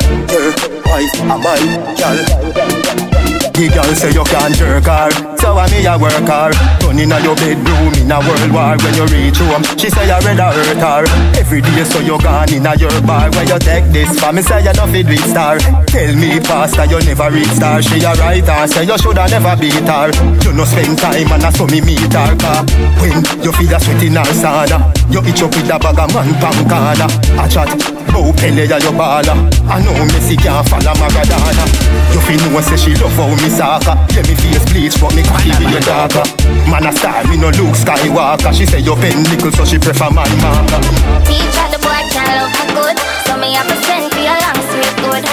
Wife, 0.86 1.20
a 1.20 1.36
buy, 1.44 3.08
girl. 3.10 3.17
The 3.58 3.66
girl 3.74 3.90
say 3.98 4.14
you 4.14 4.22
can't 4.22 4.54
jerk 4.54 4.86
her. 4.86 5.10
So 5.42 5.58
I 5.58 5.66
me 5.74 5.82
a 5.82 5.98
work 5.98 6.14
her. 6.14 6.54
Turn 6.78 6.94
inna 6.94 7.18
your 7.26 7.34
bedroom 7.34 7.90
in 7.98 8.06
a 8.06 8.22
world 8.22 8.54
war 8.54 8.78
When 8.78 8.94
you 8.94 9.06
reach 9.10 9.42
home. 9.42 9.66
She 9.74 9.90
say 9.90 10.06
you 10.06 10.14
rather 10.14 10.54
hurt 10.54 10.78
her. 10.78 11.02
Every 11.34 11.58
day 11.66 11.82
so 11.82 11.98
you 11.98 12.22
gone 12.22 12.54
inna 12.54 12.78
your 12.78 12.94
bar 13.02 13.26
When 13.34 13.50
you 13.50 13.58
take 13.58 13.90
this 13.90 14.14
for 14.14 14.30
me. 14.30 14.46
Say 14.46 14.62
you 14.62 14.70
no 14.78 14.86
fit 14.86 15.10
with 15.10 15.26
star. 15.26 15.58
Tell 15.90 16.14
me 16.14 16.38
pastor 16.38 16.86
you 16.86 17.02
never 17.02 17.34
reach 17.34 17.50
star. 17.50 17.82
She 17.82 17.98
a 17.98 18.14
right 18.22 18.46
her 18.46 18.66
Say 18.70 18.86
you 18.86 18.94
shoulda 18.94 19.26
never 19.26 19.58
beat 19.58 19.74
her. 19.90 20.06
You 20.46 20.54
no 20.54 20.62
spend 20.62 20.94
time 21.02 21.26
and 21.26 21.42
I 21.42 21.50
saw 21.50 21.66
me 21.66 21.82
meet 21.82 22.14
her 22.14 22.38
car 22.38 22.62
When 23.02 23.18
you 23.42 23.50
feel 23.58 23.74
a 23.74 23.78
sweat 23.82 24.06
in 24.06 24.14
her 24.14 24.30
sauna 24.38 24.78
You 25.10 25.18
itch 25.26 25.42
up 25.42 25.50
with 25.50 25.66
a 25.66 25.82
bag 25.82 25.98
of 25.98 26.14
man 26.14 26.30
pan 26.38 27.10
A 27.34 27.44
chat 27.50 27.98
Bow 28.12 28.32
Pele 28.32 28.64
ya 28.66 28.78
your 28.78 28.92
baller. 28.96 29.36
I 29.68 29.78
know 29.84 29.92
Messi 30.10 30.36
can't 30.36 30.66
follow 30.68 30.94
Maradona. 30.96 31.64
You 32.12 32.20
feel 32.24 32.40
know 32.50 32.60
say 32.60 32.76
she 32.76 32.92
love 32.96 33.12
how 33.14 33.28
me 33.36 33.47
soccer 33.48 33.96
Yeah 34.14 34.22
me 34.28 34.34
face 34.36 34.64
bleach 34.70 34.96
but 35.00 35.14
me 35.14 35.22
cocky 35.22 35.52
be 35.58 35.66
a 35.72 35.80
darker. 35.80 36.24
Man 36.68 36.86
a 36.86 36.92
star 36.92 37.24
me 37.28 37.36
no 37.36 37.50
Luke 37.56 37.76
Skywalker. 37.76 38.52
She 38.52 38.66
say 38.66 38.80
you 38.80 38.94
pen 38.96 39.22
nickel 39.28 39.52
so 39.52 39.64
she 39.64 39.78
prefer 39.78 40.10
man 40.10 40.28
marker. 40.42 40.80
Teacher, 41.24 41.66
the 41.72 41.78
boy 41.80 42.02
can't 42.12 42.28
love 42.36 42.52
me 42.52 42.64
good, 42.76 42.96
so 43.26 43.36
me 43.36 43.52
have 43.56 43.68
to 43.68 43.76
send 43.86 44.12
for 44.12 44.22
your 44.22 44.38
long 44.38 44.60
sweet 44.68 44.94
good. 45.02 45.24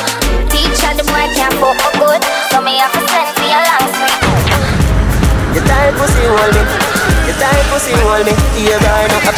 Teacher, 0.51 0.91
the 0.95 1.05
boy 1.07 1.25
can't 1.35 1.55
fuck 1.59 1.75
me 1.75 1.89
good, 1.99 2.21
so 2.51 2.61
me 2.61 2.77
have 2.79 2.93
to 2.93 3.01
send 3.09 3.29
for 3.35 3.47
your 3.47 3.63
long 3.63 3.87
sweet 3.95 4.15
You 5.55 5.61
tight 5.67 5.93
pussy 5.99 6.25
hold 6.25 6.53
me. 6.55 6.63
You 7.27 7.33
tight 7.39 7.65
pussy 7.71 7.93
hold 7.99 8.25
me. 8.25 8.33
Yeah 8.61 8.79
boy 8.79 9.03
no 9.11 9.17
a 9.19 9.33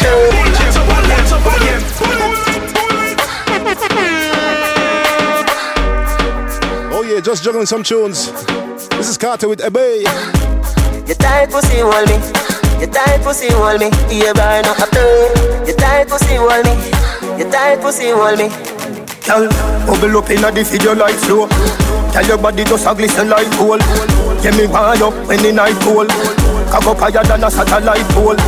Oh 6.90 7.02
yeah, 7.02 7.20
just 7.20 7.44
juggling 7.44 7.66
some 7.66 7.82
tunes. 7.82 8.32
This 8.98 9.08
is 9.10 9.16
Carter 9.16 9.48
with 9.48 9.60
Ebay. 9.60 10.02
You 11.06 11.14
tight 11.14 11.50
pussy 11.50 11.78
hold 11.78 12.08
me 12.10 12.18
You 12.82 12.90
tight 12.90 13.22
pussy 13.22 13.46
hold 13.48 13.78
me 13.78 13.88
Yeah 14.10 14.34
boy 14.34 14.60
no 14.66 14.74
a 14.74 15.66
You 15.66 15.74
tight 15.78 16.08
pussy 16.08 16.34
hold 16.34 16.66
me 16.66 16.74
You 17.38 17.48
tight 17.48 17.80
pussy 17.80 18.10
hold 18.10 18.38
me 18.38 18.50
Girl, 19.22 19.46
bubble 19.86 20.18
up 20.18 20.30
inna 20.30 20.50
the 20.50 20.64
video 20.64 20.94
like 20.94 21.14
flow. 21.14 21.46
Tell 22.16 22.24
your 22.26 22.38
body 22.38 22.64
just 22.64 22.86
a 22.88 22.94
glisten 22.94 23.28
like 23.28 23.46
gold. 23.60 23.84
Get 24.42 24.56
me 24.56 24.66
wind 24.66 25.02
up 25.04 25.12
when 25.28 25.38
the 25.44 25.52
night 25.52 25.76
cold. 25.84 26.08
Cock 26.72 26.88
up 26.88 26.96
higher 26.96 27.22
than 27.22 27.44
a 27.44 27.50
satellite 27.50 28.08
pole. 28.16 28.40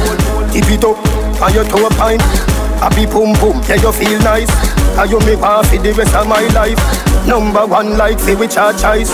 Tip 0.50 0.72
it 0.72 0.82
up 0.82 0.96
on 1.44 1.52
your 1.52 1.64
toe 1.68 1.88
pine. 2.00 2.18
Happy 2.80 3.04
boom 3.04 3.36
boom, 3.36 3.60
yeah 3.68 3.76
you 3.76 3.92
feel 3.92 4.18
nice. 4.24 4.48
Cause 4.96 5.10
you 5.12 5.20
me 5.20 5.36
want 5.36 5.68
for 5.68 5.76
the 5.76 5.92
rest 5.92 6.14
of 6.16 6.26
my 6.26 6.40
life. 6.56 6.80
Number 7.28 7.66
one 7.66 7.98
like 7.98 8.18
say 8.18 8.34
which 8.34 8.56
our 8.56 8.72
choice. 8.72 9.12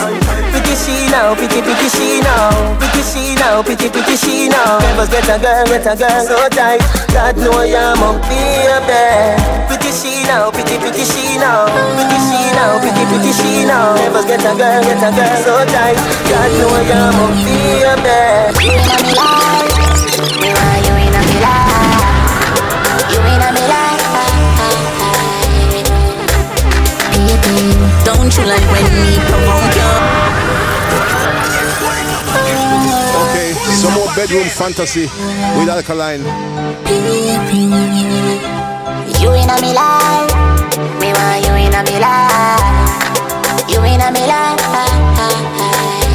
Pretty 0.67 0.83
she 0.83 1.07
now, 1.15 1.31
pretty 1.31 1.63
pretty 1.63 1.87
she 1.95 2.19
now 2.27 2.51
Pretty 2.83 2.99
she 3.07 3.39
now, 3.39 3.63
pretty 3.63 3.87
pretty 3.89 4.17
she 4.19 4.49
now 4.49 4.83
Never 4.83 5.07
get 5.07 5.31
a 5.31 5.39
girl, 5.39 5.63
get 5.63 5.87
a 5.87 5.95
girl 5.95 6.27
so 6.27 6.43
tight. 6.51 6.83
God 7.15 7.39
know 7.39 7.55
I'm 7.55 8.03
up 8.03 8.19
baby 8.27 9.39
Pretty 9.71 9.95
she 9.95 10.27
now, 10.27 10.51
pretty 10.51 10.75
pretty 10.83 11.07
she 11.07 11.39
now 11.39 11.71
Pretty 11.71 12.19
she 12.19 12.51
now, 12.59 12.83
pretty 12.83 13.07
pretty 13.07 13.31
she 13.31 13.63
now 13.63 13.95
Never 13.95 14.27
get 14.27 14.43
a 14.43 14.59
girl, 14.59 14.83
get 14.83 15.07
a 15.07 15.11
girl 15.15 15.39
so 15.47 15.55
tight. 15.71 16.03
God 16.27 16.51
know 16.59 16.75
I'm 16.83 17.15
up 17.15 17.31
baby 17.47 18.67
You 18.67 18.91
me 19.07 19.15
life, 19.15 19.71
me 20.19 20.51
want 20.51 20.83
you 20.83 20.99
inna 20.99 21.23
me 21.31 21.47
life. 21.47 23.07
You 23.15 23.23
inna 23.23 23.55
me 23.55 23.63
life. 23.71 24.03
Don't 28.03 28.35
you 28.35 28.45
like 28.51 28.67
when 28.75 28.83
me 28.83 29.15
provoke 29.31 29.66
bedroom 34.17 34.49
fantasy 34.49 35.03
with 35.59 35.69
alkaline. 35.69 36.25
You 39.21 39.35
inna 39.35 39.61
me 39.61 39.75
life, 39.75 40.35
me 41.01 41.13
want 41.13 41.45
you 41.45 41.55
inna 41.65 41.83
me 41.85 41.99
life. 42.01 43.69
You 43.69 43.85
inna 43.85 44.11
me 44.13 44.27
life. 44.27 46.06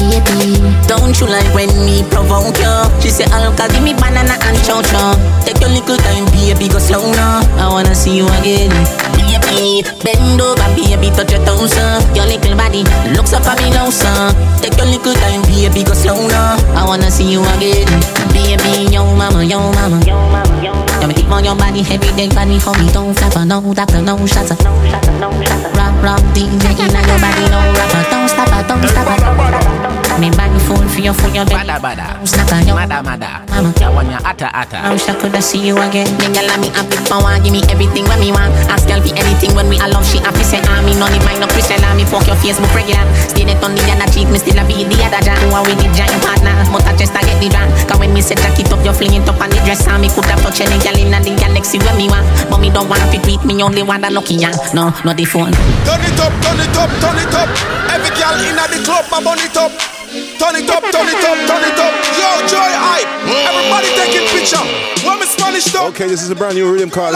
Baby, 0.00 0.56
don't 0.88 1.12
you 1.20 1.26
like 1.28 1.46
when 1.54 1.68
me 1.84 2.00
provoke 2.08 2.56
you? 2.56 2.72
She 3.04 3.10
say, 3.12 3.28
Alka, 3.36 3.68
give 3.68 3.84
me 3.84 3.92
banana 3.92 4.34
and 4.48 4.56
chow 4.64 4.80
chow. 4.80 5.12
Take 5.44 5.60
your 5.60 5.68
little 5.70 5.96
time, 6.00 6.24
baby, 6.32 6.68
go 6.72 6.78
slow 6.80 7.04
now. 7.12 7.44
I 7.60 7.68
wanna 7.68 7.94
see 7.94 8.16
you 8.16 8.26
again. 8.40 8.72
Baby, 9.12 9.84
bend 10.02 10.40
over, 10.40 10.66
baby, 10.74 11.12
touch 11.12 11.30
your 11.30 11.44
toes, 11.44 11.76
uh. 11.76 12.00
Your 12.16 12.24
little 12.24 12.56
body 12.56 12.82
looks 13.12 13.32
up 13.36 13.44
at 13.44 13.60
me 13.60 13.70
now, 13.70 13.90
son. 13.90 14.32
Take 14.64 14.76
your 14.80 14.88
little 14.88 15.14
time, 15.14 15.42
baby, 15.44 15.84
go 15.84 15.92
slow 15.92 16.16
now. 16.28 16.56
I 16.74 16.82
wanna 16.88 17.10
see 17.10 17.30
you 17.30 17.44
again. 17.60 17.86
Baby, 18.32 18.88
yo 18.90 19.04
mama, 19.14 19.44
yo 19.44 19.60
mama, 19.76 20.00
yo 20.08 20.16
mama, 20.32 20.64
yo 20.64 20.72
mama. 20.72 21.06
Me 21.06 21.14
keep 21.14 21.30
on 21.30 21.44
your 21.44 21.54
body, 21.56 21.84
every 21.86 22.10
day 22.16 22.28
body 22.32 22.58
for 22.58 22.72
me, 22.80 22.90
don't 22.92 23.12
flapper, 23.14 23.44
no 23.44 23.60
doctor, 23.74 24.00
no 24.00 24.16
shots, 24.26 24.50
no 24.64 24.72
shots, 24.88 25.08
no 25.20 25.28
shots. 25.44 25.76
Rock, 25.76 25.94
rock, 26.02 26.22
DJ, 26.32 26.72
inna 26.80 27.00
your 27.04 27.20
body, 27.20 27.44
no 27.52 27.60
rapper, 27.76 28.04
don't 28.10 28.19
stop 28.30 28.48
her, 28.48 28.62
don't 28.68 28.88
stop 28.88 30.04
her. 30.04 30.09
Me 30.20 30.28
body 30.36 30.60
full 30.68 30.76
for 30.92 31.00
your, 31.00 31.16
for 31.16 31.32
your 31.32 31.48
belly. 31.48 31.64
Bada 31.64 31.80
bada. 31.80 32.06
Snap 32.28 32.52
her, 32.52 32.60
yo. 32.68 32.76
Mada 32.76 33.00
mada. 33.00 33.40
Mama. 33.48 33.72
Ya 33.80 33.88
want 33.88 34.12
ya 34.12 34.20
ata 34.20 34.52
ata. 34.52 34.84
I 34.84 34.92
wish 34.92 35.08
I 35.08 35.16
coulda 35.16 35.40
see 35.40 35.64
you 35.64 35.80
again. 35.80 36.12
Me 36.20 36.28
girl, 36.28 36.44
let 36.44 36.60
me 36.60 36.68
happy 36.76 37.00
power, 37.08 37.40
give 37.40 37.56
me 37.56 37.64
everything 37.72 38.04
when 38.04 38.20
me 38.20 38.28
want. 38.28 38.52
Ask 38.68 38.84
girl 38.84 39.00
for 39.00 39.16
anything 39.16 39.56
when 39.56 39.72
we 39.72 39.80
alone. 39.80 40.04
She 40.04 40.20
happy 40.20 40.44
say 40.44 40.60
ah 40.68 40.84
me 40.84 40.92
no 41.00 41.08
need 41.08 41.24
mind 41.24 41.40
no 41.40 41.48
Christian. 41.48 41.80
Ah 41.88 41.96
me 41.96 42.04
fuck 42.04 42.28
your 42.28 42.36
Facebook 42.44 42.68
regular. 42.76 43.00
Stay 43.32 43.48
there 43.48 43.56
on 43.64 43.72
the 43.72 43.80
other 43.88 44.08
cheek, 44.12 44.28
me 44.28 44.36
still 44.36 44.60
a 44.60 44.64
be 44.68 44.84
the 44.84 44.96
other 45.00 45.24
jam. 45.24 45.40
Who 45.48 45.56
are 45.56 45.64
we 45.64 45.72
the 45.72 45.88
giant 45.96 46.20
partner? 46.20 46.52
But 46.68 46.84
I 46.84 46.92
just 47.00 47.16
a 47.16 47.20
get 47.24 47.40
the 47.40 47.48
drunk. 47.48 47.72
Cause 47.88 47.96
when 47.96 48.12
me 48.12 48.20
say 48.20 48.36
jack 48.36 48.60
it 48.60 48.68
up, 48.68 48.84
you 48.84 48.92
fling 48.92 49.16
it 49.16 49.24
up 49.24 49.40
on 49.40 49.48
the 49.48 49.56
dress. 49.64 49.88
Ah 49.88 49.96
me 49.96 50.12
coulda 50.12 50.36
touch 50.44 50.60
any 50.60 50.76
girl 50.84 51.00
inna 51.00 51.16
the 51.24 51.32
girl 51.32 51.52
sexy 51.56 51.80
when 51.80 51.96
me 51.96 52.12
want. 52.12 52.28
But 52.52 52.60
me 52.60 52.68
don't 52.68 52.92
want 52.92 53.00
to 53.08 53.16
tweet 53.24 53.40
me 53.48 53.56
only 53.64 53.80
want 53.80 54.04
a 54.04 54.12
Nokia. 54.12 54.52
No, 54.76 54.92
not 55.00 55.16
the 55.16 55.24
phone. 55.24 55.56
Turn 55.88 56.04
it 56.04 56.20
up, 56.20 56.32
turn 56.44 56.60
it 56.60 56.76
up, 56.76 56.92
turn 57.00 57.16
it 57.16 57.32
up. 57.32 57.48
Every 57.88 58.12
girl 58.20 58.36
in 58.44 58.56
the 58.60 58.78
club, 58.84 59.08
my 59.08 59.24
burn 59.24 59.40
it 59.40 59.56
up. 59.56 59.72
Turn 60.10 60.58
it 60.58 60.66
up, 60.66 60.82
turn 60.90 61.06
it 61.06 61.22
up, 61.22 61.38
turn 61.46 61.62
it 61.62 61.78
up. 61.78 61.94
Yo, 62.18 62.26
joy 62.50 62.66
hype. 62.66 63.06
Everybody 63.30 63.86
taking 63.94 64.26
picture. 64.34 64.58
When 65.06 65.22
me 65.22 65.26
Spanish 65.30 65.70
talk, 65.70 65.94
Okay, 65.94 66.10
this 66.10 66.18
is 66.26 66.30
a 66.30 66.34
brand 66.34 66.58
new 66.58 66.66
rhythm 66.66 66.90
called 66.90 67.14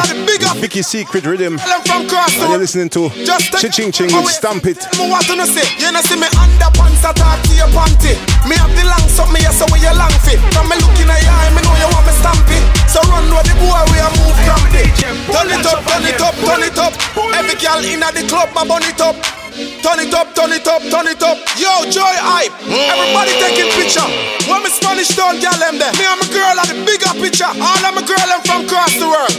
Vicky 0.62 0.78
Secret 0.78 1.26
Rhythm. 1.26 1.59
I'm 1.59 1.82
from 1.82 2.07
cross 2.07 2.30
And 2.38 2.55
you're 2.55 2.62
listening 2.62 2.88
to 2.95 3.11
take 3.11 3.74
Ching 3.74 3.90
Ching 3.90 4.14
with 4.14 4.30
Stamp 4.30 4.62
It. 4.62 4.78
me 4.95 5.11
what 5.11 5.26
you 5.26 5.34
say. 5.42 5.66
You 5.82 5.90
know 5.90 6.07
see 6.07 6.14
me 6.14 6.30
underpants 6.38 7.03
attack 7.03 7.42
to 7.42 7.53
your 7.59 7.66
panty. 7.74 8.14
Me 8.47 8.55
have 8.62 8.70
the 8.78 8.86
long 8.86 9.11
something 9.11 9.42
yes, 9.42 9.59
so 9.59 9.66
where 9.74 9.82
you 9.82 9.90
long 9.90 10.14
fit. 10.22 10.38
From 10.55 10.70
me 10.70 10.78
looking 10.78 11.11
at 11.11 11.18
your 11.18 11.34
eye, 11.34 11.51
me 11.51 11.66
know 11.66 11.74
you 11.74 11.90
want 11.90 12.07
me 12.07 12.14
stamp 12.14 12.47
it. 12.47 12.62
So 12.86 13.03
run 13.11 13.26
with 13.26 13.42
the 13.42 13.59
boy, 13.59 13.74
we 13.90 13.99
a 13.99 14.07
move 14.22 14.38
crampy. 14.47 14.86
Turn 15.34 15.51
it 15.51 15.66
up, 15.66 15.82
turn 15.82 16.07
it 16.07 16.22
up, 16.22 16.34
turn 16.47 16.62
it 16.62 16.78
up. 16.78 16.95
Every 17.34 17.59
girl 17.59 17.82
in 17.82 18.07
the 18.07 18.22
club, 18.30 18.55
my 18.55 18.62
burn 18.62 18.86
it 18.86 19.03
up. 19.03 19.43
Turn 19.55 20.02
it 20.02 20.11
up, 20.11 20.34
turn 20.34 20.50
it 20.50 20.66
up, 20.66 20.82
turn 20.90 21.07
it 21.07 21.22
up. 21.22 21.38
Yo, 21.55 21.70
joy 21.86 22.02
hype. 22.02 22.50
Everybody 22.66 23.30
taking 23.38 23.70
picture. 23.78 24.02
When 24.50 24.66
me 24.66 24.70
Spanish 24.74 25.14
town 25.14 25.38
girl 25.38 25.55
them 25.62 25.78
there. 25.78 25.94
Me 25.94 26.02
and 26.02 26.18
my 26.18 26.26
girl 26.34 26.59
at 26.59 26.66
the 26.66 26.82
bigger 26.82 27.14
picture. 27.22 27.46
All 27.46 27.82
of 27.86 27.94
my 27.94 28.02
girl 28.02 28.18
them 28.18 28.42
from 28.42 28.66
across 28.66 28.98
the 28.98 29.07
world. 29.07 29.30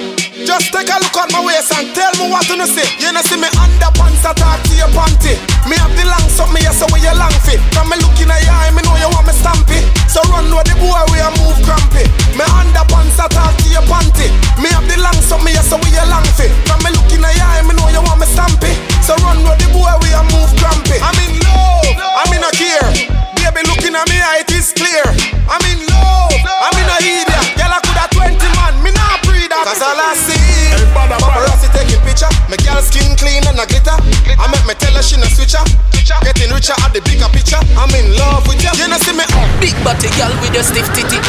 Just 0.48 0.72
take 0.72 0.88
a 0.88 1.04
look 1.04 1.20
at 1.20 1.28
my 1.36 1.44
waist 1.44 1.76
and 1.76 1.92
tell 1.92 2.16
me 2.16 2.32
what 2.32 2.48
you 2.48 2.56
know 2.56 2.64
say. 2.64 2.88
You 2.96 3.12
know 3.12 3.20
see 3.28 3.36
me 3.36 3.52
underpants 3.60 4.24
attack 4.24 4.64
to 4.64 4.74
your 4.80 4.88
panty. 4.96 5.36
Me 5.68 5.76
have 5.76 5.92
the 6.00 6.08
long 6.08 6.24
something 6.32 6.64
yes, 6.64 6.80
so 6.80 6.88
where 6.96 7.04
you 7.04 7.12
long 7.12 7.36
fit. 7.44 7.60
From 7.76 7.92
me 7.92 8.00
looking 8.00 8.32
at 8.32 8.40
your 8.40 8.56
eye, 8.56 8.72
me 8.72 8.88
know 8.88 8.96
you 8.96 9.12
want 9.12 9.28
me 9.28 9.36
stamp 9.36 9.68
it. 9.68 9.84
So 10.08 10.24
run 10.32 10.48
with 10.48 10.64
the 10.64 10.80
boy, 10.80 10.96
we 11.12 11.20
a 11.20 11.28
move 11.44 11.60
crampy. 11.68 12.08
Me 12.40 12.48
underpants 12.56 13.20
attack 13.20 13.52
to 13.52 13.68
your 13.68 13.84
panty. 13.92 14.32
Me 14.64 14.72
have 14.72 14.88
the 14.88 14.96
long 14.96 15.20
something 15.20 15.52
yes, 15.52 15.68
so 15.68 15.76
where 15.76 15.92
you 15.92 16.08
long 16.08 16.24
fit. 16.40 16.56
From 16.72 16.80
me 16.88 16.96
looking 16.96 17.20
at 17.20 17.36
your 17.36 17.44
eye, 17.52 17.68
me 17.68 17.76
know 17.76 17.92
you 17.92 18.00
want 18.00 18.24
me 18.24 18.28
stamp 18.32 18.64
it. 18.64 18.95
So 19.06 19.14
run 19.22 19.38
with 19.46 19.62
the 19.62 19.70
boy, 19.70 19.86
we 20.02 20.10
a 20.18 20.22
move 20.34 20.50
crampy. 20.58 20.98
I'm 20.98 21.14
in 21.30 21.38
love, 21.46 21.94
I'm 21.94 22.34
in 22.34 22.42
a 22.42 22.50
care. 22.50 22.90
Baby 23.38 23.62
looking 23.70 23.94
at 23.94 24.10
me, 24.10 24.18
eye, 24.18 24.42
it 24.42 24.50
is 24.50 24.74
clear. 24.74 25.06
I'm 25.46 25.62
in 25.70 25.86
love, 25.86 26.34
I'm 26.42 26.74
in 26.74 26.90
a 26.90 26.98
idiot. 27.06 27.30
Girl, 27.54 27.70
I 27.70 27.78
could 27.86 28.02
have 28.02 28.10
20 28.10 28.34
man, 28.58 28.74
me 28.82 28.90
not 28.98 29.22
breed 29.22 29.54
that. 29.54 29.62
Cause 29.62 29.78
all 29.86 29.94
I 29.94 30.18
see, 30.18 30.74
paparazzi 30.98 31.70
taking 31.78 32.02
picture. 32.02 32.34
My 32.50 32.58
girl 32.66 32.82
skin 32.82 33.14
clean 33.14 33.46
and 33.46 33.62
a 33.62 33.70
glitter. 33.70 33.94
I 34.42 34.50
make 34.50 34.66
me 34.66 34.74
tell 34.74 34.98
her 34.98 35.06
she 35.06 35.22
no 35.22 35.30
switcher. 35.30 35.62
Getting 36.26 36.50
richer 36.50 36.74
at 36.74 36.90
the 36.90 37.06
bigger 37.06 37.30
picture. 37.30 37.62
I'm 37.78 37.94
in 37.94 38.10
love 38.18 38.50
with 38.50 38.58
you. 38.66 38.74
You 38.74 38.90
know 38.90 38.98
see 38.98 39.14
me. 39.14 39.26
Big 39.62 39.78
body 39.86 40.10
girl 40.18 40.34
with 40.42 40.50
your 40.50 40.66
stiff 40.66 40.90
titty. 40.98 41.22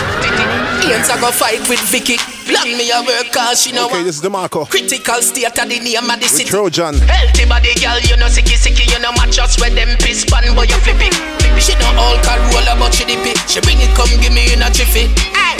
Hands 0.80 1.12
I 1.12 1.20
go 1.20 1.28
fight 1.28 1.60
with 1.68 1.84
Vicky. 1.92 2.16
Long 2.46 2.70
me 2.78 2.90
a 2.94 3.02
work 3.02 3.32
cause 3.32 3.62
she 3.62 3.72
know 3.72 3.86
Okay, 3.86 4.02
this 4.04 4.16
is 4.16 4.22
the 4.22 4.30
Marco. 4.30 4.64
critical 4.66 5.20
state 5.22 5.46
of 5.58 5.68
the 5.68 5.78
name 5.80 5.98
of 6.10 6.20
the 6.20 6.28
city. 6.28 6.48
Trojan. 6.48 6.94
Healthy 7.10 7.44
body 7.46 7.74
girl, 7.82 7.98
you 8.06 8.16
know 8.16 8.26
sicky 8.30 8.54
sicky, 8.54 8.86
you 8.86 8.98
know 9.02 9.10
match 9.18 9.38
us 9.38 9.58
with 9.60 9.74
them 9.74 9.98
piss 9.98 10.24
pan, 10.24 10.54
boy 10.54 10.62
you 10.70 10.78
flip 10.86 11.00
it. 11.02 11.14
She 11.58 11.74
know 11.80 11.90
all 11.98 12.14
car 12.22 12.38
roller, 12.54 12.76
but 12.78 12.92
she 12.94 13.04
dip 13.04 13.24
it. 13.26 13.34
She 13.50 13.60
bring 13.64 13.80
it, 13.80 13.90
come 13.96 14.12
give 14.20 14.30
me 14.32 14.52
in 14.52 14.62
a 14.62 14.70
jiffy. 14.70 15.08
Hey, 15.34 15.56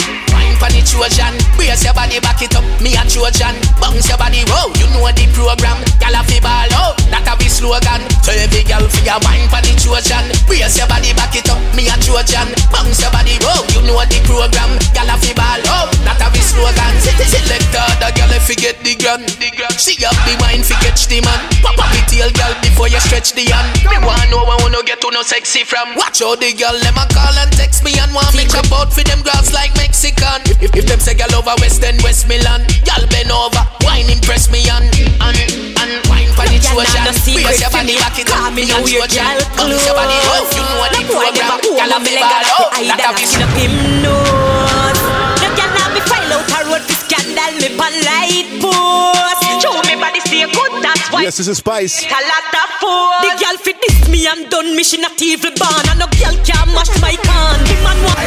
for 0.57 0.69
the 0.73 0.81
Trojan, 0.81 1.33
brace 1.55 1.85
your 1.85 1.93
body, 1.93 2.19
back 2.19 2.41
it 2.41 2.53
up. 2.57 2.65
Me 2.81 2.97
a 2.97 3.03
Trojan, 3.05 3.53
bounce 3.77 4.09
your 4.09 4.17
body, 4.17 4.41
whoa. 4.49 4.73
You 4.81 4.89
know 4.93 5.05
the 5.13 5.25
program, 5.33 5.77
gyal 6.01 6.17
a 6.17 6.21
fi 6.25 6.37
ball 6.41 6.73
out. 6.73 6.97
That 7.13 7.25
a 7.29 7.33
be 7.37 7.47
slogan. 7.47 8.01
So 8.25 8.33
every 8.33 8.65
girl 8.65 8.83
fi 8.89 9.05
a 9.07 9.15
wine 9.21 9.45
for 9.49 9.61
the 9.61 9.73
Trojan, 9.77 10.25
brace 10.49 10.77
your 10.77 10.89
body, 10.89 11.13
back 11.13 11.37
it 11.37 11.47
up. 11.49 11.61
Me 11.77 11.85
a 11.87 11.95
Trojan, 12.01 12.49
bounce 12.73 12.99
your 12.99 13.13
body, 13.13 13.37
whoa. 13.45 13.63
You 13.73 13.81
know 13.85 14.01
the 14.01 14.19
program, 14.25 14.71
gyal 14.91 15.13
a 15.13 15.15
fi 15.21 15.31
ball 15.37 15.61
out. 15.69 15.93
That 16.03 16.21
a 16.21 16.27
be 16.33 16.41
slogan. 16.41 16.93
Selector, 17.27 17.87
the 18.01 18.09
girl 18.17 18.33
if 18.33 18.49
you 18.49 18.57
get 18.57 18.77
the 18.81 18.97
gun. 18.97 19.21
She 19.77 19.93
up 20.05 20.15
the 20.25 20.33
wine 20.41 20.65
fi 20.65 20.73
catch 20.81 21.05
the 21.05 21.21
man. 21.21 21.37
Pop 21.61 21.77
up 21.77 21.89
the 21.93 22.01
tail, 22.09 22.31
girl, 22.33 22.53
before 22.65 22.89
you 22.89 22.99
stretch 23.03 23.33
the 23.37 23.45
hand. 23.45 23.69
Me 23.85 23.97
wanna 24.01 24.25
know 24.31 24.41
where 24.41 24.57
wanna 24.63 24.81
get 24.83 25.01
to 25.01 25.09
no 25.13 25.21
sexy 25.21 25.63
from. 25.63 25.93
Watch 25.95 26.19
how 26.19 26.35
the 26.35 26.49
girl 26.55 26.73
them 26.81 26.97
a 26.97 27.05
call 27.13 27.35
and 27.37 27.51
text 27.53 27.83
me 27.83 27.93
and 27.99 28.09
want 28.15 28.33
me 28.33 28.47
chop 28.49 28.65
out 28.73 28.89
for 28.89 29.03
them 29.03 29.21
girls 29.21 29.53
like 29.53 29.75
Mexican. 29.75 30.46
If, 30.47 30.63
if 30.63 30.71
if 30.75 30.85
them 30.87 30.99
say 30.99 31.13
girl 31.13 31.43
over 31.43 31.53
West 31.59 31.83
End, 31.83 31.99
West 32.01 32.27
Milan, 32.27 32.63
girl 32.87 33.03
bend 33.11 33.31
over, 33.31 33.63
wine 33.83 34.07
impress 34.07 34.47
me 34.47 34.63
and 34.71 34.87
and 35.19 35.39
and 35.75 35.91
wine 36.07 36.31
for 36.39 36.47
the 36.47 36.55
Trojan. 36.63 37.03
nah, 37.03 37.11
no 37.11 37.11
secret 37.11 37.43
Brace 37.43 37.61
your 37.61 37.71
body 37.71 37.93
me. 37.93 37.99
back 37.99 38.15
it 38.15 38.31
up, 38.31 38.53
me 38.55 38.63
me 38.63 38.71
and 38.71 38.85
Trojan. 38.87 39.35
Bounce 39.59 39.83
your 39.83 39.95
body 39.95 40.17
close. 40.23 40.51
you 40.55 40.63
know 40.63 40.87
the 40.87 41.01
program. 41.03 41.59
Girl, 41.59 41.91
a 41.91 41.97
fi 41.99 42.11
leg 42.15 42.23
ball 42.23 42.47
out. 42.55 42.71
That 42.79 42.99
a 43.03 43.43
up 43.43 43.51
him 43.59 43.73
nose. 43.99 45.01
No 45.43 45.47
girl 45.51 45.71
now 45.75 45.87
me 45.91 46.01
file 46.07 46.31
out 46.31 46.47
a 46.47 46.59
road 46.63 47.06
for 47.37 47.53
scandal 47.53 47.61
me 47.61 47.69
pan 47.77 47.93
light 48.05 48.49
post. 48.61 49.61
Show 49.61 49.73
me 49.85 49.95
body 49.99 50.19
stay 50.21 50.45
good, 50.45 50.83
that's 50.83 51.11
why. 51.11 51.21
Yes, 51.21 51.37
this 51.37 51.47
is 51.47 51.57
Spice. 51.57 52.05
A 52.05 52.09
lot 52.09 52.53
of 52.53 52.69
food. 52.81 53.21
The 53.21 53.29
girl 53.41 53.57
fit 53.57 53.77
this 53.81 54.09
me, 54.09 54.27
I'm 54.27 54.49
done. 54.49 54.75
Me 54.75 54.83
she 54.83 54.97
not 54.97 55.21
evil 55.21 55.51
born, 55.57 55.85
and 55.89 55.99
no 55.99 56.07
girl 56.17 56.35
can 56.43 56.67
mash 56.73 56.93
my 57.01 57.15
can. 57.15 57.59
The 57.65 57.75
man 57.83 57.97
want. 58.03 58.17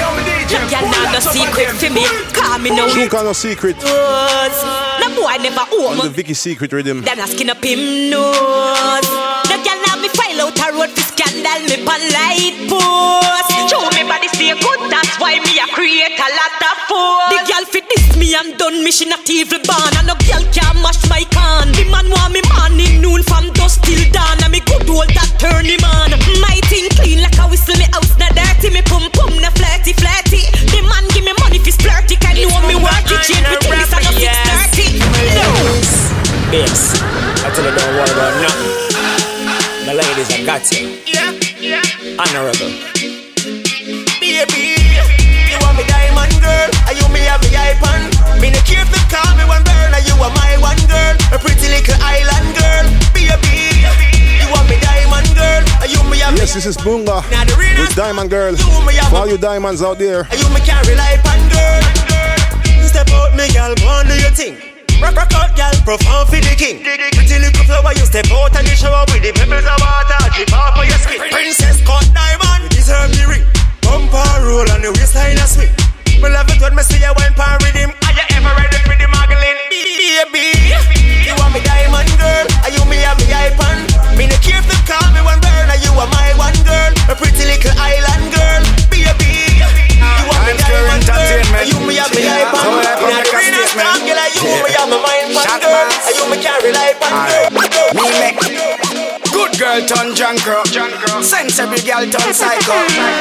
No 0.51 0.59
girl 0.69 0.87
nah 0.91 1.13
no 1.13 1.21
secret 1.21 1.71
for 1.79 1.91
me. 1.91 2.05
Call 2.33 2.59
me 2.59 2.71
now. 2.71 2.89
True 2.89 3.09
call 3.09 3.25
no 3.25 3.33
secret. 3.33 3.77
No 3.79 5.07
boy 5.15 5.37
never 5.43 5.65
owe 5.73 5.91
On 5.91 5.99
the 5.99 6.11
Vicky 6.11 6.35
Secret 6.35 6.73
Rhythm. 6.73 7.03
Then 7.03 7.21
I 7.21 7.27
skin 7.27 7.51
up 7.51 7.63
him 7.63 8.11
nose. 8.11 9.11
No 9.51 9.57
girl 9.63 9.79
now 9.87 9.97
me 10.01 10.09
file 10.09 10.41
out 10.43 10.59
a 10.59 10.73
road 10.73 10.91
for 10.91 11.03
scandal 11.03 11.63
me 11.69 11.77
pan 11.85 12.03
light 12.13 12.69
post. 12.69 13.20
Girl 17.61 17.73
fit 17.73 17.85
this 17.89 18.17
me, 18.17 18.35
I'm 18.35 18.57
done. 18.57 18.83
Me 18.85 18.91
she 18.91 19.05
not 19.09 19.29
evil 19.29 19.59
born, 19.69 19.93
and 19.97 20.07
no 20.07 20.15
girl 20.25 20.45
can 20.53 20.77
mash 20.81 21.03
my 21.09 21.25
can. 21.31 21.73
The 21.73 21.85
man 21.93 22.09
want 22.09 22.33
me 22.33 22.41
morning, 22.57 23.01
noon 23.01 23.23
from 23.23 23.53
dusk 23.53 23.83
till 23.83 24.01
dawn, 24.13 24.41
and 24.43 24.53
me 24.53 24.61
good 24.61 24.89
old 24.89 25.09
that 25.13 25.29
turn 25.37 25.69
him 25.69 25.85
on. 25.85 26.11
My 26.41 26.57
thing 26.73 26.89
clean 26.97 27.21
like 27.21 27.37
a 27.37 27.45
whistle, 27.49 27.77
me 27.77 27.87
house 27.93 28.17
not 28.17 28.33
dirty, 28.33 28.73
me 28.73 28.83
pum 28.83 29.05
pum 29.13 29.37
na 29.41 29.51
flirty 29.53 29.93
flirty. 29.93 30.49
The 30.73 30.81
man 30.89 31.05
give 31.13 31.25
me 31.25 31.33
money 31.41 31.61
fi 31.61 31.73
splurty, 31.73 32.17
can 32.17 32.37
know 32.41 32.61
me 32.65 32.77
worth 32.81 33.13
it. 33.13 33.21
Change 33.29 33.45
me 33.45 33.57
things, 33.61 33.93
I 33.93 34.01
got 34.01 34.15
six 34.17 34.33
thirty. 34.49 34.87
No. 35.37 35.45
Babes, 36.49 36.97
I 37.45 37.49
tell 37.53 37.65
you 37.65 37.75
don't 37.77 37.93
worry 37.95 38.13
about 38.15 38.35
nothing. 38.41 38.73
The 39.85 39.93
ladies, 39.95 40.31
I 40.33 40.45
got 40.45 40.65
you. 40.73 40.97
Yeah, 41.07 41.33
yeah. 41.61 42.21
Honorable. 42.21 42.73
Baby, 44.21 44.80
and 46.91 46.99
you 46.99 47.07
me 47.15 47.23
have 47.31 47.39
me 47.47 47.55
icon. 47.55 48.03
Me 48.43 48.51
no 48.51 48.59
care 48.67 48.83
if 48.83 48.91
call 49.07 49.31
me 49.39 49.47
one 49.47 49.63
girl, 49.63 49.91
and 49.95 50.03
you 50.03 50.15
are 50.19 50.35
my 50.35 50.59
one 50.59 50.83
girl, 50.91 51.15
a 51.31 51.39
pretty 51.39 51.71
little 51.71 51.95
island 52.03 52.51
girl. 52.59 52.87
Baby, 53.15 53.87
you 54.43 54.47
want 54.51 54.67
me 54.67 54.75
diamond 54.83 55.31
girl, 55.39 55.63
and 55.87 55.89
you 55.89 56.03
me 56.11 56.19
have 56.19 56.35
Yes, 56.35 56.55
this 56.55 56.67
is 56.67 56.77
Boonga 56.77 57.23
with 57.79 57.95
Diamond 57.95 58.31
Girl. 58.31 58.57
For 58.59 59.17
all 59.17 59.29
you 59.31 59.39
diamonds 59.39 59.83
out 59.83 59.99
there. 60.03 60.27
me, 60.27 60.37
you 60.43 60.49
me 60.51 60.61
carry 60.67 60.99
like 60.99 61.23
pan 61.23 61.41
girl. 61.47 61.83
Step 62.91 63.07
out, 63.15 63.39
me 63.39 63.47
girl, 63.55 63.71
go 63.79 63.87
on 63.87 64.11
do 64.11 64.15
your 64.19 64.35
thing. 64.35 64.59
Rock, 64.99 65.15
rock 65.15 65.33
out, 65.39 65.55
girl, 65.55 65.73
perform 65.87 66.27
for 66.27 66.43
the 66.43 66.55
king. 66.59 66.83
Pretty 66.83 67.39
little 67.39 67.65
flower, 67.71 67.95
you 67.95 68.03
step 68.03 68.27
out 68.35 68.51
and 68.59 68.67
you 68.67 68.75
shower 68.75 69.07
with 69.15 69.23
the 69.23 69.31
pebbles 69.31 69.63
of 69.63 69.79
water 69.79 70.19
drip 70.35 70.53
off 70.53 70.75
of 70.75 70.85
your 70.85 70.99
skin. 70.99 71.23
Princess 71.31 71.79
cut 71.87 72.07
diamond, 72.11 72.67
deserve 72.75 73.15
the 73.15 73.25
ring. 73.31 73.47
Bumper 73.81 74.27
roll 74.43 74.67
and 74.75 74.83
the 74.83 74.91
waistline 74.99 75.39
a 75.39 75.47
swing. 75.47 75.80
Me 76.21 76.29
love 76.29 76.49
it 76.53 76.61
when 76.61 76.75
me 76.77 76.83
see 76.83 77.01
you 77.01 77.13
wine 77.17 77.33
pan 77.35 77.57
rhythm. 77.65 77.91
Are 78.05 78.13
you 78.13 78.25
ever 78.37 78.53
ready 78.57 78.79
for 78.85 78.97
the 78.97 79.09
muggling? 79.09 79.59
Baby, 79.73 80.53
you 81.25 81.33
want 81.41 81.57
me 81.57 81.61
diamond 81.65 82.13
girl, 82.21 82.45
and 82.65 82.73
you 82.77 82.85
me 82.85 83.01
have 83.09 83.17
me 83.21 83.33
icon. 83.33 83.89
Me 84.17 84.29
no 84.29 84.37
care 84.45 84.61
if 84.61 84.67
them 84.69 84.81
call 84.85 85.01
me 85.17 85.25
one 85.25 85.41
girl, 85.41 85.67
and 85.73 85.81
you 85.81 85.93
are 85.97 86.11
my 86.13 86.31
one 86.37 86.57
girl, 86.61 86.93
a 87.09 87.15
pretty 87.17 87.45
little 87.49 87.73
island 87.81 88.29
girl. 88.37 88.63
Baby, 88.93 89.65
you 89.65 90.25
want 90.29 90.45
me 90.45 90.53
diamond 90.61 91.03
girl, 91.09 91.41
and 91.57 91.67
you 91.73 91.79
me 91.89 91.97
have 91.97 92.13
me 92.13 92.29
icon. 92.29 92.69
So 92.69 92.69
I 92.85 92.93
come 93.01 93.09
In 93.09 93.17
make 93.17 93.25
the 93.25 93.33
a 93.33 93.41
arena, 93.41 93.61
statement. 93.65 93.81
strong 93.81 94.01
girl, 94.05 94.21
and 94.21 94.33
you 94.37 94.45
me 94.61 94.71
have 94.77 94.89
me 94.93 94.99
mind 95.01 95.29
pan 95.41 95.57
girl, 95.65 95.89
mask. 95.89 96.17
you 96.21 96.25
me 96.29 96.37
carry 96.45 96.71
like 96.77 96.97
pan 97.01 97.17
girl. 97.33 97.49
Me 97.97 98.05
make 98.21 98.70
girl 99.61 99.81
turn 99.85 100.17
junker. 100.17 100.65
Sensible 101.21 101.77
girl 101.85 102.09
turn 102.09 102.33
psycho. 102.33 102.77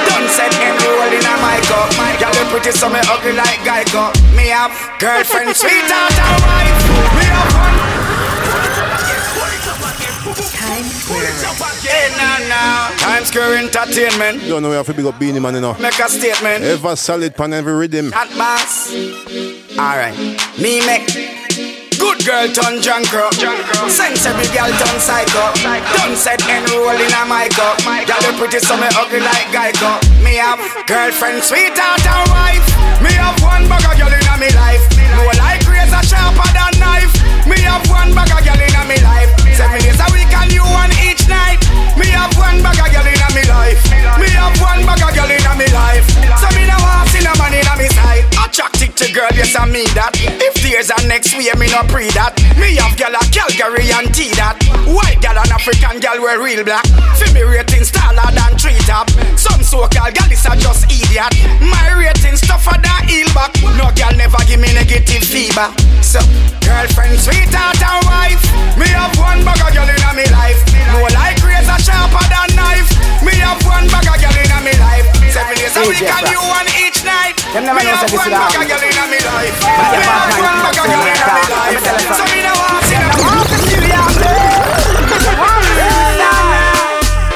Done 0.07 0.27
said 0.31 0.55
enroll 0.55 1.11
in 1.11 1.19
a 1.19 1.35
mic 1.43 1.67
up. 1.75 1.91
Girl 2.15 2.31
you 2.31 2.45
pretty 2.47 2.71
so 2.71 2.87
me 2.87 2.99
ugly 3.11 3.33
like 3.33 3.59
Geico. 3.67 4.15
Me 4.35 4.47
have 4.47 4.71
girlfriend 4.99 5.55
sweetheart 5.55 6.15
and 6.15 6.39
wife. 6.47 6.79
Me 7.19 7.25
have 7.27 7.51
one. 7.59 7.75
Hey, 11.81 12.07
nah, 12.15 12.47
nah. 12.47 12.95
Times 12.97 13.27
Square 13.27 13.57
Entertainment. 13.57 14.43
You 14.43 14.49
don't 14.49 14.63
know 14.63 14.69
we 14.69 14.75
have 14.75 14.85
to 14.85 14.93
big 14.93 15.05
up 15.05 15.19
Beenie 15.19 15.39
Man, 15.39 15.55
you 15.55 15.61
know. 15.61 15.73
Make 15.73 15.99
a 15.99 16.07
statement. 16.07 16.63
Ever 16.63 16.95
solid 16.95 17.35
pan 17.35 17.51
every 17.51 17.73
rhythm. 17.73 18.11
Hot 18.13 18.29
boss. 18.37 18.93
Alright. 19.77 20.15
Me 20.59 20.85
make 20.85 21.38
Good 21.99 22.23
girl 22.25 22.47
turn 22.47 22.81
junker. 22.81 23.27
Sense 23.91 24.25
every 24.25 24.47
girl 24.55 24.71
turn 24.71 24.97
psycho. 25.03 25.51
Don't 25.99 26.15
set 26.15 26.39
enrol 26.47 26.95
in 26.95 27.11
a 27.11 27.23
mic 27.27 27.59
up. 27.59 27.75
Y'all 28.07 28.23
the 28.23 28.31
pretty 28.39 28.59
so 28.63 28.79
me 28.79 28.87
ugly 28.95 29.19
like 29.19 29.51
Geico. 29.51 29.99
Me 30.23 30.39
have 30.39 30.59
girlfriend, 30.87 31.43
sweetheart 31.43 31.99
and 32.07 32.25
wife. 32.31 32.65
Me 33.03 33.11
have 33.19 33.35
one 33.43 33.67
bag 33.67 33.83
of 33.83 33.93
girl 33.99 34.13
in 34.15 34.23
a 34.31 34.35
me 34.39 34.49
life. 34.55 34.83
More 35.19 35.35
like 35.43 35.59
razor 35.67 35.99
sharper 36.07 36.47
than 36.55 36.71
knife. 36.79 37.11
Me 37.45 37.59
have 37.67 37.83
one 37.91 38.15
bag 38.15 38.31
of 38.31 38.41
girl 38.47 38.55
in 38.55 38.75
a 38.79 38.81
me 38.87 38.97
life. 39.03 39.29
Seven 39.53 39.79
days 39.83 39.99
a 39.99 40.07
week 40.15 40.31
and 40.31 40.51
you 40.55 40.63
one 40.63 40.91
each 41.03 41.27
night. 41.27 41.59
Me 41.99 42.07
have 42.15 42.31
one 42.39 42.63
bag 42.63 42.79
of 42.79 42.87
girl 42.95 43.07
in 43.11 43.18
inna 43.29 43.41
me 43.41 43.47
life. 43.49 43.83
Me 44.19 44.29
have 44.29 44.59
one 44.61 44.85
bag 44.85 45.01
of 45.01 45.13
girl 45.13 45.29
inna 45.29 45.53
me 45.55 45.67
life. 45.73 46.05
So 46.41 46.47
me 46.55 46.65
now 46.65 46.79
want 46.81 47.09
see 47.09 47.23
no 47.23 47.33
man 47.37 47.53
inna 47.53 47.75
me 47.77 47.87
sight. 47.89 48.25
Attractive 48.41 48.95
to 48.95 49.11
girl, 49.13 49.29
yes 49.33 49.55
I 49.55 49.65
mean 49.65 49.89
that. 49.93 50.13
If 50.17 50.55
there's 50.61 50.89
a 50.89 50.97
next 51.07 51.33
way, 51.37 51.49
me 51.57 51.67
no 51.69 51.83
pre 51.87 52.09
that. 52.17 52.37
Me 52.57 52.75
have 52.77 52.97
girl 52.97 53.13
a 53.13 53.21
Calgary 53.29 53.91
and 53.93 54.13
T 54.13 54.29
that. 54.35 54.57
White 54.89 55.21
girl 55.21 55.37
and 55.37 55.51
African 55.51 55.99
girl 55.99 56.17
we 56.21 56.33
real 56.41 56.63
black. 56.63 56.85
For 57.17 57.29
me 57.33 57.41
rating 57.43 57.85
taller 57.85 58.29
than 58.33 58.57
tree 58.57 58.79
top. 58.89 59.09
Some 59.37 59.61
so-called 59.61 60.13
girl 60.15 60.31
is 60.31 60.45
a 60.45 60.53
just 60.57 60.89
idiot. 60.89 61.31
My 61.61 61.93
rating 61.93 62.37
tougher 62.41 62.77
than 62.81 63.01
heel 63.07 63.29
back. 63.33 63.53
No 63.77 63.93
girl 63.93 64.13
never 64.17 64.41
give 64.45 64.59
me 64.59 64.73
negative 64.73 65.23
fever. 65.23 65.69
So 66.01 66.19
girlfriend, 66.65 67.19
sweetheart, 67.19 67.77
and 67.77 68.01
wife. 68.05 68.48
Me 68.79 68.87
have 68.95 69.11
one 69.19 69.43
bag 69.43 69.59
of 69.59 69.69
gal 69.75 69.83
in 69.83 69.99
me 70.15 70.23
life. 70.31 70.63
No 70.95 71.03
like 71.11 71.35
razor 71.43 71.75
sharper 71.83 72.23
than 72.31 72.55
knife. 72.55 72.87
Me 73.19 73.35
have 73.43 73.59
one 73.67 73.91
bag 73.91 74.07
of 74.07 74.15
gal 74.15 74.31
in 74.31 74.47
me 74.63 74.71
life. 74.79 75.03
Seven 75.27 75.55
days 75.59 75.75
a 75.75 75.83
week 75.83 76.07
and 76.07 76.31
you 76.31 76.39
one 76.39 76.63
each 76.79 77.03
night. 77.03 77.35
Them 77.51 77.67
never 77.67 77.83
Me 77.83 77.91
know 77.91 77.99
have 77.99 78.07
say 78.07 78.15
this 78.15 78.23
one 78.23 78.31
is 78.31 78.39
bag 78.39 78.55
a 78.55 78.63
of 78.63 78.71
gal 78.71 78.79
in 78.79 78.95
me 79.11 79.19
life. 79.19 79.59
But 79.59 79.91
Me 79.91 79.99
bad 79.99 80.15
have 80.15 80.31
man, 80.31 80.47
one 80.47 80.63
bag 80.63 80.79
of 80.79 80.87
gal 80.87 80.95
in 80.95 80.99
me 81.03 81.11
Let 81.11 81.27
me 81.35 81.43
life. 81.51 81.83
So 82.15 82.23
me 82.31 82.39
no 82.39 82.55
want 82.55 82.87
see 82.87 82.95
no 82.95 83.11
Want 83.19 83.51
to 83.51 83.57
see 83.67 83.83
me 83.83 83.91
out 83.91 84.15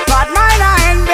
Bad 0.07 0.27
mind 0.31 1.11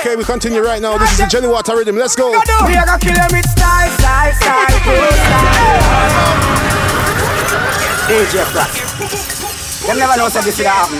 Okay, 0.00 0.16
we 0.16 0.24
continue 0.24 0.62
right 0.64 0.80
now. 0.80 0.96
This 0.96 1.12
is 1.12 1.18
the 1.18 1.26
Jelly 1.26 1.48
Water 1.48 1.76
Rhythm. 1.76 1.96
Let's 1.96 2.16
go. 2.16 2.30
We 2.32 2.36
are 2.74 2.86
gonna 2.86 2.96
kill 2.96 3.12
him 3.12 3.28
with 3.28 3.44
style, 3.44 3.90
style, 3.98 4.32
style, 4.40 4.80
cool 4.88 5.12
style. 5.20 6.16
DJ 8.08 8.40
Frost. 8.52 9.35
Them 9.86 9.98
never 10.02 10.16
know 10.18 10.28
say 10.28 10.42
this 10.42 10.58
will 10.58 10.66
happen. 10.66 10.98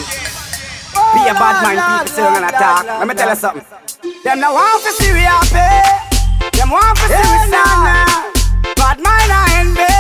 Be 1.13 1.27
a 1.27 1.35
bad 1.35 1.59
man, 1.61 1.75
oh, 1.75 2.07
people 2.07 2.13
still 2.15 2.31
gonna 2.31 2.55
talk. 2.55 2.87
Let 2.87 3.07
me 3.07 3.15
tell 3.15 3.29
you 3.29 3.35
something. 3.35 3.67
Them 4.23 4.39
no 4.39 4.55
want 4.55 4.79
to 4.87 4.91
see 4.95 5.11
we 5.11 5.27
happy. 5.27 5.75
Them 6.55 6.71
want 6.71 6.95
to 7.03 7.07
see 7.11 7.27
we 7.27 7.39
sad. 7.51 8.31
Bad 8.79 8.99
mind 9.03 9.31
I 9.35 9.45
envy. 9.59 9.91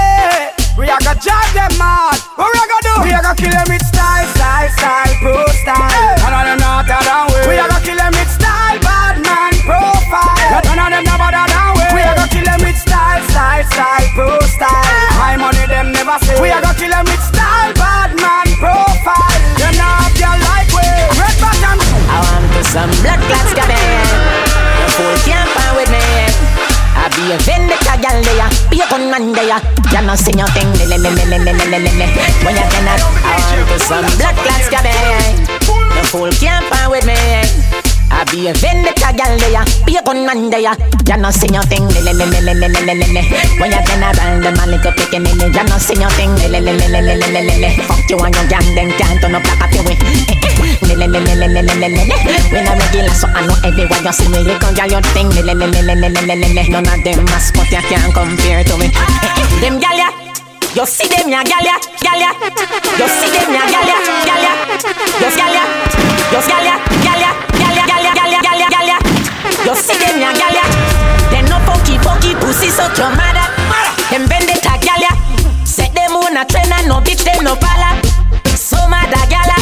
We 0.79 0.87
are 0.87 1.03
gonna 1.03 1.19
jab 1.19 1.51
them 1.51 1.75
mad. 1.83 2.15
What 2.39 2.47
we 2.47 2.59
are 2.63 2.71
gonna 2.71 2.87
do? 2.87 2.95
We 3.03 3.11
are 3.11 3.23
gonna 3.27 3.35
kill 3.35 3.51
them 3.51 3.67
with 3.67 3.83
style, 3.83 4.27
style, 4.39 4.71
style, 4.79 5.15
pro 5.19 5.35
style. 5.67 6.15
None 6.23 6.37
of 6.37 6.45
them 6.47 6.59
not 6.63 6.87
down 6.87 7.27
way. 7.35 7.43
We 7.51 7.59
are 7.59 7.67
gonna 7.67 7.83
kill 7.83 7.99
them 7.99 8.15
with 8.15 8.31
style, 8.31 8.79
bad 8.87 9.19
man 9.19 9.53
profile. 9.67 10.63
None 10.63 10.79
of 10.79 10.89
them 10.95 11.03
not 11.03 11.19
bother 11.19 11.43
down 11.51 11.75
way. 11.75 11.91
We 11.91 12.07
are 12.07 12.15
gonna 12.15 12.31
kill 12.31 12.47
them 12.47 12.61
with 12.63 12.79
style, 12.79 13.19
style, 13.35 13.67
style, 13.67 14.07
pro 14.15 14.39
style. 14.47 15.11
My 15.19 15.35
money 15.35 15.67
them 15.67 15.91
never 15.91 16.23
say. 16.23 16.39
We 16.39 16.55
are 16.55 16.63
gonna 16.63 16.79
kill 16.79 16.95
them 16.95 17.03
with 17.09 17.16
some 22.77 22.93
blood 23.01 23.21
clots. 23.25 23.57
The 23.57 24.89
fool 24.93 25.17
can't 25.25 25.49
find 25.57 25.73
with 25.81 25.89
me. 25.89 26.05
I 26.93 27.09
be 27.17 27.33
a 27.33 27.39
vendetta 27.41 27.97
gal 28.05 28.21
there, 28.21 28.49
be 28.69 28.85
a 28.85 28.87
gunman 28.93 29.33
there. 29.33 29.61
You 29.93 30.05
know 30.05 30.15
sing 30.15 30.37
your 30.37 30.49
thing, 30.53 30.69
le 30.85 30.85
le 30.85 31.09
le 31.09 31.25
le 31.25 31.39
le 31.41 31.53
le 31.57 31.67
le 31.73 31.93
le. 31.97 32.07
When 32.45 32.53
you 32.53 32.69
cannot, 32.69 33.01
I 33.25 33.41
want 33.49 33.65
to 33.73 33.79
some 33.81 34.05
blood 34.21 34.37
clots 34.45 34.69
it. 34.69 35.49
The 35.97 36.03
fool 36.13 36.31
can't 36.37 36.65
find 36.69 36.93
with 36.93 37.07
me. 37.07 37.96
I 38.11 38.25
be 38.31 38.49
a 38.49 38.53
vendetta 38.55 39.13
gal 39.13 39.37
there, 39.39 39.65
be 39.85 39.97
a 39.97 40.03
gunman 40.03 40.51
there. 40.51 40.73
You 41.07 41.17
know 41.19 41.31
sing 41.31 41.55
your 41.55 41.63
thing, 41.67 41.85
le 41.91 42.01
le 42.01 42.13
le 42.15 42.27
le 42.27 42.53
le 42.55 42.69
le 42.69 42.81
le 42.83 42.95
le 42.95 43.07
le. 43.13 43.23
When 43.61 43.71
you 43.71 43.83
cannot 43.87 44.17
run 44.19 44.41
the 44.41 44.51
man 44.57 44.71
little 44.71 44.93
picking 44.93 45.27
in 45.27 45.41
it, 45.41 45.53
you 45.53 45.65
know 45.67 45.79
sing 45.79 46.01
your 46.01 46.11
le 46.17 46.49
le 46.49 46.61
le 46.63 46.75
le 46.75 46.87
le 46.89 47.01
le 47.03 47.15
le 47.15 47.27
le 47.29 47.41
le 47.43 47.55
le. 47.61 47.69
Fuck 47.85 48.09
you 48.11 48.19
and 48.19 48.35
your 48.35 48.47
gang, 48.47 48.69
them 48.75 48.91
can't 48.97 49.21
turn 49.21 49.35
up 49.35 49.45
like 49.45 49.61
a 49.61 49.67
peewee. 49.69 49.97
Le 50.87 50.95
le 50.95 51.07
le 51.07 51.19
le 51.19 51.35
le 51.35 51.47
le 51.47 51.61
le 51.63 51.75
le 51.75 51.89
le 51.89 52.03
le. 52.09 52.15
When 52.51 52.67
I'm 52.67 52.79
regular, 52.79 53.15
so 53.15 53.27
I 53.29 53.47
know 53.47 53.57
everywhere 53.67 54.03
you 54.03 54.13
see 54.13 54.29
me, 54.31 54.39
you 54.47 54.57
can 54.59 54.73
get 54.75 54.91
your 54.91 55.03
thing. 55.15 55.29
Le 55.35 55.43
le 55.43 55.55
le 55.55 55.67
le 55.67 55.83
le 55.83 55.95
le 55.97 56.09
le 56.09 56.35
le 56.35 56.49
le. 56.57 56.63
None 56.71 56.87
of 56.87 57.03
them 57.05 57.25
mascot 57.27 57.71
you 57.71 57.83
can't 57.91 58.15
compare 58.15 58.63
to 58.65 58.75
me. 58.79 58.89
Them 59.61 59.79
gal 59.79 59.99
ya. 59.99 60.09
You 60.77 60.85
see 60.85 61.09
them 61.09 61.29
ya 61.33 61.43
gal 61.43 61.65
ya, 61.65 61.77
gal 62.05 62.21
ya. 62.21 62.31
You 63.01 63.07
see 63.09 63.31
them 63.33 63.51
ya 63.51 63.65
gal 63.67 63.89
ya, 63.89 63.99
gal 64.29 64.41
ya. 64.45 64.53
You 65.21 65.31
gal 65.33 65.53
ya, 65.57 65.65
you 66.33 66.41
gal 66.45 66.65
ya, 66.65 66.77
gal 67.01 67.21
ya, 67.21 67.31
You 69.65 69.75
see 69.75 69.97
them 69.99 70.21
ya 70.21 70.33
gal 70.33 70.53
ya. 70.55 70.65
They 71.31 71.43
no 71.49 71.59
pokey 71.67 71.99
pokey 71.99 72.35
pussy 72.41 72.69
suck 72.69 72.97
your 72.99 73.11
mother. 73.11 73.47
Them 74.11 74.27
vendetta 74.29 74.79
gal 74.83 75.01
ya. 75.01 75.13
Set 75.65 75.95
them 75.95 76.17
on 76.17 76.37
a 76.37 76.45
train 76.45 76.73
and 76.73 76.89
no 76.89 77.01
bitch 77.01 77.25
them 77.25 77.45
no 77.45 77.57
pala. 77.57 77.97
So 78.57 78.77
mad 78.89 79.13
a 79.15 79.23
gal 79.31 79.51
ya. 79.51 79.59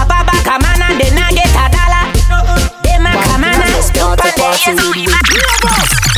Ababa 0.00 0.36
come 0.42 0.64
on 0.64 0.82
and 0.82 1.00
they 1.00 1.10
not 1.14 1.30
get 1.34 1.50
a 1.52 1.66
dollar. 1.68 2.04
Them 2.82 3.06
a 3.06 3.12
come 3.24 3.44
on 3.44 3.60
and 3.60 3.84
stop 3.84 4.18
and 4.24 4.34
they 4.38 5.04
yes, 5.04 6.09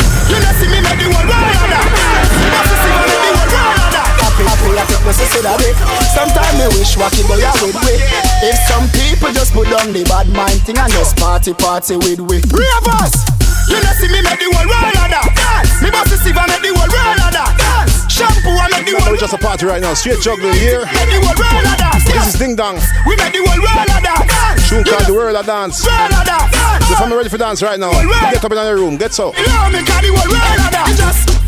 I 5.33 5.41
so 5.41 5.41
that 5.49 5.57
way. 5.65 5.73
Sometimes 6.13 6.55
me 6.61 6.67
wish 6.77 6.93
wacky 7.01 7.25
boy 7.25 7.41
I 7.41 7.57
with 7.65 7.79
we. 7.89 7.97
If 8.45 8.59
some 8.69 8.85
people 8.93 9.33
just 9.33 9.57
put 9.57 9.65
down 9.65 9.89
the 9.97 10.05
bad 10.05 10.29
mind 10.29 10.61
thing 10.69 10.77
and 10.77 10.93
just 10.93 11.17
party 11.17 11.57
party 11.57 11.97
with 11.97 12.21
we. 12.21 12.45
Three 12.53 12.69
of 12.77 12.85
us. 13.01 13.17
You 13.65 13.81
know 13.81 13.97
see 13.97 14.13
me 14.13 14.21
make 14.21 14.37
the 14.37 14.53
world 14.53 14.69
roll 14.69 14.93
that. 14.93 15.09
Dance. 15.09 15.81
Me 15.81 15.89
boss 15.89 16.13
see 16.13 16.37
and 16.37 16.49
make 16.53 16.61
the 16.61 16.73
world 16.77 16.93
roll 16.93 17.17
that. 17.17 17.33
Dance. 17.33 18.13
Shampoo 18.13 18.53
and 18.53 18.71
make 18.77 18.85
the 18.85 18.93
world. 18.93 19.17
it's 19.17 19.25
just 19.25 19.33
a 19.33 19.41
party 19.41 19.65
right 19.65 19.81
now. 19.81 19.97
Straight 19.97 20.21
juggling 20.21 20.53
here. 20.61 20.85
Make 20.85 21.09
the 21.09 21.21
world 21.25 21.41
roll 21.41 21.65
that. 21.65 21.97
This 22.05 22.29
is 22.29 22.37
Ding 22.37 22.53
Dong. 22.53 22.77
We 23.09 23.17
make 23.17 23.33
the 23.33 23.41
world 23.41 23.57
roll 23.57 23.89
that. 23.89 24.05
Dance. 24.05 24.69
Tune 24.69 24.85
called 24.85 25.09
The 25.09 25.17
World 25.17 25.37
of 25.41 25.49
Dance. 25.49 25.81
Roll 25.81 26.13
that. 26.13 26.29
Dance. 26.29 26.85
So 26.85 26.93
if 26.93 27.01
I'm 27.01 27.09
ready 27.09 27.33
for 27.33 27.41
dance 27.41 27.65
right 27.65 27.81
now, 27.81 27.97
get 28.29 28.45
up 28.45 28.53
in 28.53 28.61
the 28.61 28.77
room. 28.77 29.01
Get 29.01 29.17
so. 29.17 29.33
You 29.33 29.49
know 29.49 29.73
me 29.73 29.81
carry 29.81 30.13
one 30.13 30.29
roll 30.29 30.45
on 30.61 30.69
that. 30.77 30.93
Just 30.93 31.42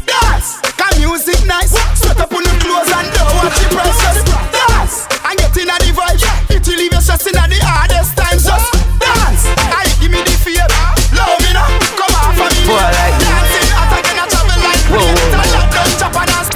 music 1.05 1.45
nice? 1.45 1.77
Sweat 2.01 2.17
up 2.21 2.33
on 2.33 2.43
the 2.43 2.55
clothes 2.65 2.89
and 2.89 3.09
don't 3.13 3.29
watch 3.37 3.57
the 3.61 3.69
press. 3.77 3.99
Dance. 4.25 5.05
And 5.29 5.37
get 5.37 5.57
in 5.61 5.69
the 5.69 5.93
vibe. 5.93 6.25
It 6.49 6.65
will 6.65 6.77
leave 6.81 6.93
you 6.93 7.01
stress 7.05 7.27
in 7.29 7.35
the 7.37 7.59
hardest 7.61 8.17
times. 8.17 8.45
Just 8.49 8.73
dance. 8.97 9.45
I 9.69 9.85
give 10.01 10.11
me 10.11 10.21
the 10.25 10.35
fear. 10.41 10.65
Love 11.13 11.37
me 11.45 11.53
now. 11.53 11.69
Come 12.01 12.15
on 12.17 12.33
for 12.33 12.49
me. 12.49 12.65
Boy, 12.65 12.81
I 12.81 12.91
like 12.97 13.17
me. 13.21 13.27
Dancing 13.29 13.69
hot 13.77 13.93
again. 14.01 14.17
I 14.17 14.25
travel 14.33 14.59
like 14.65 14.85
Whoa, 14.89 15.05
whoa, 15.05 15.13
plane. 15.13 15.45
whoa. 15.45 15.53
Shut 15.53 15.69
down, 15.77 15.91
chop 16.01 16.17
and 16.17 16.29
dance. 16.33 16.49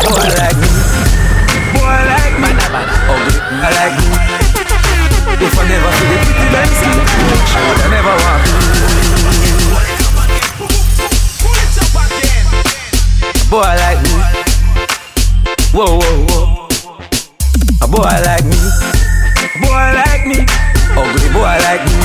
Boy, 0.00 0.16
I 0.16 0.32
like 0.40 0.56
me. 0.56 0.68
Boy, 1.76 1.84
I 1.84 2.04
like 2.08 2.36
me. 2.40 2.50
Ugly. 3.12 3.36
I 3.60 3.68
like 3.76 3.96
me. 4.00 4.08
If 5.40 5.56
I 5.56 5.64
never 5.68 5.90
feel 5.96 6.08
the 6.10 6.18
pretty 6.20 6.46
Bensky, 6.52 6.92
I 6.92 7.60
would 7.68 7.80
Boy, 13.50 13.66
like 13.66 13.98
me. 14.06 14.14
Whoa, 15.74 15.98
whoa, 15.98 16.22
whoa. 16.30 16.70
A 17.82 17.86
boy 17.90 18.06
like 18.22 18.46
me. 18.46 18.54
Boy 19.58 19.86
like 19.90 20.22
me. 20.22 20.46
Ugly 20.94 21.28
boy 21.34 21.58
like 21.66 21.82
me. 21.82 21.98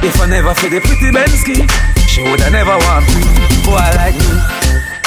If 0.00 0.16
I 0.16 0.24
never 0.24 0.54
feel 0.56 0.70
the 0.72 0.80
pretty 0.80 1.12
Bensky, 1.12 1.68
she 2.08 2.24
woulda 2.24 2.48
never 2.48 2.72
want 2.72 3.04
me. 3.12 3.20
Boy 3.68 3.84
like 4.00 4.16
me. 4.16 4.32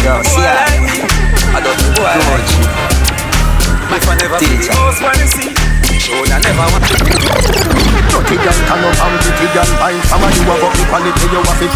Yo, 0.05 0.21
see 0.21 0.37
I 0.37 0.53
like 0.69 0.85
me. 0.85 1.01
I 1.49 1.65
don't 1.65 1.73
know 1.81 1.97
boy 1.97 2.13
like 2.13 2.53
me. 2.53 2.69
If 3.97 4.05
I 4.05 4.13
never 4.21 4.37
feel 4.37 4.53
the 4.53 4.69
most 4.77 5.01
you 5.01 5.29
see, 5.33 5.49
she 5.97 6.13
woulda 6.13 6.37
never 6.45 6.61
want 6.69 6.85
me. 6.93 7.09
Dirty 8.13 8.37
girl, 8.37 8.53
stand 8.53 8.85
up 8.85 9.01
and 9.01 9.17
pretty 9.25 9.49
girl. 9.49 9.65
Some 10.05 10.21
of 10.21 10.29
you 10.29 10.45
have 10.45 10.61
up 10.61 10.77
equality, 10.77 11.25
you 11.25 11.41
have 11.41 11.65
it. 11.65 11.73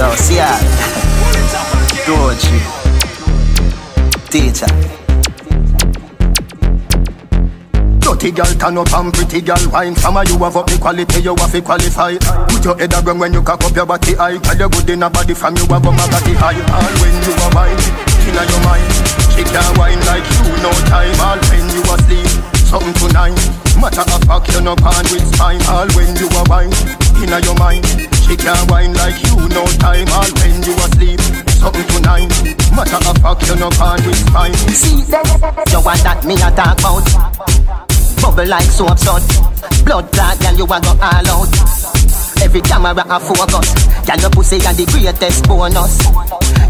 Yo, 0.00 0.16
see 0.16 0.40
I. 0.40 1.07
Don't? 2.08 2.40
Teacher. 4.32 4.64
Dirty 8.00 8.30
girl, 8.32 8.52
turn 8.56 8.78
up 8.78 8.92
and 8.94 9.12
pretty 9.12 9.42
girl, 9.42 9.60
wine. 9.70 9.94
Some 9.96 10.16
of 10.16 10.26
you 10.26 10.38
have 10.38 10.56
up 10.56 10.70
equality, 10.72 11.20
you 11.20 11.36
have 11.36 11.52
to 11.52 11.60
qualify. 11.60 12.16
Put 12.48 12.64
your 12.64 12.78
head 12.78 12.94
around 12.94 13.18
when 13.18 13.34
you 13.34 13.42
cock 13.42 13.62
up 13.62 13.76
your 13.76 13.84
body 13.84 14.14
high. 14.14 14.38
Tell 14.38 14.56
you 14.56 14.70
good 14.70 14.88
in 14.88 15.02
a 15.02 15.10
body 15.10 15.34
from 15.34 15.54
you 15.56 15.66
have 15.68 15.84
up 15.84 16.00
a 16.00 16.04
body 16.08 16.32
high. 16.32 16.56
All 16.72 16.92
when 17.04 17.12
you 17.28 17.34
are 17.44 17.52
wine, 17.52 17.76
inna 18.24 18.40
your 18.40 18.62
mind. 18.64 18.88
Shake 19.36 19.52
that 19.52 19.68
wine 19.76 20.00
like 20.08 20.24
you 20.24 20.48
no 20.64 20.72
time. 20.88 21.12
All 21.20 21.36
when 21.52 21.68
you 21.76 21.84
asleep, 21.92 22.32
something 22.72 22.96
tonight. 23.04 23.36
Matter 23.76 24.08
of 24.08 24.24
fact, 24.24 24.48
you 24.56 24.64
no 24.64 24.72
pan 24.80 25.04
with 25.12 25.28
spine. 25.28 25.60
All 25.68 25.84
when 25.92 26.16
you 26.16 26.32
are 26.40 26.48
wine, 26.48 26.72
inna 27.20 27.36
your 27.44 27.56
mind. 27.60 27.84
Shake 28.24 28.48
that 28.48 28.64
wine 28.72 28.96
like 28.96 29.20
you 29.28 29.36
no 29.52 29.68
time. 29.76 30.08
All 30.08 30.32
when 30.40 30.56
you 30.64 30.72
asleep, 30.88 31.20
something 31.58 31.86
tonight. 31.90 32.30
Matter 32.72 33.02
of 33.02 33.18
fact, 33.18 33.42
you 33.48 33.56
no 33.56 33.68
pan 33.74 33.98
with 34.06 34.16
spine. 34.16 34.54
See, 34.54 35.02
you 35.02 35.80
want 35.82 36.00
that 36.06 36.22
me 36.24 36.34
a 36.38 36.48
talk 36.54 36.78
about? 36.78 37.04
Bubble 38.22 38.46
like 38.46 38.70
soap 38.70 38.98
sud. 38.98 39.22
Blood 39.84 40.10
clot, 40.14 40.38
girl, 40.38 40.54
you 40.54 40.64
a 40.64 40.78
go 40.80 40.94
all 40.94 41.28
out. 41.34 41.50
Every 42.42 42.62
camera 42.62 43.02
a 43.02 43.18
focus. 43.18 43.74
Girl, 44.06 44.18
your 44.22 44.30
pussy 44.30 44.56
a 44.62 44.70
the 44.72 44.86
greatest 44.86 45.46
bonus. 45.50 45.98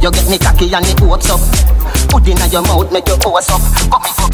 You 0.02 0.10
get 0.10 0.28
me 0.28 0.38
cocky 0.38 0.72
and 0.72 0.86
it 0.88 0.98
hopes 0.98 1.28
up. 1.28 1.40
Put 2.08 2.26
in 2.26 2.40
your 2.50 2.62
mouth, 2.64 2.90
make 2.90 3.06
your 3.06 3.18
horse 3.20 3.50
up. 3.52 3.60
Come 3.92 4.02
me 4.02 4.10
fuck 4.16 4.32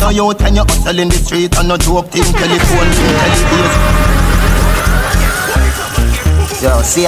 No 0.00 0.10
youth 0.10 0.40
when 0.42 0.56
you 0.56 0.64
hustle 0.68 0.98
in 0.98 1.08
the 1.08 1.16
street 1.16 1.56
and 1.56 1.68
no 1.68 1.76
joke 1.76 2.08
thing. 2.12 2.24
Telephone 2.24 2.90
thing 2.92 3.16
telebase. 3.16 3.76
Yo, 6.62 6.82
see 6.82 7.06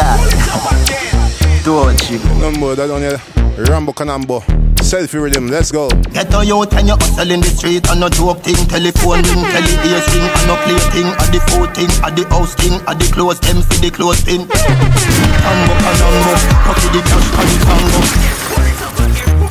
Don't? 1.64 1.98
Number 2.40 2.74
that 2.74 2.90
on 2.90 3.00
here. 3.00 3.20
Rambo 3.66 3.92
Canambo. 3.92 4.42
selfie 4.88 5.20
rhythm. 5.22 5.48
Let's 5.48 5.70
go. 5.70 5.88
Get 6.12 6.32
a 6.32 6.44
youth 6.44 6.72
and 6.72 6.88
you 6.88 6.94
hustle 6.94 7.30
in 7.30 7.40
the 7.40 7.48
street 7.48 7.88
and 7.90 8.00
no 8.00 8.08
joke 8.08 8.40
thing. 8.40 8.56
Telephone 8.68 9.22
ring, 9.28 9.44
tele 9.44 9.74
ear 9.84 10.00
string 10.08 10.24
and 10.24 10.46
no 10.48 10.56
play 10.64 10.78
thing. 10.94 11.08
At 11.20 11.28
the 11.28 11.40
foot 11.52 11.74
thing, 11.76 11.90
at 12.00 12.16
the 12.16 12.24
house 12.32 12.54
thing, 12.54 12.80
at 12.88 12.96
the 12.98 13.06
clothes 13.12 13.40
them 13.40 13.60
for 13.62 13.76
the 13.84 13.90
clothes 13.90 14.24
pin. 14.24 14.48
Tango, 14.48 15.74
panambo, 15.84 16.32
copy 16.64 16.88
the 16.94 17.00
cash 17.04 17.28
the 17.28 17.56
tango. 17.68 18.00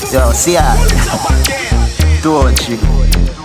Yo, 0.09 0.31
see 0.31 0.53
ya. 0.53 0.63
Don't 2.23 2.57
you? 2.69 3.36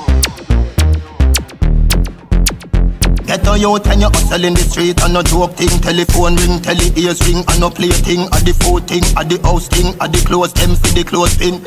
Get 3.33 3.49
a 3.49 3.57
youth 3.57 3.89
and 3.89 4.05
you 4.05 4.13
hustle 4.13 4.45
in 4.45 4.53
the 4.53 4.61
street 4.61 5.01
and 5.01 5.17
no 5.17 5.25
joke 5.25 5.57
thing. 5.57 5.73
Telephone 5.81 6.37
ring, 6.37 6.61
tele 6.61 6.93
ears 7.01 7.17
ring 7.25 7.41
and 7.41 7.65
no 7.65 7.73
play 7.73 7.89
thing. 7.89 8.29
At 8.29 8.45
the 8.45 8.53
foot 8.61 8.85
thing, 8.85 9.01
at 9.17 9.25
the 9.33 9.41
house 9.41 9.73
thing, 9.73 9.97
at 10.05 10.13
the 10.13 10.21
clothes 10.21 10.53
them 10.53 10.77
for 10.77 10.93
the 10.93 11.01
clothes 11.01 11.33
pin. 11.41 11.65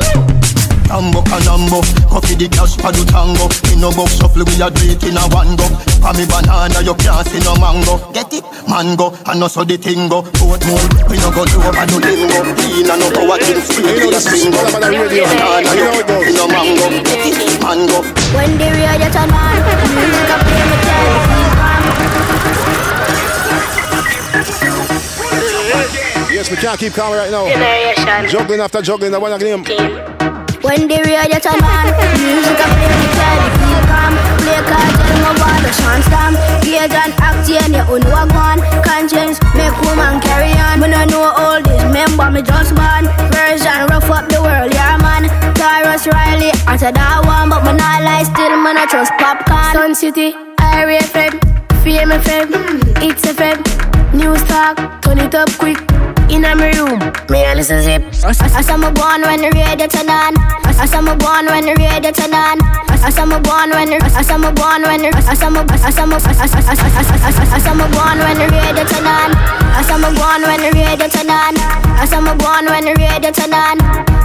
Tambo 0.86 1.26
canambo, 1.26 1.82
coffee 2.06 2.38
the 2.38 2.54
cash 2.54 2.78
for 2.78 2.94
the 2.94 3.02
tango. 3.10 3.50
In 3.74 3.82
no 3.82 3.90
box 3.98 4.14
shuffle 4.14 4.46
we 4.46 4.62
a 4.62 4.70
do 4.70 4.94
it 4.94 5.02
in 5.10 5.18
a 5.18 5.26
one 5.34 5.58
go. 5.58 5.66
For 6.06 6.14
me 6.14 6.30
banana 6.30 6.86
you 6.86 6.94
can't 7.02 7.26
see 7.26 7.42
no 7.42 7.58
mango. 7.58 7.98
Get 8.14 8.30
it, 8.30 8.46
mango, 8.70 9.18
and 9.26 9.42
no 9.42 9.50
so 9.50 9.66
the 9.66 9.82
thing 9.82 10.06
go. 10.06 10.22
Both 10.38 10.62
more, 10.70 10.86
we 11.10 11.18
no 11.18 11.34
go 11.34 11.50
do 11.50 11.66
over 11.66 11.82
no 11.82 11.98
lingo. 11.98 12.46
Lean 12.62 12.94
and 12.94 13.02
no 13.02 13.10
power 13.10 13.42
thing 13.42 13.58
straight 13.66 14.06
to 14.06 14.14
the 14.14 14.22
single. 14.22 14.70
Banana 14.70 15.02
you, 15.82 16.30
no 16.30 16.46
mango. 16.46 16.94
Get 17.10 17.26
it, 17.26 17.58
mango. 17.58 18.06
When 18.38 18.54
the 18.54 18.70
radio 18.70 19.10
turn 19.10 19.34
on, 19.34 19.58
music 19.98 20.30
a 20.30 20.38
play 20.46 20.62
me 20.70 20.78
tell 20.86 21.35
Yes, 26.36 26.52
we 26.52 26.58
can't 26.58 26.78
keep 26.78 26.92
calm 26.92 27.16
right 27.16 27.32
now. 27.32 27.48
Generation. 27.48 28.28
Juggling 28.28 28.60
after 28.60 28.82
juggling, 28.82 29.16
I 29.16 29.18
wanna 29.24 29.40
game. 29.40 29.64
When 29.64 30.84
the 30.84 31.00
radio 31.00 31.40
turn 31.40 31.64
on, 31.64 31.88
music 32.20 32.60
a 32.60 32.68
play 32.76 32.92
me 32.92 33.08
tell 33.16 33.36
me 33.40 33.48
feel 33.56 33.82
calm. 33.88 34.12
Play 34.44 34.60
cards 34.68 35.00
and 35.00 35.20
no 35.24 35.32
bother 35.40 35.72
chant 35.72 36.04
stamp. 36.04 36.36
Gauge 36.60 36.92
and 36.92 37.16
act 37.24 37.48
and 37.48 37.72
you 37.72 37.88
own 37.88 38.04
what 38.12 38.28
one. 38.36 38.60
Conscience 38.84 39.40
make 39.56 39.72
woman 39.80 40.20
carry 40.20 40.52
on. 40.60 40.84
When 40.84 40.92
I 40.92 41.08
know 41.08 41.24
all 41.24 41.64
this, 41.64 41.80
remember 41.88 42.28
me 42.28 42.44
just 42.44 42.76
born. 42.76 43.08
Version 43.32 43.88
rough 43.88 44.12
up 44.12 44.28
the 44.28 44.44
world, 44.44 44.76
yeah 44.76 45.00
man. 45.00 45.32
Tarrus 45.56 46.04
Riley, 46.04 46.52
answer 46.68 46.92
that 46.92 47.24
one, 47.24 47.48
but 47.48 47.64
me 47.64 47.80
not 47.80 48.04
lie 48.04 48.28
still, 48.28 48.60
man 48.60 48.76
I 48.76 48.84
trust 48.92 49.16
popcorn. 49.24 49.72
Sun 49.72 49.96
City, 49.96 50.36
Irie 50.60 51.00
FM, 51.00 51.40
Fame 51.80 52.12
FM, 52.12 52.52
mm. 52.52 53.20
Zip 53.24 53.40
FM, 53.40 53.64
News 54.12 54.44
Talk, 54.52 55.00
turn 55.00 55.20
it 55.20 55.32
up 55.32 55.48
quick. 55.56 55.80
In 56.30 56.44
a 56.44 56.56
me 56.56 56.74
room, 56.74 57.00
me 57.30 57.46
a 57.46 57.54
listen 57.56 57.82
zip. 57.84 58.02
I 58.26 58.62
saw 58.62 58.78
me 58.78 58.90
born 58.92 59.22
when 59.22 59.42
the 59.42 59.52
radio 59.54 59.88
turn 59.88 60.10
on. 60.10 60.34
I 60.66 60.86
saw 60.86 61.00
me 61.00 61.16
born 61.16 61.46
when 61.46 61.66
the 61.66 61.74
radio 61.78 62.12
turn 62.12 62.34
on. 62.34 62.58
I 62.90 63.10
saw 63.14 63.26
me 63.26 63.38
born 63.46 63.70
when 63.70 63.94
the 63.94 64.02
I 64.02 64.26
saw 64.26 64.38
me 64.38 64.50
born 64.50 64.82
when 64.82 65.06
the 65.06 65.14
I 65.14 65.34
saw 65.38 65.50
me 65.50 65.62
I 65.62 65.92
saw 65.92 66.02
me 66.02 66.18
I 66.18 67.60
saw 67.62 67.74
me 67.78 67.86
born 67.94 68.18
when 68.26 68.38
the 68.42 68.50
radio 68.50 68.84
turn 68.90 69.06
on. 69.06 69.32
I 69.78 69.86
saw 69.86 70.02
me 70.02 70.10
born 70.18 70.42
when 70.42 70.60
the 70.66 70.74
radio 70.74 71.08
turn 71.08 71.30
on. 71.30 71.54
I 72.02 72.06
saw 72.10 72.20
me 72.20 72.34
born 72.42 72.66
when 72.74 72.90
the 72.90 72.94
radio 72.98 73.30
turn 73.30 73.54
on. 73.54 73.78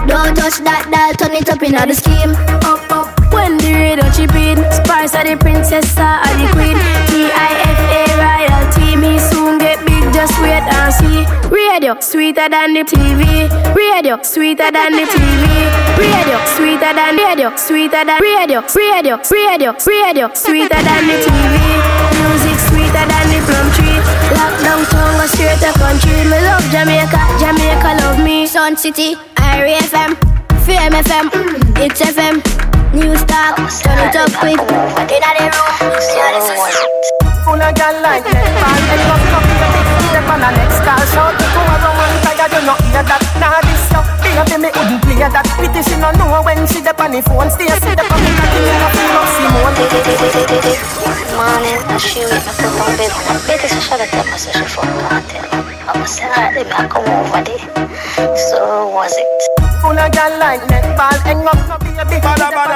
Don't 0.08 0.32
touch 0.32 0.64
that 0.64 0.88
dial, 0.88 1.12
turn 1.20 1.36
it 1.36 1.48
up 1.52 1.60
in 1.60 1.76
the 1.76 1.94
scheme. 1.94 2.32
Up 2.64 2.80
up 2.88 3.12
when 3.32 3.58
the 3.60 3.70
radio 3.76 4.08
chip 4.16 4.32
in. 4.34 4.56
Spice 4.72 5.12
of 5.14 5.28
the 5.28 5.36
princess, 5.36 5.84
star 5.92 6.24
of 6.24 6.32
the 6.40 6.48
queen. 6.56 6.80
T-I-F-A 7.12 8.02
royalty. 8.16 8.96
Me 8.96 9.20
soon 9.20 9.58
get 9.58 9.78
big, 9.84 9.89
just 10.20 10.36
wait 10.42 10.64
and 10.68 10.92
see. 10.92 11.24
Radio 11.48 11.96
sweeter 12.00 12.48
than 12.48 12.74
the 12.74 12.84
TV. 12.84 13.24
Radio 13.74 14.20
sweeter 14.22 14.70
than 14.70 14.92
the 14.92 15.04
TV. 15.08 15.44
Radio 15.96 16.38
sweeter 16.56 16.92
than 16.92 17.16
radio. 17.16 17.48
Sweeter 17.56 18.04
than 18.04 18.20
radio. 18.20 18.60
Radio. 18.76 19.16
Radio. 19.16 19.72
Radio 19.88 20.26
sweeter 20.34 20.82
than 20.84 21.02
the 21.08 21.16
TV. 21.24 21.54
Music 22.20 22.58
sweeter 22.68 23.04
than 23.08 23.26
the 23.32 23.38
plum 23.48 23.66
tree. 23.72 23.98
Lockdown 24.36 24.80
tongue 24.92 25.16
go 25.16 25.26
straight 25.32 25.56
to 25.64 25.72
country. 25.80 26.12
Me 26.28 26.38
love 26.44 26.64
Jamaica. 26.68 27.20
Jamaica 27.40 27.90
love 28.04 28.20
me. 28.22 28.46
Sun 28.46 28.76
City. 28.76 29.16
Irie 29.40 29.80
FM. 29.88 30.12
Fame 30.68 30.96
FM. 31.00 31.26
Zip 31.80 31.96
FM. 32.12 32.36
News 32.92 33.24
talk. 33.24 33.56
Turn 33.56 33.98
it 34.04 34.16
up 34.16 34.28
quick. 34.36 34.60
Inna 35.16 35.30
the 35.38 35.48
room. 35.48 35.70
Yeah, 36.12 36.36
this 36.36 36.50
is 36.52 37.00
Full 37.44 37.62
of 37.62 37.74
gal 37.74 38.02
like 38.02 38.24
Nepal 38.24 38.80
And 38.92 39.00
love 39.08 39.59
step 40.20 40.32
on 40.32 40.40
the 40.40 40.50
next 40.52 40.80
call 40.84 41.00
Shout 41.12 41.32
to 41.40 41.46
a 41.48 41.76
woman 41.80 42.12
tired 42.24 42.52
you 42.52 42.62
not 42.68 42.80
hear 42.84 43.04
that 43.04 43.22
Nah 43.40 43.60
this 43.64 43.84
yo, 43.90 44.00
baby 44.20 44.56
me 44.60 44.68
wouldn't 44.68 45.00
play 45.02 45.16
that 45.16 45.46
Pity 45.56 45.80
she 45.80 45.96
no 45.96 46.12
know 46.20 46.42
when 46.44 46.60
she 46.68 46.80
dep 46.84 47.00
on 47.00 47.12
the 47.12 47.20
phone 47.24 47.48
Stay 47.50 47.66
dep 47.68 47.80
on 47.80 48.20
the 48.20 48.30
Morning, 51.40 51.80
bed 53.46 53.60
så 53.68 54.00
får 54.68 54.84
jag 54.88 55.20
I'm 55.92 56.06
sad, 56.06 56.56
I 56.56 56.88
come 56.88 57.08
over 57.08 57.42
there 57.42 57.64
So 58.36 58.60
was 58.94 59.16
it 59.22 59.40
Full 59.80 59.98
of 59.98 60.10
gal 60.12 60.32
like 60.38 60.62
Nepal 60.70 61.16
Hang 61.24 61.46
up 61.46 61.60
no 61.68 61.76
baby 61.78 62.20
Badda 62.20 62.48
Badda 62.56 62.69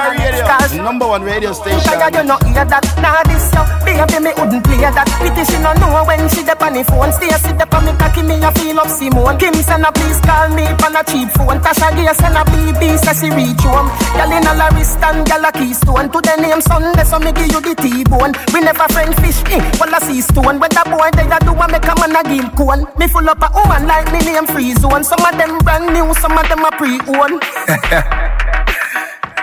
number 0.85 1.07
one 1.09 1.23
radio 1.23 1.51
station. 1.51 1.81
Tired 1.81 2.13
you 2.13 2.23
not 2.29 2.45
hear 2.45 2.61
that 2.61 2.85
Nah 3.01 3.25
this 3.25 3.49
yo, 3.49 3.65
baby 3.81 4.21
me 4.21 4.31
wouldn't 4.37 4.61
play 4.61 4.85
that. 4.85 5.09
Pity 5.17 5.41
she 5.49 5.57
no 5.57 5.73
know 5.81 6.05
when 6.05 6.21
she 6.29 6.45
dep 6.45 6.61
on 6.61 6.77
the 6.77 6.85
phone. 6.85 7.09
Stay 7.17 7.33
sit 7.41 7.57
dep 7.57 7.73
on 7.73 7.89
the 7.89 7.91
cocky 7.97 8.21
me 8.21 8.37
a 8.37 8.53
feel 8.53 8.77
up 8.77 8.87
Simone. 8.93 9.33
Kim 9.41 9.57
send 9.65 9.81
a 9.81 9.89
please 9.89 10.21
call 10.21 10.53
me 10.53 10.69
on 10.85 10.93
a 10.93 11.01
cheap 11.09 11.33
phone. 11.33 11.57
Tasha 11.57 11.89
Gay 11.97 12.05
send 12.13 12.37
a 12.37 12.45
BB 12.45 13.01
say 13.01 13.17
she 13.17 13.27
reach 13.33 13.65
home. 13.65 13.89
Gal 14.13 14.29
in 14.29 14.45
a 14.45 14.53
Larist 14.53 15.01
and 15.01 15.25
gal 15.25 15.41
a 15.41 15.49
Keystone. 15.49 16.07
To 16.13 16.21
the 16.21 16.33
name 16.37 16.61
Sunday 16.61 17.03
so 17.03 17.17
me 17.17 17.33
give 17.33 17.49
you 17.49 17.61
the 17.65 17.73
T-bone. 17.73 18.37
We 18.53 18.61
never 18.61 18.85
friend 18.93 19.17
fish 19.25 19.41
eh, 19.49 19.65
well 19.81 19.89
I 19.89 19.99
see 20.05 20.21
stone. 20.21 20.61
When 20.61 20.69
the 20.69 20.85
boy 20.85 21.09
they 21.17 21.25
a 21.25 21.37
do 21.41 21.57
a 21.57 21.65
make 21.65 21.89
a 21.89 21.93
man 21.97 22.13
a 22.13 22.21
gill 22.29 22.45
cone 22.53 22.85
Me 23.01 23.09
full 23.09 23.25
up 23.25 23.41
a 23.41 23.49
woman 23.57 23.89
like 23.89 24.05
me 24.13 24.21
name 24.21 24.45
free 24.53 24.77
zone. 24.77 25.01
Some 25.01 25.25
of 25.25 25.33
them 25.33 25.57
brand 25.65 25.89
new, 25.97 26.13
some 26.21 26.37
of 26.37 26.45
them 26.45 26.61
a 26.61 26.69
pre-owned 26.77 27.41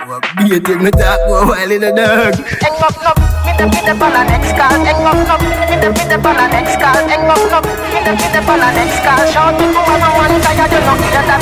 Be 0.03 0.59
take 0.59 0.81
me 0.81 0.91
talk 0.91 1.15
go 1.31 1.47
while 1.47 1.71
in 1.71 1.79
the 1.79 1.87
dog. 1.95 2.35
Hang 2.35 2.75
up, 2.83 2.91
up, 3.07 3.15
hit 3.47 3.55
the 3.55 3.63
hit 3.71 3.87
the 3.87 3.95
on 4.03 4.11
the 4.11 4.19
next 4.27 4.51
call. 4.51 4.67
Hang 4.83 4.99
up, 4.99 5.15
up, 5.31 5.39
hit 5.39 5.79
the 5.79 5.87
hit 5.95 6.11
the 6.11 6.19
on 6.19 6.35
the 6.35 6.43
next 6.51 6.75
call. 6.75 7.07
Hang 7.07 7.23
up, 7.23 7.39
up, 7.55 7.63
hit 7.63 8.03
the 8.03 8.11
hit 8.11 8.35
the 8.35 8.43
on 8.43 8.59
the 8.59 8.67
next 8.75 8.99
call. 8.99 9.23
Shout 9.31 9.55
it 9.55 9.71
to 9.71 9.79
everyone, 9.79 10.43
tired 10.43 10.75
you 10.75 10.83
know 10.83 10.99
hear 10.99 11.23
that. 11.23 11.39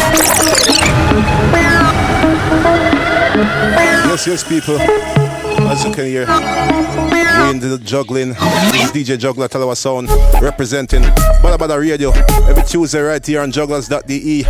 Yes, 4.06 4.28
yes, 4.28 4.44
people. 4.44 4.78
As 5.68 5.84
you 5.84 5.92
can 5.92 6.06
hear, 6.06 6.28
we 6.28 7.50
in 7.50 7.60
the 7.60 7.82
juggling. 7.84 8.30
This 8.70 8.84
is 8.84 8.92
DJ 8.92 9.18
Juggler 9.18 9.48
Talawah 9.48 9.76
Sound 9.76 10.08
representing 10.40 11.02
Badda 11.42 11.58
Badda 11.58 11.80
Radio 11.80 12.12
every 12.48 12.64
Tuesday 12.64 13.02
right 13.02 13.26
here 13.26 13.42
on 13.42 13.52
jugglerz.de. 13.52 14.46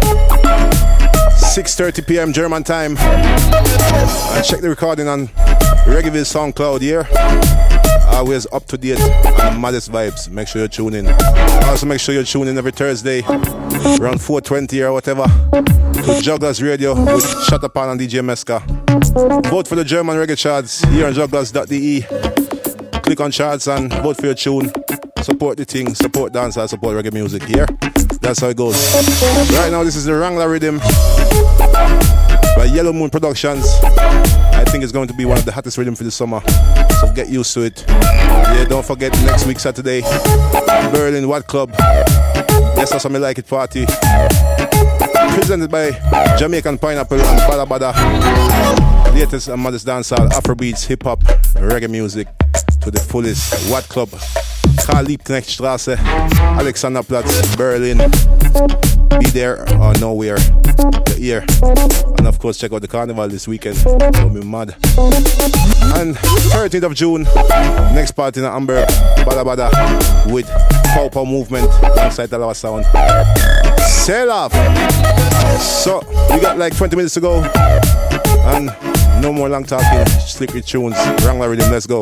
6:30 1.42 2.08
p.m. 2.08 2.34
German 2.34 2.64
time. 2.64 2.96
And 2.98 4.46
check 4.46 4.62
the 4.62 4.70
recording 4.70 5.08
on 5.08 5.28
Reggaeville 5.86 6.26
SoundCloud 6.26 6.82
here. 6.82 7.08
Always 8.16 8.46
up 8.54 8.66
to 8.68 8.78
date 8.78 9.00
on 9.02 9.54
the 9.54 9.60
maddest 9.60 9.92
vibes. 9.92 10.30
Make 10.30 10.48
sure 10.48 10.62
you 10.62 10.68
tune 10.68 10.94
in. 10.94 11.08
Also 11.66 11.86
make 11.86 12.00
sure 12.00 12.14
you 12.14 12.24
tune 12.24 12.48
in 12.48 12.58
every 12.58 12.72
Thursday 12.72 13.22
around 13.22 14.20
4:20 14.20 14.82
or 14.82 14.94
whatever 14.94 15.24
to 15.24 16.22
Jugglerz 16.22 16.62
Radio 16.64 16.94
with 16.94 17.26
Shut 17.46 17.64
Up 17.64 17.76
and 17.76 18.00
DJ 18.00 18.22
Meska. 18.22 18.62
Vote 19.50 19.68
for 19.68 19.76
the 19.76 19.84
German 19.84 20.16
reggae 20.18 20.38
charts 20.38 20.84
here 20.90 21.08
on 21.08 21.14
jugglerz.de. 21.14 23.02
Click 23.02 23.20
on 23.20 23.32
charts 23.32 23.68
and 23.68 23.92
vote 23.96 24.18
for 24.18 24.28
your 24.28 24.36
tune. 24.36 24.72
Support 25.24 25.58
the 25.58 25.66
thing, 25.66 25.94
support 25.94 26.34
dance, 26.34 26.58
and 26.58 26.70
support 26.70 26.96
reggae 26.96 27.14
music 27.14 27.44
here. 27.44 27.68
That's 28.22 28.40
how 28.40 28.50
it 28.50 28.58
goes. 28.58 28.76
Right 29.54 29.72
now, 29.72 29.84
this 29.84 29.96
is 29.96 30.06
the 30.06 30.16
Wrangler 30.16 30.50
Rhythm 30.50 30.80
by 32.56 32.66
Yellow 32.66 32.92
Moon 32.92 33.10
Productions. 33.10 33.66
I 33.84 34.66
think 34.68 34.84
it's 34.84 34.92
going 34.92 35.08
to 35.08 35.14
be 35.14 35.26
one 35.26 35.38
of 35.38 35.46
the 35.46 35.52
hottest 35.52 35.78
rhythm 35.78 35.96
for 35.96 36.04
the 36.04 36.12
summer. 36.12 36.42
So 37.00 37.12
get 37.14 37.30
used 37.30 37.54
to 37.54 37.62
it. 37.62 37.86
Yeah, 37.88 38.66
don't 38.66 38.86
forget 38.86 39.12
next 39.24 39.46
week 39.46 39.60
Saturday, 39.60 40.02
Berlin 40.92 41.28
What 41.28 41.46
Club. 41.46 41.72
Yes, 42.76 42.90
that's 42.90 43.08
me 43.08 43.20
like 43.20 43.38
it 43.38 43.48
party. 43.48 43.86
Presented 45.36 45.70
by 45.70 45.92
Jamaican 46.38 46.80
Pineapple 46.80 47.22
and 47.22 47.38
Badda 47.48 47.66
Badda. 47.68 49.14
Latest 49.14 49.50
and 49.50 49.62
modest 49.62 49.86
dancehall, 49.86 50.30
Afrobeats, 50.30 50.86
hip 50.86 51.04
hop, 51.04 51.22
reggae 51.56 51.90
music 51.90 52.28
to 52.82 52.90
the 52.90 53.00
fullest. 53.00 53.70
What 53.70 53.88
Club? 53.88 54.10
Karl 54.80 55.06
Liebknechtstraße, 55.06 55.96
Alexanderplatz, 56.58 57.58
Berlin. 57.58 57.98
Be 59.20 59.28
there 59.28 59.62
or 59.80 59.94
nowhere. 60.00 60.38
Ear. 61.18 61.46
And 62.18 62.28
of 62.28 62.40
course, 62.40 62.58
check 62.58 62.74
out 62.74 62.82
the 62.82 62.88
carnival 62.88 63.28
this 63.28 63.48
weekend. 63.48 63.78
It'll 63.78 64.30
be 64.30 64.44
mad. 64.44 64.76
And 65.94 66.16
13th 66.16 66.84
of 66.84 66.96
June, 66.96 67.24
next 67.94 68.12
party 68.12 68.40
in 68.40 68.46
Amber, 68.46 68.86
Badda 69.26 69.44
Badda 69.46 70.32
with 70.34 70.48
Pow 70.94 71.10
Pow 71.10 71.26
Movement 71.26 71.68
alongside 71.84 72.28
the 72.28 72.38
Talawah 72.38 72.56
Sound. 72.56 72.86
Sail 73.82 74.32
off. 74.32 74.54
So, 75.62 76.02
we 76.34 76.40
got 76.40 76.58
like 76.58 76.76
20 76.76 76.96
minutes 76.96 77.14
to 77.16 77.22
go. 77.22 77.44
And 78.44 78.72
no 79.22 79.32
more 79.32 79.50
long 79.50 79.64
talking. 79.64 80.00
With 80.54 80.66
tunes. 80.66 80.96
Wrangler 81.24 81.50
rhythm. 81.50 81.72
Let's 81.72 81.86
go. 81.86 82.02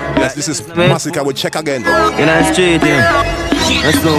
I 0.21 0.29
say? 0.29 0.35
Levels 0.35 0.35
to 0.35 0.35
this. 0.35 0.35
Yes, 0.35 0.35
this 0.35 0.47
is 0.47 0.61
Masicka 0.61 1.25
with 1.25 1.37
check 1.37 1.55
again. 1.55 1.81
In 2.19 2.27
the 2.27 2.43
street, 2.53 2.83
yeah. 2.83 3.41
Let's 3.81 3.97
go. 4.03 4.13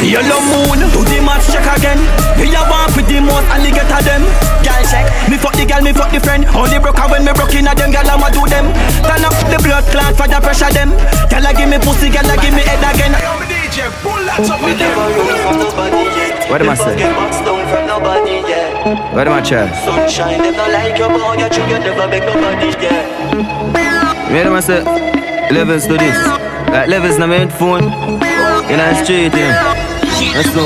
Yellow 0.00 0.40
moon, 0.48 0.78
do 0.90 1.00
the 1.04 1.20
match 1.20 1.46
check 1.50 1.66
again. 1.76 1.98
Me 2.38 2.48
a 2.54 2.62
walk 2.70 2.94
with 2.96 3.06
the 3.08 3.20
most 3.20 3.46
alligator 3.52 4.00
them. 4.04 4.22
Girl 4.64 4.82
check, 4.88 5.06
me 5.28 5.36
fuck 5.36 5.54
the 5.54 5.64
girl, 5.66 5.82
me 5.82 5.92
fuck 5.92 6.10
the 6.12 6.20
friend. 6.20 6.46
Only 6.54 6.78
broke 6.78 6.98
her 6.98 7.08
when 7.10 7.24
me 7.24 7.32
broke 7.34 7.54
in 7.54 7.66
a 7.66 7.74
them, 7.74 7.90
girl 7.92 8.08
I'ma 8.08 8.30
do 8.30 8.46
them. 8.48 8.72
Turn 9.04 9.24
up 9.26 9.34
the 9.50 9.58
blood 9.60 9.84
clot 9.90 10.14
for 10.16 10.28
the 10.28 10.38
pressure 10.40 10.70
them. 10.72 10.90
Girl 11.28 11.44
I 11.44 11.52
give 11.52 11.68
me 11.68 11.78
pussy, 11.82 12.08
girl 12.08 12.24
I 12.24 12.36
give 12.40 12.54
me 12.54 12.62
head 12.62 12.82
again. 12.82 13.12
What 16.48 16.60
am 16.60 16.68
I 16.70 16.74
say? 16.74 16.96
Where 19.12 19.28
am 19.28 19.32
I 19.32 19.40
chat? 19.40 19.74
Sunshine, 19.84 20.42
them 20.42 20.54
not 20.56 20.70
like 20.70 20.98
your 20.98 21.08
boy, 21.08 21.36
you 21.36 21.48
true, 21.48 21.66
you 21.66 21.78
never 21.78 22.06
make 22.08 22.24
nobody, 22.24 22.70
yeah. 22.80 24.30
Where 24.30 24.46
am 24.46 24.54
I 24.54 24.60
say? 24.60 25.21
Levels 25.52 25.86
to 25.86 25.98
this. 25.98 26.16
Like 26.72 26.88
levels 26.88 27.18
na 27.18 27.26
my 27.26 27.36
headphone. 27.44 27.84
In 28.72 28.78
the 28.80 28.94
street, 29.04 29.34
yeah. 29.36 29.76
Let's 30.32 30.48
go. 30.54 30.64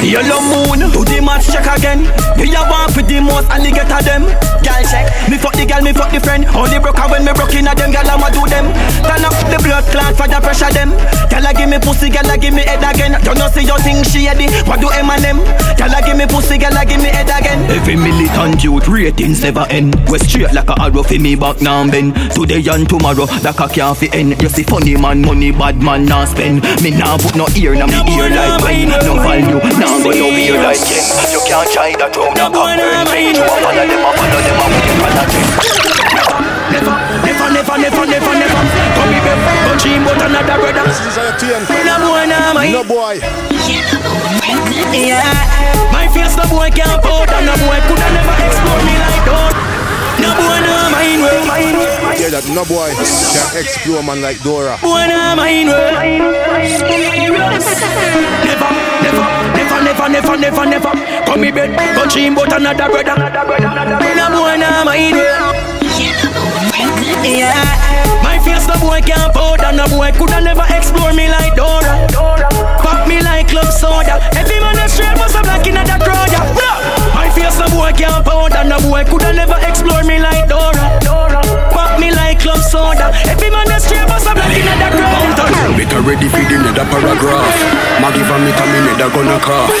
Yellow 0.00 0.40
moon, 0.40 0.90
do 0.90 1.04
the 1.04 1.20
match 1.20 1.52
check 1.52 1.68
again. 1.68 2.08
Me 2.40 2.48
a 2.54 2.64
walk 2.64 2.96
with 2.96 3.08
the 3.08 3.20
most 3.20 3.48
alligator 3.50 4.00
them. 4.00 4.24
Girl 4.62 4.82
check, 4.86 5.06
me 5.28 5.36
fuck 5.38 5.54
the 5.54 5.66
girl, 5.66 5.82
me 5.82 5.92
fuck 5.92 6.10
the 6.10 6.20
friend. 6.20 6.46
Only 6.54 6.78
broke 6.78 6.98
her 6.98 7.08
when 7.10 7.24
me 7.26 7.32
broke 7.34 7.54
in 7.54 7.66
a 7.66 7.74
them, 7.74 7.90
girl 7.90 8.06
I'ma 8.06 8.30
do 8.30 8.42
them. 8.46 8.70
Turn 9.04 9.22
up 9.26 9.34
the 9.50 9.58
blood 9.62 9.84
clot 9.90 10.14
for 10.14 10.26
the 10.30 10.38
pressure 10.38 10.70
them. 10.70 10.94
Girl 11.30 11.44
I 11.46 11.52
give 11.52 11.68
me 11.68 11.78
pussy, 11.78 12.08
girl 12.08 12.26
I 12.30 12.36
give 12.36 12.54
me 12.54 12.62
head 12.62 12.82
again. 12.82 13.18
You 13.26 13.34
know 13.34 13.48
see 13.50 13.66
your 13.66 13.78
thing 13.82 14.02
she 14.06 14.26
ready. 14.26 14.46
What 14.64 14.80
do 14.80 14.88
Eminem? 14.94 15.42
Girl 15.76 15.92
I 15.92 16.00
give 16.06 16.16
me 16.16 16.26
pussy, 16.26 16.58
girl 16.58 16.74
I 16.74 16.84
give 16.84 17.02
me 17.02 17.10
head 17.10 17.30
again. 17.30 17.58
Every 17.70 17.96
militant 17.96 18.62
youth 18.62 18.86
ratings 18.88 19.42
never 19.42 19.66
end. 19.68 19.96
We 20.08 20.18
straight 20.18 20.52
like 20.54 20.70
a 20.70 20.76
arrow 20.78 21.02
for 21.02 21.18
me 21.18 21.34
back 21.34 21.60
now 21.60 21.82
bend. 21.90 22.14
Today 22.32 22.62
and 22.70 22.88
tomorrow, 22.88 23.26
like 23.42 23.58
a 23.58 23.66
can't 23.68 23.96
fi 23.98 24.06
end. 24.14 24.40
You 24.40 24.48
see 24.48 24.62
funny 24.62 24.96
man, 24.96 25.22
money 25.22 25.50
bad 25.50 25.82
man 25.82 26.06
nah 26.06 26.24
spend. 26.24 26.62
Me 26.82 26.90
nah 26.90 27.18
put 27.18 27.34
no 27.34 27.46
ear 27.56 27.74
na 27.74 27.86
me 27.86 27.98
ear 28.14 28.30
like 28.30 28.62
when. 28.62 28.88
No 28.88 29.18
value, 29.18 29.58
nah 29.78 29.98
go 30.02 30.10
no 30.14 30.28
ear 30.30 30.56
like 30.62 30.78
Ken. 30.78 31.02
You 31.34 31.40
can't 31.48 31.68
try 31.72 31.90
that 31.98 32.14
round 32.16 32.38
a 32.38 32.46
pain. 33.10 33.34
You 33.34 33.42
a 33.42 33.56
follow 33.60 33.86
them, 33.86 34.04
a 34.04 34.10
follow 34.14 34.40
them, 34.46 34.51
Never, 36.72 36.94
never, 37.22 37.48
never, 37.52 37.76
never, 37.78 38.06
never, 38.06 38.34
never. 38.34 38.62
TN. 41.38 41.62
No 42.72 42.84
boy. 42.84 43.20
Yeah, 44.92 45.22
can't 46.70 47.02
coulda 47.02 47.40
never 47.42 47.66
like 47.66 47.86
that. 47.86 48.52
Boy. 52.12 52.14
Yeah, 52.14 52.54
no 52.54 52.64
Dora. 54.42 54.78
Boy, 54.80 55.06
nah 55.08 55.34
mine, 55.34 55.66
well. 55.66 55.92
Never, 58.44 58.68
never, 59.02 59.41
never, 60.08 60.36
never, 60.36 60.66
never, 60.66 60.66
never. 60.66 60.92
Come 61.26 61.40
me 61.40 61.50
bed, 61.50 61.70
go 61.94 62.06
dream 62.08 62.32
about 62.34 62.52
another 62.52 62.88
brother. 62.88 63.16
No 63.16 64.26
boy, 64.30 64.56
nah 64.56 64.84
mine, 64.84 65.14
well. 65.14 65.54
Yeah, 67.22 67.54
my 68.22 68.38
face 68.42 68.66
no 68.66 68.74
boy 68.80 69.00
can't 69.00 69.32
powder, 69.32 69.72
no 69.72 69.86
boy 69.88 70.10
coulda 70.18 70.40
never 70.40 70.64
explore 70.68 71.12
me 71.12 71.28
like 71.28 71.54
Dora. 71.54 72.06
Pop 72.82 73.06
me 73.08 73.20
like 73.22 73.48
club 73.48 73.70
soda. 73.72 74.18
Every 74.34 74.58
man 74.60 74.78
a 74.78 74.88
straight 74.88 75.16
must 75.16 75.34
have 75.34 75.44
black 75.44 75.66
in 75.66 75.74
that 75.74 76.00
crowd. 76.02 76.28
Yeah. 76.30 77.14
My 77.14 77.30
face 77.30 77.58
no 77.58 77.68
boy 77.70 77.92
can't 77.92 78.24
powder, 78.24 78.64
no 78.68 78.78
boy 78.80 79.04
coulda 79.04 79.32
never 79.32 79.58
explore 79.62 80.02
me 80.04 80.18
like 80.18 80.48
Dora. 80.48 80.72
Me 81.02 81.21
like 82.16 82.40
club 82.40 82.60
soda. 82.60 83.10
Every 83.28 83.50
man 83.50 83.70
a 83.70 83.78
straight 83.80 84.06
must 84.08 84.26
have 84.26 84.36
black 84.36 84.52
in 84.54 84.64
that 84.66 84.92
crowd. 84.92 85.76
Better 85.76 86.00
ready 86.04 86.28
for 86.28 86.44
the 86.46 86.56
nether 86.62 86.86
paragraph. 86.92 87.56
Maggie 88.00 88.22
van 88.28 88.40
me 88.44 88.52
come 88.54 88.72
in 88.76 88.84
nether 88.86 89.10
gonna 89.10 89.38
cough. 89.40 89.72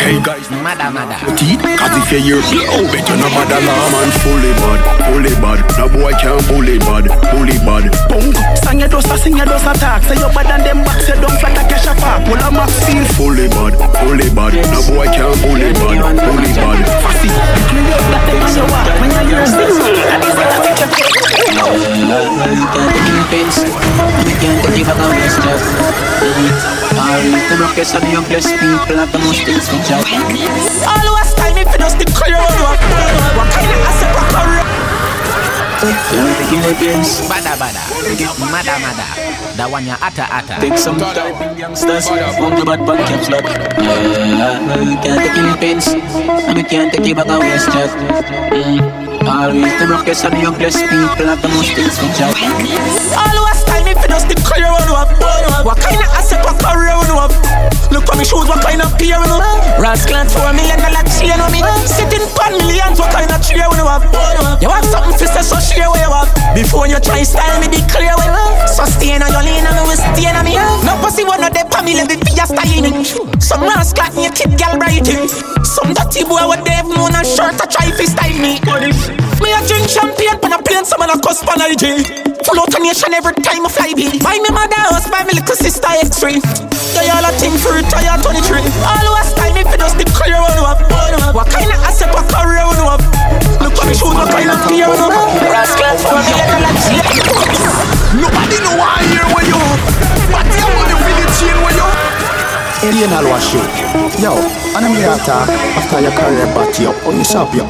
Hey 0.00 0.18
guys, 0.20 0.48
Mada, 0.50 0.90
mada. 0.90 1.16
teeth, 1.36 1.62
cause 1.78 1.94
if 2.00 2.10
you 2.12 2.20
hear 2.20 2.40
blow, 2.50 2.84
bet 2.90 3.06
you 3.08 3.16
no 3.16 3.28
bad 3.32 3.52
alarm 3.52 3.94
and 4.02 4.12
fully 4.24 4.52
bad, 4.60 4.80
fully 5.08 5.34
bad. 5.40 5.58
No 5.78 5.86
boy 5.88 6.12
I 6.12 6.20
can't 6.20 6.42
bully 6.48 6.76
bad, 6.82 7.04
bully 7.32 7.56
bad. 7.64 7.88
Punk, 8.10 8.36
sang 8.64 8.80
your 8.80 8.88
dust, 8.88 9.08
sing 9.22 9.36
your 9.36 9.46
dust 9.46 9.66
attack. 9.66 10.02
Say 10.04 10.16
your 10.18 10.32
bad 10.32 10.50
and 10.52 10.62
them 10.64 10.80
back, 10.84 11.00
say 11.00 11.16
don't 11.20 11.32
flat 11.40 11.54
like 11.56 11.72
a 11.72 11.78
shafak. 11.80 12.24
Pull 12.26 12.40
a 12.40 12.48
max 12.50 12.72
seal. 12.84 13.04
Fully 13.16 13.48
bad, 13.48 13.72
fully 14.02 14.28
bad. 14.34 14.52
No 14.72 14.80
boy 14.90 15.06
can't 15.12 15.33
You 22.44 22.66
can't 22.76 22.92
take 22.92 23.08
your 23.08 23.24
pins. 23.32 23.56
You 24.28 24.36
can't 24.36 24.60
take 24.60 24.76
your 24.76 24.86
back 24.92 25.00
on 25.00 25.16
your 25.16 25.32
stuff. 25.32 25.64
Always 27.00 27.44
the 27.48 27.56
rockets 27.56 27.94
and 27.96 28.04
young 28.12 28.24
blessed 28.28 28.52
people 28.60 29.00
have 29.00 29.12
the 29.12 29.18
most 29.24 29.44
things 29.48 29.64
to 29.72 29.76
judge. 29.80 30.04
Always 30.84 31.32
time 31.40 31.56
if 31.56 31.72
you 31.72 31.78
just 31.80 31.96
the 31.96 32.04
clear 32.12 32.36
on 32.36 32.52
what 32.60 32.76
What 33.32 33.48
kind 33.48 33.70
of 33.72 33.80
asset 33.88 34.12
rock 34.12 34.28
a 34.28 34.42
rock 34.44 34.68
Can't 36.12 36.32
take 36.36 36.52
your 36.52 36.76
pins. 36.76 37.24
Bada, 37.32 37.56
bada. 37.56 37.82
Mada, 38.52 38.74
mada. 38.76 39.08
That 39.56 39.68
one 39.70 39.86
ya 39.86 39.96
atta, 40.04 40.28
atta. 40.28 40.60
Take 40.60 40.76
some 40.76 41.00
time, 41.00 41.56
youngsters. 41.56 42.08
On 42.12 42.52
the 42.52 42.64
bad 42.64 42.84
back 42.84 43.00
can 43.08 43.24
flat. 43.24 43.44
You 44.84 44.96
can't 45.00 45.16
take 45.16 45.36
your 45.36 45.56
pins. 45.56 45.86
And 46.44 46.58
you 46.58 46.64
can't 46.64 46.92
take 46.92 47.06
your 47.06 47.16
back 47.16 47.28
on 47.28 47.40
your 47.40 47.58
stuff. 47.58 49.03
Always 49.44 49.78
the 49.78 49.86
rockets 49.86 50.24
and 50.24 50.40
young 50.40 50.56
blessed 50.56 50.88
people 50.88 51.26
have 51.26 51.42
the 51.42 51.48
most 51.48 51.74
things 51.74 51.98
to 51.98 52.06
judge. 52.16 53.33
Just 54.14 54.30
the 54.30 54.38
clear 54.46 54.70
on 54.70 54.86
what 54.94 55.10
What 55.66 55.78
kind 55.82 55.98
of 55.98 56.08
asset 56.14 56.46
rock 56.46 56.62
a 56.62 56.70
round 56.70 57.10
what 57.10 57.34
Look 57.90 58.06
at 58.06 58.14
me 58.14 58.22
shoes, 58.22 58.46
what 58.46 58.62
kind 58.62 58.78
of 58.78 58.94
peer 58.94 59.18
on 59.18 59.42
Rascal 59.82 60.26
for 60.30 60.46
a 60.46 60.52
million 60.54 60.78
dollar 60.78 61.02
chain 61.10 61.38
on 61.38 61.50
me. 61.50 61.60
Sitting 61.86 62.22
pan 62.38 62.54
millions, 62.62 62.98
what 62.98 63.10
kind 63.10 63.30
of 63.30 63.42
chair 63.42 63.66
on 63.66 63.82
what 63.82 64.02
You 64.62 64.70
want 64.70 64.86
something 64.86 65.18
to 65.18 65.26
say, 65.26 65.42
so 65.42 65.58
share 65.58 65.90
where 65.90 66.06
you 66.06 66.14
have 66.14 66.30
Before 66.54 66.86
you 66.86 66.98
try 67.02 67.26
style 67.26 67.58
me, 67.58 67.66
be 67.66 67.82
clear 67.90 68.14
where 68.14 68.30
So 68.70 68.86
stay 68.86 69.18
on 69.18 69.26
your 69.26 69.42
lane 69.42 69.66
and 69.66 69.74
me 69.74 69.82
will 69.82 69.98
stay 69.98 70.30
on 70.30 70.46
me. 70.46 70.54
No 70.86 70.94
pussy 71.02 71.26
one 71.26 71.42
of 71.42 71.50
them 71.50 71.66
for 71.66 71.82
me, 71.82 71.98
let 71.98 72.06
me 72.06 72.14
be 72.22 72.38
a 72.38 72.46
style 72.46 72.82
me 72.86 73.02
Some 73.42 73.66
rascal 73.66 74.14
naked 74.14 74.54
girl 74.54 74.78
writing 74.78 75.26
Some 75.66 75.90
dirty 75.90 76.22
boy 76.22 76.46
with 76.46 76.62
Dave 76.62 76.86
Moon 76.86 77.10
and 77.10 77.26
shirt 77.26 77.58
I 77.58 77.66
try 77.66 77.90
to 77.90 78.04
style 78.06 78.38
me. 78.38 78.62
Me 79.42 79.50
a 79.50 79.60
drink 79.66 79.90
champagne, 79.90 80.38
pan 80.38 80.54
a 80.54 80.58
plane, 80.62 80.86
some 80.86 81.02
man 81.02 81.10
a 81.10 81.18
cuss 81.18 81.42
pan 81.42 81.58
IG 81.66 82.33
Full 82.44 82.60
out 82.60 82.76
a 82.76 82.80
nation 82.80 83.14
every 83.16 83.32
time 83.40 83.64
I 83.64 83.70
fly 83.72 83.96
be 83.96 84.20
Buy 84.20 84.36
me 84.36 84.52
mother 84.52 84.76
house, 84.76 85.08
buy 85.08 85.24
me 85.24 85.32
little 85.32 85.56
sister 85.56 85.88
X3 86.04 86.44
They 86.92 87.08
all 87.08 87.24
a 87.24 87.32
thing 87.40 87.56
for 87.56 87.72
retire 87.72 88.20
23 88.20 88.60
Always 88.84 89.32
time 89.32 89.56
if 89.56 89.64
you 89.72 89.80
just 89.80 89.96
the 89.96 90.04
clear 90.12 90.36
one 90.36 90.60
up 90.60 90.76
What 91.32 91.48
kind 91.48 91.72
of 91.72 91.80
asset 91.80 92.12
what 92.12 92.28
career 92.28 92.68
one 92.68 92.84
up? 92.84 93.00
Look 93.64 93.72
at 93.80 93.88
me 93.88 93.96
shoes, 93.96 94.12
what 94.12 94.28
kind 94.28 94.52
of 94.52 94.60
gear 94.68 94.92
one 94.92 95.00
up. 95.00 95.40
Rascal 95.40 95.96
for 96.04 96.20
me, 96.20 96.32
let 96.36 96.76
me 96.84 97.20
Nobody 98.20 98.56
know 98.60 98.76
why 98.76 99.00
I 99.00 99.08
hear 99.08 99.24
where 99.32 99.46
you 99.48 99.60
But 100.28 100.44
you 100.52 100.68
want 100.68 100.88
to 100.92 100.96
feel 101.00 101.16
the 101.16 101.26
chain 101.40 101.56
where 101.64 101.72
you 101.80 101.93
Alien 102.84 103.12
Alwash 103.14 103.54
Yo, 104.20 104.36
and 104.76 104.84
I'm 104.84 104.94
here 104.94 105.08
after 105.08 106.00
your 106.00 106.12
career 106.12 106.44
bat 106.52 106.78
you 106.78 106.90
up 106.90 107.06
On 107.06 107.16
you 107.16 107.24
you 107.54 107.64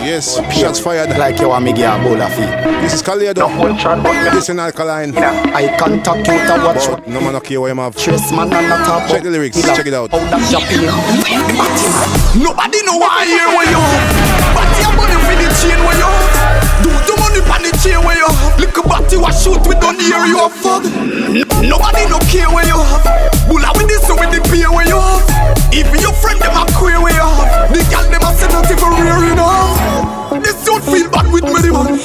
Yes, 0.00 0.36
shots 0.56 0.78
fired. 0.78 1.10
Like 1.18 1.40
you 1.40 1.48
want 1.48 1.64
me 1.64 1.72
a 1.82 1.98
bowl 1.98 2.22
of 2.22 2.36
This 2.80 2.94
is 2.94 3.02
Kaledo. 3.02 3.48
This 4.32 4.48
is 4.48 4.56
alkaline. 4.56 5.16
I 5.16 5.76
contact 5.76 6.26
you 6.26 6.38
to 6.38 6.64
watch 6.64 6.86
But 6.88 7.08
no 7.08 7.20
man 7.20 7.34
okay 7.36 7.58
what 7.58 7.70
him 7.70 7.78
have. 7.78 7.96
Trace 7.96 8.30
man 8.30 8.52
and 8.52 8.68
not 8.68 8.86
top 8.86 9.10
Check 9.10 9.24
the 9.24 9.30
lyrics, 9.30 9.60
check 9.60 9.86
it 9.86 9.94
out. 9.94 10.12
How 10.12 10.18
that 10.18 10.50
jumping 10.50 10.86
Nobody 12.40 12.82
know 12.84 12.96
why 12.96 13.08
I 13.10 13.26
hear 13.26 13.48
where 13.48 13.70
you 14.14 14.19
chain 17.80 18.00
where 18.04 18.16
you 18.16 18.28
Little 18.60 18.84
batty 18.84 19.16
was 19.16 19.34
shoot 19.40 19.60
with 19.64 19.80
don't 19.80 20.00
hear 20.00 20.24
you 20.28 20.44
a 20.44 20.48
fuck 20.48 20.84
Nobody 21.64 22.04
no 22.08 22.18
care 22.28 22.48
where 22.52 22.66
you 22.66 22.76
have. 22.76 23.04
Bulla 23.48 23.72
with 23.76 23.88
this 23.88 24.04
with 24.08 24.32
the 24.32 24.40
pay 24.48 24.68
where 24.68 24.86
you 24.86 24.98
have. 25.00 25.24
Even 25.72 26.00
your 26.00 26.12
friend 26.12 26.40
them 26.40 26.56
a 26.56 26.64
queer 26.76 27.00
where 27.00 27.14
you 27.14 27.24
have. 27.24 27.72
The 27.72 27.80
gal 27.88 28.04
them 28.10 28.20
a 28.20 28.30
say 28.36 28.48
nothing 28.52 28.76
for 28.76 28.90
real 28.92 29.32
enough 29.32 30.42
This 30.44 30.60
don't 30.64 30.84
feel 30.84 31.08
bad 31.08 31.32
with 31.32 31.44
me 31.44 31.58
the 31.64 31.72
man. 31.72 31.96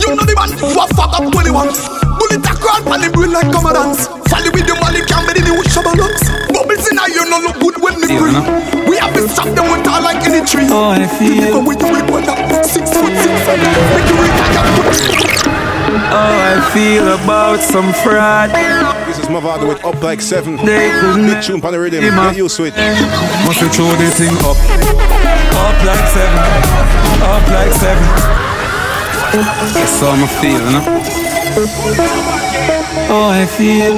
You 0.00 0.16
know 0.16 0.24
the 0.24 0.34
man 0.36 0.52
who 0.60 0.76
a 0.76 0.86
fuck 0.92 1.16
up 1.16 1.24
want. 1.24 1.76
Bullet 2.18 2.44
a 2.44 2.52
crawl 2.60 2.84
on 2.92 3.00
the 3.00 3.08
brain 3.12 3.32
like 3.32 3.48
commandants. 3.52 4.11
Folly 4.32 4.48
with 4.48 4.64
the 4.64 4.72
money 4.80 5.04
can't 5.04 5.28
be 5.28 5.36
the 5.36 5.44
new 5.44 5.60
shabba 5.68 5.92
looks. 5.92 6.24
Bubbles 6.48 6.88
in 6.88 6.96
a 6.96 7.04
ear 7.12 7.28
no 7.28 7.36
look 7.44 7.60
good 7.60 7.76
when 7.84 8.00
me 8.00 8.08
breathe. 8.16 8.88
We 8.88 8.96
have 8.96 9.12
to 9.12 9.28
stop 9.28 9.52
them 9.52 9.68
with 9.68 9.84
all 9.84 10.00
like 10.00 10.24
any 10.24 10.40
tree. 10.48 10.64
Oh, 10.72 10.96
I 10.96 11.04
feel. 11.04 11.52
Go 11.52 11.60
with 11.60 11.76
the 11.76 11.92
whip 11.92 12.08
one 12.08 12.24
up. 12.24 12.40
Six 12.64 12.88
foot 12.96 13.12
six. 13.12 13.36
Make 13.44 14.08
you 14.08 14.16
retire. 14.16 15.52
Oh, 16.16 16.16
I 16.16 16.56
feel 16.72 17.12
about 17.12 17.60
some 17.60 17.92
fraud. 18.00 18.48
This 19.04 19.18
is 19.18 19.26
Mavado 19.26 19.68
with 19.68 19.84
Up 19.84 20.02
Like 20.02 20.22
7. 20.22 20.56
They 20.56 20.88
couldn't 21.00 21.26
Big 21.26 21.42
tune 21.42 21.60
on 21.64 21.72
the 21.72 21.80
rhythm. 21.80 22.00
Get 22.00 22.36
used 22.36 22.56
to 22.56 22.64
it. 22.64 22.74
Must 23.44 23.60
have 23.60 23.72
throw 23.72 23.92
the 24.00 24.08
thing 24.16 24.32
up. 24.48 24.56
Up 25.60 25.76
like 25.84 26.08
seven. 26.08 26.40
Up 27.20 27.44
like 27.52 27.72
seven. 27.76 28.08
That's 29.76 30.00
how 30.00 30.16
I'm 30.16 30.26
feeling, 30.40 30.72
no? 30.72 31.31
Oh, 31.54 33.28
I 33.30 33.44
feel. 33.44 33.92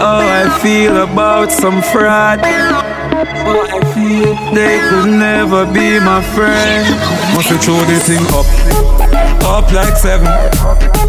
Oh, 0.00 0.20
I 0.22 0.60
feel 0.62 1.02
about 1.02 1.50
some 1.50 1.82
fraud. 1.82 2.38
Oh, 2.44 3.66
I 3.68 3.80
feel 3.92 4.36
they 4.54 4.78
could 4.88 5.10
never 5.10 5.66
be 5.66 5.98
my 5.98 6.22
friend. 6.22 6.86
Must 7.34 7.48
have 7.48 7.60
throw 7.60 7.74
the 7.90 7.98
thing 7.98 8.22
up. 8.30 8.46
Up 9.42 9.72
like 9.72 9.96
seven. 9.96 10.28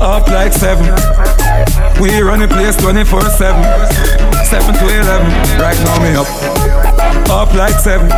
Up 0.02 0.28
like 0.30 0.52
seven. 0.52 0.86
We 2.02 2.22
run 2.22 2.39
the 2.39 2.48
place 2.48 2.76
24 2.78 3.22
7. 3.22 3.64
7 4.46 4.74
to 4.74 4.86
11. 4.89 5.32
Right 5.62 5.78
now, 5.86 6.00
me 6.02 6.16
up. 6.16 6.28
Up 7.30 7.54
like 7.54 7.76
seven. 7.76 8.12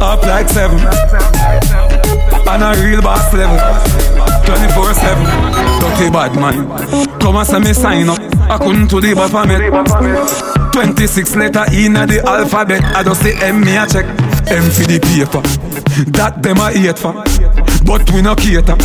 Up 0.00 0.22
like 0.22 0.48
seven. 0.48 1.83
On 2.46 2.62
a 2.62 2.74
real 2.82 3.00
boss 3.02 3.32
level. 3.32 3.58
24 4.44 4.94
7. 4.94 5.24
Dirty 5.80 6.10
bad 6.10 6.34
man. 6.36 7.18
Come 7.18 7.36
and 7.36 7.46
send 7.46 7.64
me 7.64 7.72
sign 7.72 8.08
up. 8.08 8.18
I 8.50 8.58
couldn't 8.58 8.88
to 8.88 9.00
the 9.00 9.14
Baphomet. 9.14 10.72
26 10.72 11.36
letter 11.36 11.64
in 11.72 11.94
the 11.94 12.22
alphabet. 12.26 12.82
I 12.96 13.02
just 13.02 13.22
say 13.22 13.34
M 13.40 13.60
me 13.60 13.76
a 13.76 13.86
check. 13.86 14.04
M 14.50 14.62
for 14.70 14.84
the 14.84 15.00
paper. 15.00 15.40
That 16.12 16.42
them 16.42 16.58
a 16.58 16.70
hate 16.70 16.98
for. 16.98 17.14
But 17.84 18.10
we 18.12 18.22
no 18.22 18.34
cater. 18.34 18.76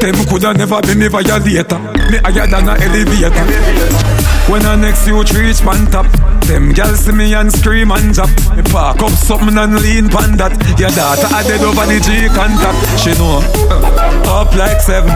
Them 0.00 0.16
coulda 0.26 0.54
never 0.54 0.80
be 0.82 0.94
me 0.94 1.08
violator. 1.08 1.78
Me 2.10 2.18
higher 2.18 2.46
than 2.46 2.68
a 2.68 2.74
elevator. 2.74 4.15
When 4.46 4.62
the 4.62 4.76
next 4.76 5.06
youth 5.08 5.34
reach 5.34 5.58
pan 5.58 5.90
top, 5.90 6.06
them 6.46 6.70
girls 6.72 7.02
see 7.02 7.10
me 7.10 7.34
and 7.34 7.50
scream 7.50 7.90
and 7.90 8.14
jump. 8.14 8.30
Me 8.54 8.62
park 8.62 9.02
up 9.02 9.10
something 9.10 9.58
and 9.58 9.74
lean 9.82 10.06
pan 10.06 10.38
that. 10.38 10.54
Your 10.78 10.94
daughter 10.94 11.26
a 11.34 11.42
dead 11.42 11.66
over 11.66 11.82
the 11.82 11.98
G 11.98 12.30
contact. 12.30 12.78
She 13.02 13.10
know. 13.18 13.42
Uh, 13.66 14.46
up 14.46 14.54
like 14.54 14.78
seven. 14.78 15.10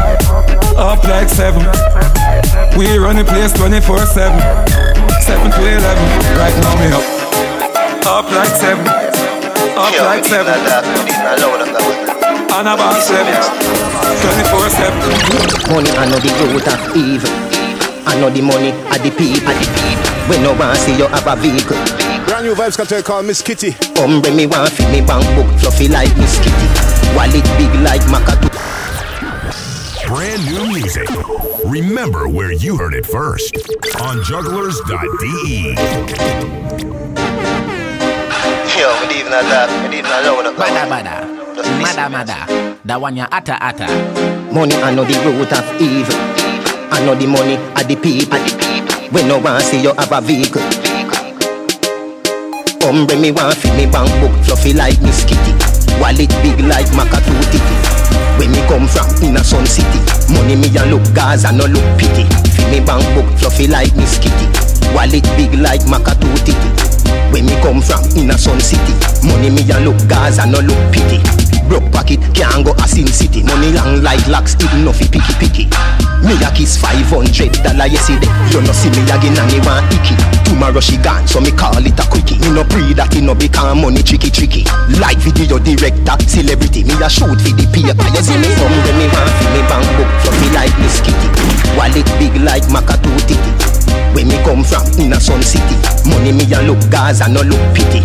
Up 0.74 1.06
like 1.06 1.30
seven. 1.30 1.62
We 2.74 2.90
run 2.98 3.22
the 3.22 3.24
place 3.24 3.54
24 3.54 4.02
7. 4.02 4.34
7 5.22 5.46
to 5.46 5.62
11. 5.62 5.78
Right 6.34 6.56
now 6.66 6.74
me 6.82 6.90
up. 6.90 7.06
Up 8.10 8.26
like 8.34 8.50
seven. 8.58 8.82
Up 9.78 9.94
like 10.10 10.26
seven. 10.26 10.58
And 12.50 12.66
about 12.66 12.98
seven. 12.98 13.30
24 14.26 14.74
7. 14.74 15.70
Money 15.70 15.90
I 15.94 16.02
know 16.10 16.18
the 16.18 16.30
root 16.50 16.66
of 16.66 16.82
evil. 16.98 17.49
I 18.06 18.18
know 18.20 18.30
the 18.30 18.42
money 18.42 18.72
are 18.90 18.98
the 18.98 19.10
people. 19.10 19.54
When 20.28 20.42
no 20.42 20.54
one 20.54 20.76
see 20.76 20.96
you 20.96 21.06
have 21.06 21.26
a 21.26 21.36
vehicle. 21.36 21.76
Brand 22.26 22.46
new 22.46 22.54
vibes 22.54 22.76
got 22.76 22.88
cartel 22.88 23.02
called 23.02 23.26
Miss 23.26 23.42
Kitty. 23.42 23.72
Umbre 23.98 24.34
me 24.34 24.46
want 24.46 24.70
fi 24.72 24.84
me 24.92 25.00
bank 25.00 25.24
book 25.34 25.48
fluffy 25.60 25.88
like 25.88 26.14
Miss 26.16 26.38
Kitty. 26.38 26.66
Wallet 27.16 27.44
big 27.58 27.72
like 27.82 28.02
Macatu. 28.12 28.48
Brand 30.06 30.44
new 30.46 30.66
music. 30.72 31.08
Remember 31.66 32.28
where 32.28 32.52
you 32.52 32.76
heard 32.76 32.94
it 32.94 33.06
first 33.06 33.54
on 34.00 34.18
jugglerz.de. 34.22 35.74
Yo, 38.78 38.88
we 39.08 39.14
even 39.18 39.32
at 39.32 39.44
that. 39.50 39.68
We 39.90 39.98
even 39.98 40.10
alone 40.10 40.46
up. 40.46 40.56
Badda 40.56 40.88
badda. 40.88 41.40
Mada 41.82 42.08
mada. 42.08 42.78
That 42.84 43.00
one 43.00 43.16
ya 43.16 43.26
ata 43.30 43.58
ata. 43.60 43.86
Money 44.52 44.74
I 44.76 44.94
know 44.94 45.04
the 45.04 45.14
root 45.24 45.52
of 45.52 45.80
evil. 45.80 46.29
I 46.90 47.04
know 47.04 47.14
the 47.14 47.26
money 47.26 47.56
are 47.78 47.84
the 47.86 47.96
people. 47.96 48.38
When 49.10 49.28
no 49.28 49.38
one 49.38 49.60
see 49.62 49.82
you 49.82 49.94
have 49.94 50.12
a 50.12 50.20
vehicle. 50.20 50.62
Umbre 52.86 53.14
me 53.20 53.30
want 53.30 53.54
fi 53.56 53.70
me 53.76 53.86
bank 53.86 54.10
book 54.20 54.32
fluffy 54.44 54.72
like 54.72 55.00
Miss 55.02 55.24
Kitty. 55.24 55.54
Wallet 56.00 56.30
big 56.42 56.58
like 56.66 56.88
Macatu 56.96 57.30
Titty. 57.52 57.76
When 58.38 58.50
me 58.52 58.62
come 58.66 58.88
from 58.88 59.06
in 59.22 59.36
a 59.36 59.44
sun 59.44 59.66
city, 59.66 60.00
money 60.32 60.56
me 60.56 60.68
a 60.74 60.86
look 60.88 61.04
Gaza 61.14 61.52
no 61.52 61.66
look 61.66 61.84
pity. 61.98 62.24
Fi 62.56 62.64
me 62.70 62.80
bank 62.80 63.04
book 63.14 63.28
fluffy 63.38 63.66
like 63.66 63.94
Miss 63.96 64.18
Kitty. 64.18 64.48
Wallet 64.94 65.24
big 65.36 65.54
like 65.60 65.82
Macatu 65.86 66.26
Titty. 66.42 66.70
When 67.30 67.46
me 67.46 67.54
come 67.62 67.82
from 67.82 68.02
in 68.16 68.30
a 68.30 68.38
sun 68.38 68.58
city, 68.60 68.94
money 69.22 69.50
me 69.50 69.62
a 69.70 69.78
look 69.84 69.98
Gaza 70.08 70.46
no 70.46 70.58
look 70.58 70.80
pity. 70.90 71.22
Broke 71.68 71.86
pocket 71.92 72.18
can't 72.34 72.64
go 72.64 72.72
a 72.74 72.88
sin 72.88 73.06
city. 73.06 73.42
Money 73.44 73.72
long 73.72 74.02
like 74.02 74.26
locks, 74.26 74.54
it 74.58 74.72
no 74.82 74.92
fi 74.92 75.06
picky 75.06 75.34
picky. 75.38 76.09
Me 76.20 76.36
a 76.44 76.50
kiss 76.52 76.76
500 76.76 77.64
dollar 77.64 77.88
yesterday. 77.88 78.28
You 78.52 78.60
no 78.60 78.72
see 78.72 78.92
me 78.92 79.02
again 79.08 79.36
and 79.38 79.48
me 79.48 79.58
want 79.64 79.88
icky. 79.92 80.14
Tomorrow 80.44 80.80
she 80.80 80.96
gone, 81.00 81.26
so 81.26 81.40
me 81.40 81.50
call 81.50 81.80
it 81.80 81.96
a 81.96 82.04
quickie. 82.08 82.38
Me 82.44 82.52
no 82.52 82.64
pre 82.64 82.92
that 82.94 83.14
it 83.16 83.22
no 83.24 83.34
become 83.34 83.80
money 83.80 84.02
tricky 84.02 84.28
tricky. 84.30 84.68
Like 85.00 85.18
video 85.24 85.58
director, 85.58 86.16
celebrity. 86.28 86.84
Me 86.84 86.94
a 87.00 87.08
shoot 87.08 87.40
for 87.40 87.52
the 87.56 87.64
paper. 87.72 88.06
You 88.12 88.22
see 88.22 88.36
me 88.36 88.48
from 88.58 88.72
when 88.84 88.96
me 89.00 89.06
want 89.08 89.30
fi 89.40 89.46
me 89.56 89.60
bank 89.64 89.86
book 89.96 90.10
from 90.20 90.34
me 90.44 90.48
like 90.52 90.74
Miss 90.82 91.00
Kitty. 91.00 91.28
Wallet 91.78 92.08
big 92.20 92.34
like 92.44 92.66
Macatu 92.68 93.08
Titty. 93.24 93.52
When 94.12 94.28
me 94.28 94.36
come 94.44 94.64
from 94.64 94.84
in 95.00 95.12
a 95.14 95.20
sun 95.20 95.42
city, 95.42 95.76
money 96.04 96.32
me 96.32 96.44
a 96.52 96.60
look 96.62 96.82
Gaza 96.90 97.28
no 97.28 97.40
look 97.42 97.62
pity. 97.72 98.04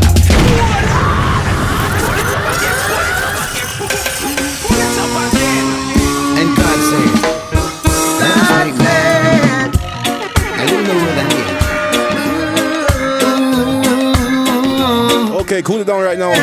Okay, 15.55 15.63
cool 15.63 15.79
it 15.79 15.87
down 15.87 16.03
right 16.03 16.19
now. 16.19 16.33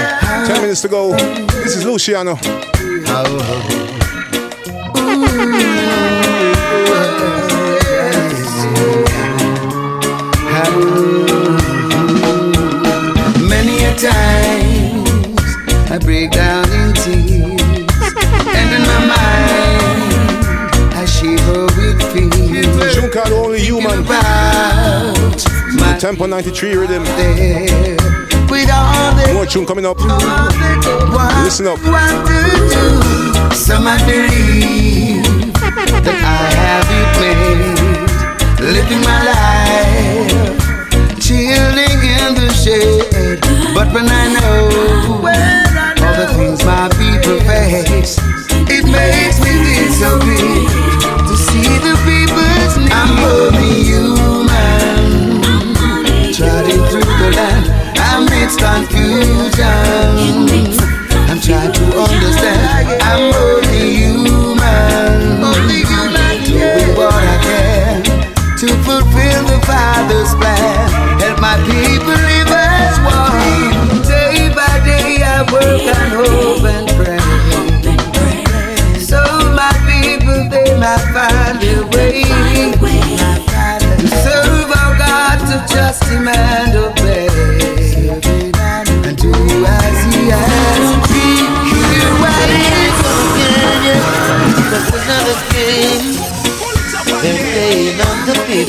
10 0.47 0.63
minutes 0.63 0.81
to 0.81 0.89
go. 0.89 1.15
This 1.15 1.77
is 1.77 1.85
Luciano. 1.85 2.37
Many 13.47 13.85
a 13.85 13.93
times 14.01 15.91
I 15.91 15.99
break 16.01 16.31
down 16.31 16.65
in 16.73 16.95
tears, 16.95 17.61
and 18.49 18.73
in 18.73 18.83
my 18.89 19.01
mind 19.13 20.17
I 20.97 21.05
shiver 21.05 21.67
with 21.77 22.01
fear. 22.15 23.11
Called 23.11 23.33
Only 23.45 23.61
Human. 23.61 24.07
About 24.07 25.45
my 25.75 25.99
Tempo 25.99 26.25
93 26.25 26.77
rhythm. 26.77 27.05
with 27.05 27.11
all 27.11 28.07
the 28.07 28.12
More 29.35 29.47
tune 29.47 29.67
coming 29.67 29.87
up. 29.87 29.99
Listen 31.43 31.67
up. 31.67 31.79
what 31.83 32.27
to 32.27 32.39
do. 32.71 33.55
Some 33.55 33.87
I 33.87 33.99
believe 34.07 35.23
that 36.07 36.21
I 36.23 36.47
have 36.63 36.89
it 37.01 37.11
made, 37.21 38.71
living 38.75 39.03
my 39.03 39.19
life, 39.31 41.19
chilling 41.19 42.01
in 42.03 42.35
the 42.39 42.49
shade. 42.55 43.41
But 43.75 43.89
when 43.93 44.07
I 44.09 44.25
know 44.35 44.71
all 46.05 46.15
the 46.15 46.27
things 46.35 46.65
my 46.65 46.89
people 47.01 47.39
face, 47.47 48.19
it 48.71 48.85
makes 48.87 49.39
me 49.43 49.53
feel 49.65 49.91
so 50.03 50.11
big 50.23 50.69
to 51.29 51.35
see 51.37 51.79
the 51.83 51.95
people's 52.07 52.75
need. 52.79 52.93
I'm 52.93 53.19
only 53.19 53.85
human, 53.85 54.22
amidst 58.53 58.89
confusion. 58.89 59.69
I'm 61.29 61.41
trying 61.41 61.73
to 61.73 61.85
understand. 61.97 63.03
I'm 63.03 63.35
only 63.35 63.95
human, 63.95 65.41
doing 66.45 66.97
what 66.97 67.15
I 67.15 67.39
can 67.43 68.03
to 68.59 68.67
fulfill 68.85 69.45
the 69.45 69.61
Father's 69.67 70.35
plan. 70.35 70.82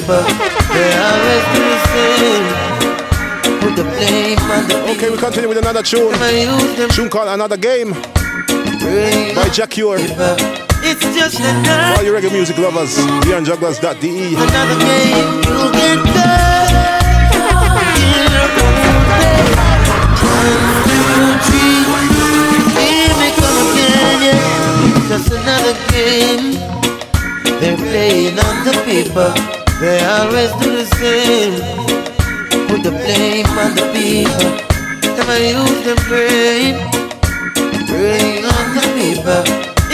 People. 0.03 0.19
They 0.75 0.91
always 0.99 1.45
do 1.55 1.61
the 1.63 1.79
same. 1.95 2.45
Put 3.61 3.73
the 3.77 3.83
blame 3.87 4.37
on 4.51 4.67
the 4.67 4.75
Okay, 4.91 5.09
we 5.09 5.15
continue 5.17 5.47
with 5.47 5.57
another 5.57 5.81
tune. 5.81 6.11
Tune 6.89 7.09
called 7.09 7.29
Another 7.29 7.55
Game 7.55 7.93
by 7.93 9.47
Jah 9.53 9.65
Cure. 9.67 9.95
It's 9.99 10.99
just 11.15 11.39
another, 11.39 11.95
All 11.95 12.03
you 12.03 12.11
reggae 12.11 12.29
music 12.33 12.57
lovers, 12.57 12.97
beyond 13.23 13.45
jugglerz.de. 13.47 14.35
another 14.35 14.75
game 14.83 15.39
you 15.39 15.71
get 15.71 16.03
done. 16.11 16.67
In 17.95 18.27
your 18.27 18.51
own 18.59 19.07
way. 19.07 19.39
One, 20.19 20.59
two, 21.39 21.47
three. 21.47 21.79
Here 22.75 23.15
we 23.15 23.27
come 23.39 23.55
again, 23.71 24.19
yeah. 24.19 25.07
Just 25.07 25.31
another 25.31 25.75
game. 25.95 26.59
They're 27.61 27.77
playing 27.77 28.37
on 28.37 28.65
the 28.65 28.73
paper. 28.83 29.62
They 29.79 29.99
always 30.05 30.51
do 30.61 30.69
the 30.77 30.85
same. 30.97 31.55
Put 32.67 32.83
the 32.83 32.91
blame 32.91 33.45
on 33.63 33.75
the 33.75 33.85
people. 33.93 34.51
Never 35.17 35.37
use 35.39 35.81
the 35.87 35.95
brain. 36.07 36.73
Brain 37.87 38.45
on 38.45 38.65
the 38.75 38.83
paper. 38.97 39.41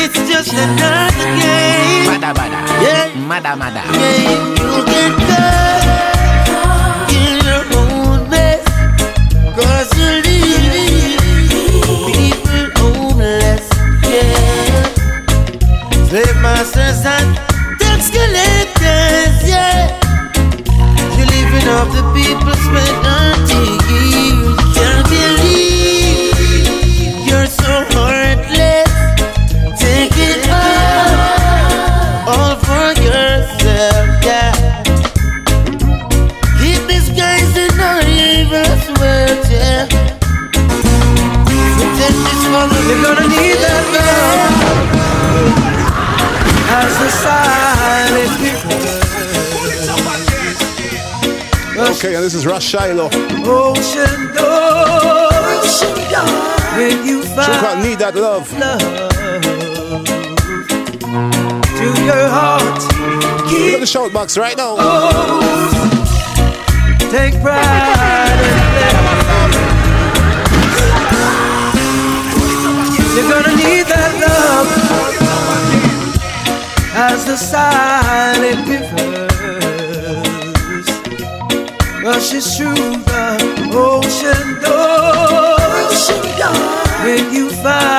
It's 0.02 0.18
just 0.30 0.54
another 0.54 1.30
game. 1.42 2.06
Mada 2.06 2.32
mada. 2.38 2.60
Yeah. 2.86 3.06
Mada 3.28 3.56
mada. 3.56 3.82
Game 3.92 4.56
you 4.62 4.74
get 4.86 5.14
caught 5.28 7.12
in 7.12 7.38
your 7.46 7.64
own. 7.78 8.20
Cause 9.58 9.92
you 9.98 10.12
leave 10.24 11.20
people 12.08 12.66
homeless. 12.78 13.66
Yeah. 14.08 14.84
Slave 16.08 16.38
masters 16.42 17.06
and 17.06 17.49
collectors. 18.08 19.36
Yeah. 19.44 19.92
You're 21.18 21.28
living 21.28 21.68
off 21.76 21.92
the 21.92 22.04
people's 22.16 22.62
sweat 22.64 22.96
and 23.04 23.40
tears. 23.50 24.56
Can't 24.76 25.04
believe 25.12 26.40
you're 27.28 27.48
so 27.48 27.84
heartless. 27.92 28.92
Take 29.82 30.16
it 30.16 30.48
all, 30.48 32.32
all 32.32 32.56
for 32.64 32.90
yourself, 33.04 34.08
yeah. 34.24 34.54
Keep 36.60 36.82
disguising 36.88 37.76
our 37.80 38.02
evil 38.08 38.80
words, 39.02 39.48
yeah. 39.52 39.88
So 41.76 41.86
take 42.00 42.20
this 42.26 42.42
for 42.48 42.66
the 42.72 42.80
You're 42.88 43.04
gonna 43.04 43.28
need 43.28 43.49
Okay, 52.00 52.16
and 52.16 52.24
this 52.24 52.34
is 52.34 52.46
Rush 52.46 52.66
Shiloh. 52.66 53.10
Ocean 53.12 54.34
door, 54.34 55.30
ocean 55.56 55.96
door. 56.12 56.50
When 56.78 57.06
you 57.06 57.24
find 57.24 57.84
Need 57.84 58.00
That 58.00 58.16
Love. 58.16 58.50
to 61.78 61.86
your 62.04 62.28
heart, 62.30 62.82
Look 63.52 63.74
at 63.74 63.80
the 63.80 63.86
shout 63.86 64.14
box 64.14 64.38
right 64.38 64.56
now. 64.56 64.76
take 67.10 67.34
pride 67.42 68.40
in 68.46 68.60
You're 73.16 73.30
gonna 73.30 73.56
need 73.58 73.86
that 73.88 74.12
love 74.22 75.09
as 77.02 77.26
the 77.26 77.38
silent 77.38 78.68
rivers 78.68 79.30
rushes 82.04 82.58
through 82.58 82.76
the 83.12 83.30
ocean 83.72 84.48
door. 84.62 85.40
When 87.06 87.34
you 87.34 87.50
find 87.50 87.99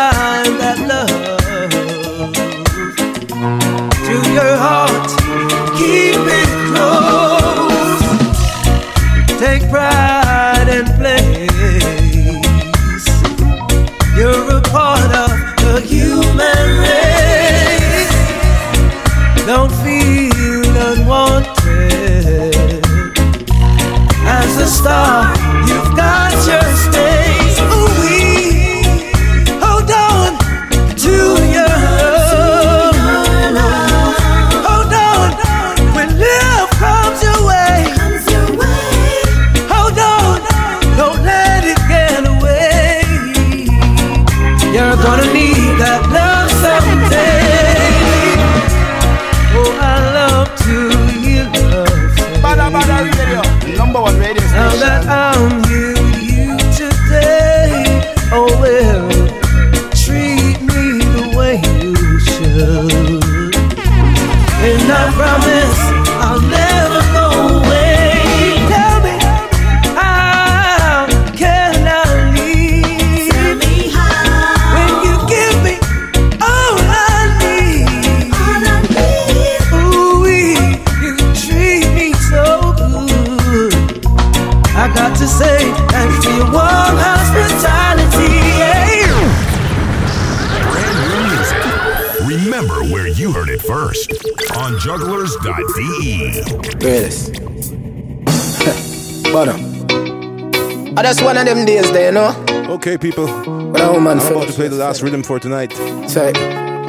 of 101.41 101.57
them 101.57 101.65
days 101.67 101.91
there, 101.93 102.07
you 102.07 102.13
know. 102.13 102.35
Okay, 102.75 102.99
people. 102.99 103.27
When 103.27 103.81
a 103.81 103.93
woman 103.93 104.19
I'm 104.21 104.27
about 104.33 104.49
to 104.49 104.53
play 104.53 104.69
the 104.69 104.77
last 104.77 105.03
rhythm 105.03 105.23
for 105.23 105.39
tonight. 105.39 105.73
Say. 106.09 106.33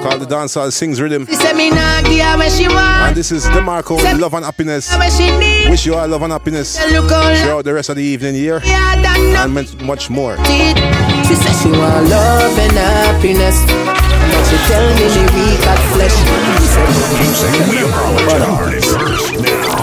Called 0.02 0.20
the 0.20 0.26
dancehall 0.26 0.72
sings 0.74 1.00
rhythm. 1.00 1.28
She 1.28 1.54
me 1.54 1.70
nah 1.70 2.02
where 2.38 2.50
she 2.50 2.68
want. 2.68 3.10
And 3.10 3.16
this 3.16 3.32
is 3.32 3.46
DeMarco, 3.46 3.98
Love 4.20 4.34
and 4.34 4.44
Happiness. 4.44 4.90
Where 4.98 5.12
she 5.12 5.30
need. 5.38 5.70
Wish 5.70 5.86
you 5.86 5.94
all 5.94 6.08
love 6.08 6.24
and 6.24 6.34
happiness 6.34 6.76
throughout 6.80 7.64
the 7.64 7.74
rest 7.74 7.90
of 7.90 7.96
the 7.98 8.04
evening 8.04 8.34
here 8.34 8.62
Yeah, 8.66 8.96
done 9.02 9.36
and 9.36 9.54
much- 9.54 9.80
much 9.82 10.10
more. 10.10 10.38
She 10.46 11.36
said 11.36 11.54
she 11.62 11.70
want 11.70 12.10
love 12.10 12.58
and 12.58 12.72
happiness. 12.74 13.56
But 13.68 14.44
she 14.50 14.58
tell 14.68 14.88
me 14.98 15.06
the 15.16 15.24
weak 15.36 15.68
at 15.68 15.80
flesh. 15.94 16.16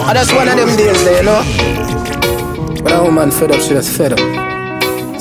I 0.05 0.13
just 0.13 0.35
one 0.35 0.47
of 0.49 0.55
them 0.57 0.75
days 0.75 1.03
there, 1.05 1.17
you 1.19 1.23
know. 1.23 2.83
When 2.83 2.93
a 2.93 3.03
woman 3.03 3.31
fed 3.31 3.51
up, 3.51 3.61
she 3.61 3.69
just 3.69 3.95
fed 3.95 4.13
up. 4.13 4.48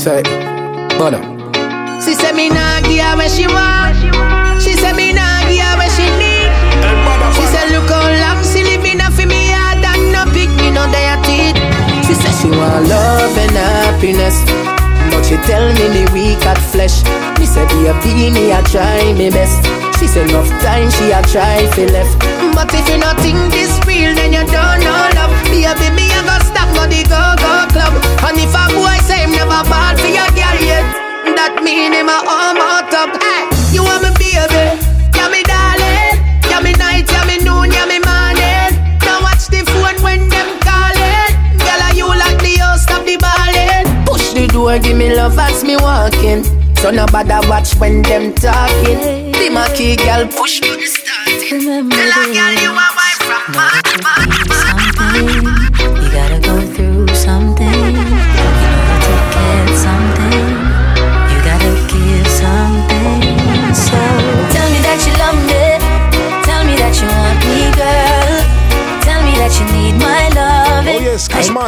Say, 0.09 0.25
um, 1.05 2.01
She 2.01 2.15
said 2.15 2.33
me 2.33 2.49
nah 2.49 2.81
give 2.81 3.05
her 3.05 3.13
where 3.21 3.29
she 3.29 3.45
want. 3.45 3.93
She 4.57 4.73
said 4.73 4.97
me 4.97 5.13
nah 5.13 5.45
give 5.45 5.61
her 5.61 5.77
where 5.77 5.93
she 5.93 6.09
need. 6.17 6.49
She 7.37 7.45
said 7.53 7.69
look 7.77 7.93
how 7.93 8.09
long 8.17 8.41
she 8.41 8.65
living 8.65 9.05
off 9.05 9.21
me 9.21 9.53
hard 9.53 9.85
and 9.85 10.09
no 10.09 10.25
pick 10.33 10.49
me 10.65 10.73
no 10.73 10.89
day 10.89 11.13
teeth. 11.29 11.61
She 12.09 12.17
said 12.17 12.33
she 12.41 12.49
want 12.49 12.89
love 12.89 13.37
and 13.37 13.53
happiness. 13.53 14.41
But 15.13 15.29
she 15.29 15.37
tell 15.45 15.69
me 15.77 16.01
the 16.01 16.09
weak 16.17 16.41
at 16.49 16.57
flesh. 16.57 17.05
Me 17.37 17.45
say 17.45 17.69
be 17.69 17.93
a 17.93 17.93
me 18.33 18.49
I 18.49 18.65
try 18.65 19.13
me 19.13 19.29
best. 19.29 19.61
She 20.01 20.07
said 20.07 20.31
enough 20.31 20.49
time 20.65 20.89
she 20.89 21.13
a 21.13 21.21
try 21.29 21.69
fi 21.77 21.85
left. 21.85 22.17
But 22.57 22.73
if 22.73 22.89
you 22.89 22.97
not 22.97 23.21
think 23.21 23.37
this 23.53 23.77
real, 23.85 24.15
then 24.17 24.33
you 24.33 24.45
don't 24.49 24.81
know 24.81 25.05
love. 25.21 25.37
Be 25.53 25.69
a 25.69 25.77
baby, 25.77 26.09
you 26.09 26.23
go 26.25 26.37
stop 26.49 26.73
go 26.73 26.89
the 26.89 27.05
go 27.05 27.21
go 27.45 27.69
club. 27.77 27.93
And 28.25 28.39
if 28.39 28.55
me 31.69 31.87
in 31.87 32.07
my 32.07 32.17
arm 32.25 32.57
out 32.57 32.91
top. 32.91 33.11
Hey, 33.21 33.45
you 33.75 33.83
are 33.83 34.01
my 34.01 34.11
baby, 34.17 34.81
yeah 35.17 35.29
me 35.29 35.43
darling, 35.45 36.17
yeah 36.49 36.61
me 36.65 36.73
night, 36.73 37.05
yeah 37.11 37.25
me 37.29 37.37
noon, 37.45 37.71
yeah 37.71 37.85
me 37.85 37.99
morning. 38.01 38.73
Now 39.05 39.21
watch 39.21 39.49
the 39.53 39.61
phone 39.69 40.01
when 40.03 40.29
them 40.29 40.49
calling. 40.65 41.33
Girl, 41.61 41.83
are 41.85 41.95
you 41.95 42.09
like 42.09 42.41
the 42.41 42.57
house 42.61 42.81
oh, 42.81 42.87
stop 42.89 43.03
the 43.05 43.17
balling? 43.21 43.85
Push 44.07 44.33
the 44.33 44.47
door, 44.49 44.79
give 44.79 44.97
me 44.97 45.15
love 45.15 45.39
as 45.39 45.65
me 45.65 45.77
walking. 45.77 46.45
So 46.77 46.91
nobody 46.91 47.37
watch 47.49 47.75
when 47.77 48.03
them 48.03 48.35
talking. 48.35 49.33
Be 49.33 49.51
my 49.51 49.69
key, 49.77 49.97
girl, 49.97 50.27
push 50.29 50.61
me 50.63 50.77
to 50.81 50.87
start. 50.87 51.29
Remember, 51.53 51.95
girl, 51.97 52.33
girl, 52.33 52.55
you 52.65 52.71
are 52.71 52.95
my 52.97 53.13
from 53.27 53.45
my, 53.53 53.81
my, 54.03 54.27
my, 54.49 54.93
my, 54.97 55.33
my, 55.33 55.41
my. 55.43 55.58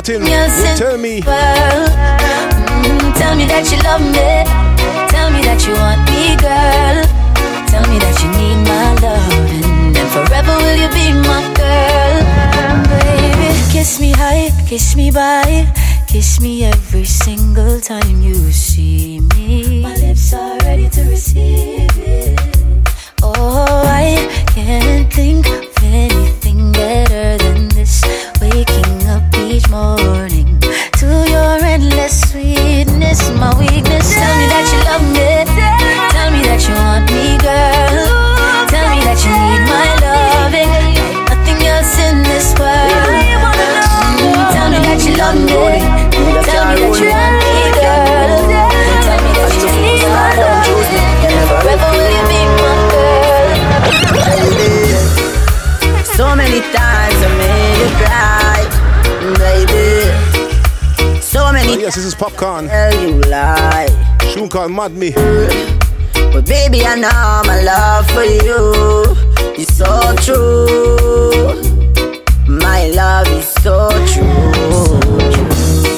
Martin. 0.00 0.24
Tell 0.76 0.96
me. 0.96 1.20
Mm, 1.20 1.28
tell 3.20 3.36
me 3.36 3.44
that 3.52 3.68
you 3.70 3.76
love 3.84 4.00
me. 4.00 4.44
Tell 5.12 5.28
me 5.30 5.42
that 5.44 5.60
you 5.66 5.74
want 5.76 6.00
me, 6.08 6.40
girl. 6.40 7.04
Tell 7.68 7.84
me 7.92 7.98
that 8.00 8.16
you 8.22 8.28
need 8.32 8.64
my 8.64 8.96
love, 9.04 9.28
and, 9.60 9.92
and 9.94 10.08
forever 10.08 10.56
will 10.56 10.78
you 10.80 10.88
be 10.96 11.12
my 11.28 11.44
girl, 11.52 12.16
baby. 12.88 13.52
Kiss 13.70 14.00
me 14.00 14.12
high, 14.12 14.48
kiss 14.66 14.96
me 14.96 15.10
by, 15.10 15.70
kiss 16.08 16.40
me 16.40 16.64
every 16.64 17.04
single 17.04 17.78
time 17.78 18.22
you 18.22 18.50
see 18.52 19.20
me. 19.36 19.82
My 19.82 19.94
lips 19.96 20.32
are 20.32 20.56
ready 20.60 20.88
to 20.88 21.02
receive 21.10 21.90
it. 21.98 22.40
Oh, 23.22 23.84
I 23.84 24.16
can't 24.54 25.12
yes, 61.90 61.96
this 61.96 62.04
is 62.04 62.14
Popcaan. 62.14 62.68
Tell 62.68 63.02
you 63.02 63.20
lie. 63.22 63.88
Tune 64.32 64.48
called 64.48 64.72
Mad 64.72 64.92
Me. 64.92 65.10
But 66.32 66.46
baby, 66.46 66.82
I 66.84 66.94
know 66.94 67.42
my 67.46 67.62
love 67.62 68.06
for 68.14 68.22
you 68.22 69.02
is 69.58 69.68
so 69.76 69.90
true. 70.22 71.58
My 72.46 72.86
love 72.94 73.26
is 73.28 73.48
so 73.64 73.90
true. 74.12 75.00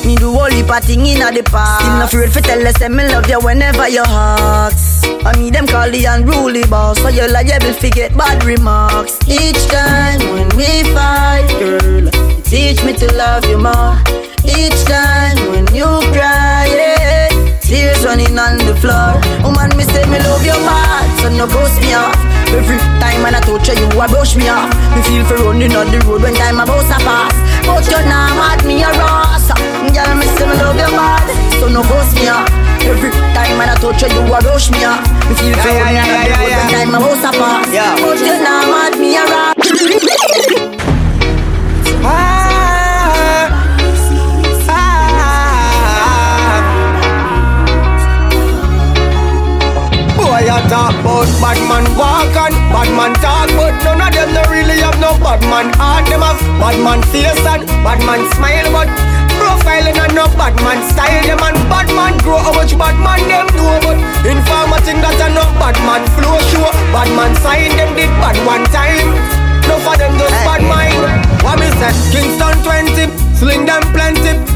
Me 0.06 0.16
do 0.16 0.32
all 0.32 0.51
heap 0.51 0.70
of 0.70 0.82
thing 0.85 1.05
inna 1.05 1.31
the 1.31 1.43
past. 1.44 1.81
Still 1.81 1.97
not 1.98 2.09
afraid 2.09 2.32
for 2.32 2.40
tell 2.40 2.66
us 2.66 2.77
say 2.77 2.89
me 2.89 3.06
love 3.09 3.28
you 3.28 3.40
whenever 3.40 3.89
you 3.89 4.02
ask. 4.06 5.06
I 5.27 5.36
me 5.39 5.51
them 5.51 5.66
call 5.66 5.90
the 5.90 6.05
unruly 6.06 6.64
boss, 6.64 6.98
so 7.01 7.09
you're 7.09 7.28
liable 7.31 7.74
to 7.74 7.90
get 7.90 8.16
bad 8.16 8.43
remarks. 8.44 9.19
Each 9.28 9.66
time 9.66 10.20
when 10.32 10.48
we 10.56 10.82
fight, 10.94 11.48
girl, 11.60 12.10
teach 12.44 12.82
me 12.82 12.94
to 12.94 13.14
love 13.14 13.44
you 13.47 13.59
more. 13.59 14.31
Each 14.44 14.82
time 14.85 15.39
when 15.55 15.66
you 15.74 15.86
cry, 16.10 16.66
yeah, 16.66 17.28
tears 17.62 18.05
running 18.05 18.39
on 18.39 18.59
the 18.59 18.74
floor. 18.82 19.14
Woman, 19.47 19.70
me 19.78 19.85
say 19.86 20.02
me 20.10 20.19
love 20.19 20.44
your 20.44 20.59
bad, 20.66 21.06
so 21.23 21.31
no 21.31 21.47
ghost 21.47 21.78
me 21.81 21.94
off. 21.94 22.19
Every 22.51 22.77
time 23.01 23.23
when 23.23 23.35
I 23.35 23.40
touch 23.40 23.70
you, 23.70 23.86
a 23.86 24.06
brush 24.10 24.35
me 24.36 24.48
off. 24.51 24.69
Me 24.93 25.01
feel 25.06 25.24
for 25.24 25.39
running 25.47 25.73
on 25.73 25.89
the 25.94 26.02
road 26.05 26.23
when 26.23 26.35
time 26.35 26.60
about 26.60 26.85
to 26.90 26.98
pass. 27.06 27.32
But 27.64 27.86
you 27.86 27.97
now 28.05 28.35
mad 28.35 28.66
me 28.66 28.82
a 28.82 28.90
ross. 28.98 29.47
Girl, 29.94 30.12
me 30.19 30.27
say 30.36 30.47
me 30.51 30.55
love 30.59 30.77
you 30.77 30.90
bad, 30.90 31.24
so 31.62 31.69
no 31.70 31.82
ghost 31.86 32.12
me 32.19 32.28
off. 32.28 32.51
Every 32.82 33.10
time 33.32 33.56
when 33.56 33.70
I 33.70 33.77
touch 33.78 34.02
you, 34.02 34.10
you 34.10 34.23
a 34.27 34.39
rush 34.43 34.70
me 34.74 34.85
off. 34.85 35.01
Me 35.31 35.35
feel 35.39 35.55
for 35.55 35.70
running 35.70 36.02
on 36.02 36.19
the 36.19 36.35
road 36.35 36.51
when 36.51 36.69
time 36.74 36.94
about 36.98 37.16
to 37.23 37.31
pass. 37.39 37.66
But 38.02 38.19
you 38.20 38.36
now 38.43 38.66
mad 38.69 38.98
me 38.98 39.16
a 39.16 39.51
talk 50.72 50.96
about 51.04 51.28
bad 51.44 51.60
man 51.68 51.84
walk 52.00 52.32
and 52.32 52.56
bad 52.72 52.88
man 52.96 53.12
talk, 53.20 53.52
but 53.60 53.76
none 53.84 54.00
of 54.00 54.08
them 54.16 54.32
no 54.32 54.40
really 54.48 54.80
have 54.80 54.96
no 54.96 55.12
bad 55.20 55.44
man 55.52 55.68
heart. 55.76 56.08
Them 56.08 56.24
have 56.24 56.40
bad 56.56 56.80
man 56.80 57.04
face 57.12 57.44
and 57.44 57.68
bad 57.84 58.00
man 58.08 58.24
smile, 58.32 58.72
but 58.72 58.88
profiling 59.36 60.00
and 60.00 60.16
no 60.16 60.24
bad 60.32 60.56
man 60.64 60.80
style. 60.88 61.20
Them 61.28 61.44
and 61.44 61.60
bad 61.68 61.92
man 61.92 62.16
grow 62.24 62.40
how 62.40 62.56
much 62.56 62.72
bad 62.80 62.96
man 63.04 63.20
them 63.28 63.52
do, 63.52 63.68
but 63.84 64.00
informer 64.24 64.80
thing 64.80 65.04
that 65.04 65.20
a 65.20 65.28
no 65.36 65.44
bad 65.60 65.76
man 65.84 66.08
flow 66.16 66.40
show. 66.48 66.64
Bad 66.88 67.12
man 67.12 67.36
sign 67.44 67.76
them 67.76 67.92
did 67.92 68.08
bad 68.24 68.40
one 68.48 68.64
time. 68.72 69.12
No 69.68 69.76
for 69.84 70.00
them 70.00 70.16
just 70.16 70.40
bad 70.48 70.64
mind. 70.64 71.04
What 71.44 71.60
me 71.60 71.68
say? 71.76 71.92
Kingston 72.16 72.56
20, 72.64 73.12
sling 73.36 73.68
them 73.68 73.84
plenty. 73.92 74.51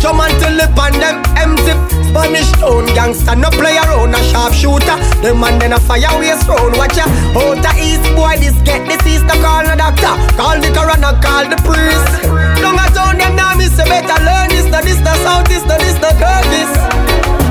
Drum 0.00 0.20
until 0.20 0.54
the 0.56 0.68
pan 0.76 0.92
them 1.00 1.22
empty. 1.36 1.74
Spanish 2.08 2.50
town 2.56 2.86
gangster, 2.96 3.36
no 3.36 3.50
play 3.50 3.76
around 3.76 4.14
a 4.14 4.20
sharp 4.30 4.52
shooter. 4.52 4.96
Them 5.20 5.40
man 5.40 5.58
then 5.58 5.72
a 5.72 5.80
fire 5.80 6.12
waste 6.18 6.48
round. 6.48 6.76
Watch 6.76 6.96
ya. 6.96 7.04
Out 7.36 7.60
the 7.60 7.72
east 7.80 8.06
boy, 8.16 8.36
this 8.40 8.56
get 8.62 8.84
disease. 8.88 9.22
No 9.24 9.34
call 9.40 9.64
the 9.64 9.76
doctor, 9.76 10.14
call 10.36 10.56
the 10.60 10.70
coroner, 10.72 11.14
call 11.20 11.44
the 11.48 11.58
priest. 11.64 12.24
Long 12.62 12.78
a 12.78 12.86
town 12.94 13.18
them 13.18 13.36
now 13.36 13.54
me 13.56 13.66
say 13.66 13.84
better 13.84 14.18
learn 14.24 14.48
this. 14.48 14.66
No 14.70 14.80
this, 14.80 15.00
no 15.00 15.12
south 15.24 15.48
this, 15.48 15.64
no 15.64 15.76
this, 15.76 15.96
no 16.00 16.10
this. 16.52 16.72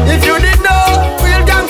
If 0.09 0.25
you 0.25 0.37
didn't 0.39 0.63
know, 0.63 1.24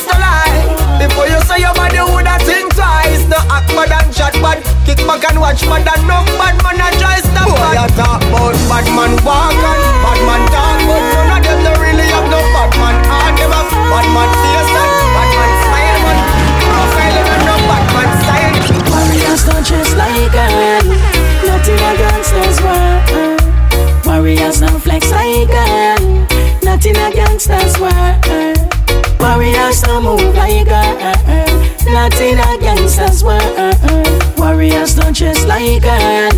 real 0.06 0.18
gangster 0.18 0.19
lie. 0.19 0.99
Before 0.99 1.27
you 1.27 1.40
say 1.45 1.60
your 1.61 1.73
body 1.73 1.99
woulda 1.99 2.38
think 2.45 2.73
twice. 2.73 3.26
No 3.30 3.38
act 3.49 3.69
bad 3.73 3.91
and 3.91 4.14
shot 4.14 4.34
bad. 4.41 4.61
Kick 4.86 4.98
back 5.06 5.23
and 5.30 5.40
watch 5.40 5.61
bad 5.65 5.88
and 5.88 6.07
no 6.07 6.23
bad 6.38 6.56
man 6.64 6.82
a 6.82 6.88
try 6.99 7.19
stop 7.19 7.49
Boy, 7.49 7.57
bad. 7.57 7.76
you 7.76 7.95
talk 7.98 8.22
about 8.22 8.56
bad 8.69 8.86
man 8.94 9.14
walk 9.26 9.53
and 9.53 9.84
bad 10.03 10.19
man 10.26 10.44
talk, 10.53 10.77
but 10.86 11.02
none 11.14 11.38
of 11.38 11.44
them 11.44 11.60
no 11.64 11.72
really 11.82 12.07
have 12.14 12.27
no 12.30 12.40
bad 12.53 12.72
man 12.77 12.98
heart. 13.10 13.34
Them 13.38 13.52
have 13.52 13.69
bad 13.72 14.07
man 14.14 14.30
face 14.41 14.73
and 14.76 14.91
bad 15.15 15.30
man 15.36 15.52
smile, 15.65 15.98
but 16.06 16.19
profiling 16.65 17.30
and 17.34 17.44
no 17.49 17.56
bad 17.69 17.86
man 17.94 18.10
style. 18.22 18.56
Warriors 18.94 19.41
don't 19.45 19.64
dress 19.65 19.91
like 19.98 20.32
girl. 20.32 20.86
Nothing 21.45 21.82
a 21.82 21.91
gangsters 21.98 22.57
world. 22.61 23.41
Warriors 24.06 24.60
don't 24.61 24.80
flex 24.80 25.10
like 25.11 25.49
girl. 25.49 26.03
Nothing 26.64 26.98
a 26.98 27.10
gangsters 27.11 27.73
world. 27.80 28.84
Warriors 29.19 29.81
don't 29.81 30.03
move 30.03 30.35
like 30.35 30.65
girl. 30.67 30.95
Nothing 31.91 32.37
a 32.39 32.57
gangsters 32.59 33.23
world. 33.23 33.75
Warriors 34.37 34.95
don't 34.95 35.15
dress 35.15 35.45
like 35.45 35.81
girl. 35.81 36.31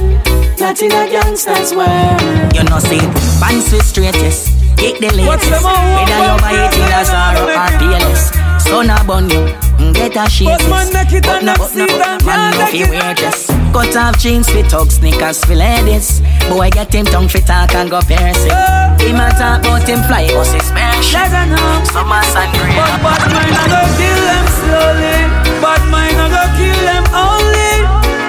Nothing 0.59 0.91
a 0.91 1.09
gangsters 1.09 1.73
world. 1.73 2.55
You 2.55 2.63
know, 2.63 2.79
see, 2.79 2.99
pants 3.39 3.71
with 3.71 3.85
straight, 3.85 4.15
yes. 4.15 4.49
Kick 4.77 4.99
the 4.99 5.09
latest. 5.15 5.51
Whether 5.51 6.17
you 6.21 6.37
buy 6.41 6.67
it 6.67 6.75
in 6.75 6.93
a 6.93 7.05
Zara 7.05 7.41
or 7.41 7.71
PLS. 7.79 8.47
Son 8.61 8.89
a 8.89 9.03
bun 9.05 9.29
you, 9.29 9.93
get 9.93 10.15
a 10.17 10.29
shit. 10.29 10.47
But 10.47 10.69
man 10.69 10.91
make 10.93 11.13
it 11.13 11.23
But 11.23 11.37
and 11.37 11.45
no, 11.45 11.53
not 11.53 11.69
see 11.69 11.79
but 11.79 11.87
them 11.87 12.17
no, 12.19 12.25
man 12.25 12.51
no 12.51 12.57
can't 12.57 12.71
fi 12.71 12.89
wear 12.89 13.13
dress. 13.15 13.46
Cut 13.73 13.95
off 13.95 14.17
jeans 14.17 14.51
with 14.53 14.69
tug 14.69 14.91
sneakers 14.91 15.43
for 15.45 15.55
ladies. 15.55 16.21
Boy 16.49 16.69
get 16.69 16.93
him 16.93 17.05
tongue 17.05 17.27
fi 17.27 17.39
talk 17.39 17.75
and 17.75 17.89
go 17.89 18.01
piercing. 18.01 18.51
Him 18.99 19.21
a 19.21 19.29
talk 19.37 19.61
about 19.61 19.87
him 19.87 20.01
fly 20.09 20.27
bus 20.33 20.51
his 20.53 20.71
Let 20.71 21.31
her 21.31 21.45
know. 21.45 21.83
Summer 21.93 22.23
sun 22.33 22.49
rain. 22.57 22.73
But 22.73 22.97
bad 23.05 23.23
mind 23.33 23.57
a 23.57 23.65
go 23.69 23.81
kill 23.97 24.19
them 24.25 24.45
slowly. 24.57 25.17
Bad 25.61 25.83
mind 25.93 26.17
a 26.17 26.27
go 26.33 26.43
kill 26.57 26.79
them 26.89 27.05
only. 27.13 27.73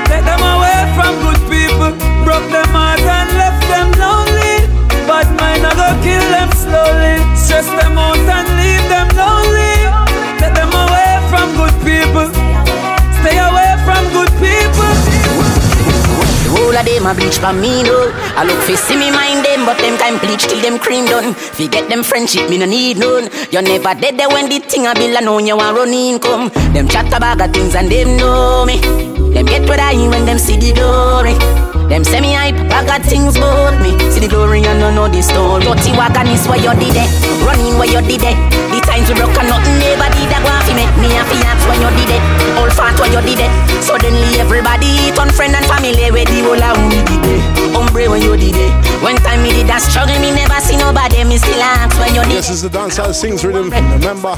Take 0.08 0.24
them 0.28 0.42
away 0.42 0.80
from 0.96 1.12
good 1.24 1.40
people. 1.48 1.92
Broke 2.24 2.48
them 2.52 2.68
heart 2.76 3.00
and 3.00 3.30
left 3.40 3.64
them 3.72 3.88
lonely. 3.96 4.68
Bad 5.08 5.28
mind 5.40 5.64
a 5.64 5.72
go 5.72 5.88
kill 6.04 6.24
them 6.28 6.50
slowly. 6.52 7.27
Of 16.78 16.86
them 16.86 17.06
a 17.06 17.14
bleach 17.14 17.38
for 17.38 17.52
me 17.52 17.82
no 17.82 18.10
I 18.38 18.44
look 18.46 18.60
fi 18.62 18.74
see 18.74 18.96
me 18.96 19.10
mind 19.10 19.44
them 19.44 19.66
But 19.66 19.78
them 19.78 19.98
time 19.98 20.18
bleach 20.18 20.46
till 20.46 20.60
them 20.60 20.78
cream 20.78 21.06
done 21.06 21.34
Fi 21.34 21.66
get 21.66 21.88
them 21.88 22.02
friendship 22.02 22.48
me 22.48 22.58
no 22.58 22.66
need 22.66 22.98
none 22.98 23.28
You 23.50 23.62
never 23.62 23.94
dead 23.98 24.18
there 24.18 24.28
when 24.28 24.48
the 24.48 24.58
thing 24.60 24.86
a 24.86 24.94
bill 24.94 25.16
and 25.16 25.26
know 25.26 25.38
you 25.38 25.56
want 25.56 25.76
run 25.76 25.92
income 25.92 26.50
Them 26.72 26.88
chat 26.88 27.12
about 27.12 27.40
of 27.40 27.52
things 27.52 27.74
and 27.74 27.90
them 27.90 28.16
know 28.16 28.64
me 28.64 28.78
Them 29.34 29.46
get 29.46 29.68
what 29.68 29.80
I 29.80 29.96
when 30.08 30.24
them 30.24 30.38
see 30.38 30.56
the 30.56 30.72
glory 30.72 31.34
Them 31.88 32.04
say 32.04 32.20
me 32.20 32.34
hype, 32.34 32.54
I 32.70 32.84
got 32.84 33.02
things 33.02 33.36
about 33.36 33.80
me. 33.80 33.96
See 34.12 34.20
the 34.20 34.28
glory 34.28 34.60
and 34.60 34.78
no 34.78 34.92
know 34.92 35.08
the 35.08 35.22
story. 35.22 35.64
Dirty 35.64 35.92
wagon 35.96 36.28
is 36.28 36.44
where 36.46 36.60
you 36.60 36.74
did 36.76 36.92
it. 36.92 37.08
Running 37.48 37.80
where 37.80 37.88
you 37.88 38.04
did 38.04 38.20
it. 38.28 38.36
The 38.68 38.80
times 38.88 39.06
we 39.08 39.14
broke 39.14 39.36
and 39.36 39.48
nothing 39.52 39.76
never 39.76 40.08
did 40.16 40.28
that 40.32 40.40
go 40.40 40.50
fi 40.64 40.72
me. 40.72 40.84
Me 41.04 41.08
and 41.12 41.28
fi 41.28 41.38
when 41.68 41.78
you 41.84 41.90
did 42.00 42.16
it. 42.16 42.22
All 42.56 42.70
fat 42.72 42.96
where 42.96 43.12
you 43.12 43.20
did 43.20 43.44
it. 43.44 43.52
Suddenly 43.84 44.40
everybody 44.40 45.12
turn 45.12 45.30
friend 45.30 45.54
and 45.54 45.64
family 45.68 46.08
where 46.10 46.24
the 46.24 46.40
whole 46.42 46.58
of 46.58 46.76
we 46.88 47.04
did 47.04 47.24
it. 47.28 47.40
Hombre 47.76 48.08
when 48.08 48.22
you 48.24 48.34
did 48.36 48.56
it. 48.56 48.72
One 49.04 49.16
time 49.20 49.44
me 49.44 49.52
did 49.52 49.68
that 49.68 49.84
struggle, 49.84 50.16
me 50.18 50.32
never 50.32 50.58
see 50.64 50.76
nobody. 50.80 51.22
Me 51.28 51.36
still 51.36 51.60
ask 51.60 51.94
when 52.00 52.16
you 52.16 52.24
did 52.24 52.40
This 52.40 52.50
is 52.50 52.62
the 52.62 52.72
dancehall 52.72 53.12
sings 53.14 53.44
rhythm. 53.44 53.70
Remember, 53.70 54.34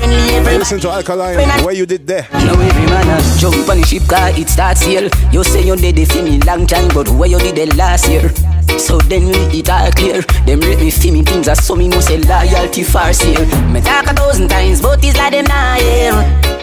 listen 0.59 0.81
to 0.81 0.91
Alkaline. 0.91 1.39
Where 1.65 1.75
you 1.75 1.87
did 1.87 2.07
there. 2.07 2.27
Now 2.33 2.59
every 2.59 2.87
man 2.91 3.07
a 3.09 3.17
jump 3.39 3.69
on 3.71 3.81
the 3.81 3.87
ship 3.87 4.05
car, 4.11 4.31
it 4.35 4.49
starts 4.49 4.83
here. 4.83 5.09
You 5.33 5.45
say 5.45 5.65
you 5.65 5.77
did 5.77 5.99
it 5.99 6.11
for 6.11 6.23
me 6.23 6.39
long 6.43 6.67
time, 6.67 6.89
but 6.93 7.09
where 7.09 7.29
you 7.29 7.39
did 7.39 7.57
it 7.59 7.77
last 7.77 8.09
year? 8.11 8.31
So 8.79 8.99
then 8.99 9.27
we 9.27 9.59
it 9.59 9.69
all 9.71 9.91
clear. 9.93 10.23
Them 10.47 10.61
rate 10.61 10.81
me 10.81 10.91
for 10.91 11.13
me 11.13 11.23
things 11.23 11.49
as 11.49 11.65
so 11.65 11.75
me 11.77 11.89
must 11.89 12.09
say 12.09 12.19
loyalty 12.19 12.83
far 12.83 13.13
sale. 13.13 13.47
Me 13.69 13.81
talk 13.81 14.07
a 14.07 14.15
thousand 14.15 14.49
times, 14.49 14.81
but 14.81 15.03
it's 15.05 15.17
like 15.17 15.33
them 15.33 15.45
not 15.47 15.81
here. 15.81 16.13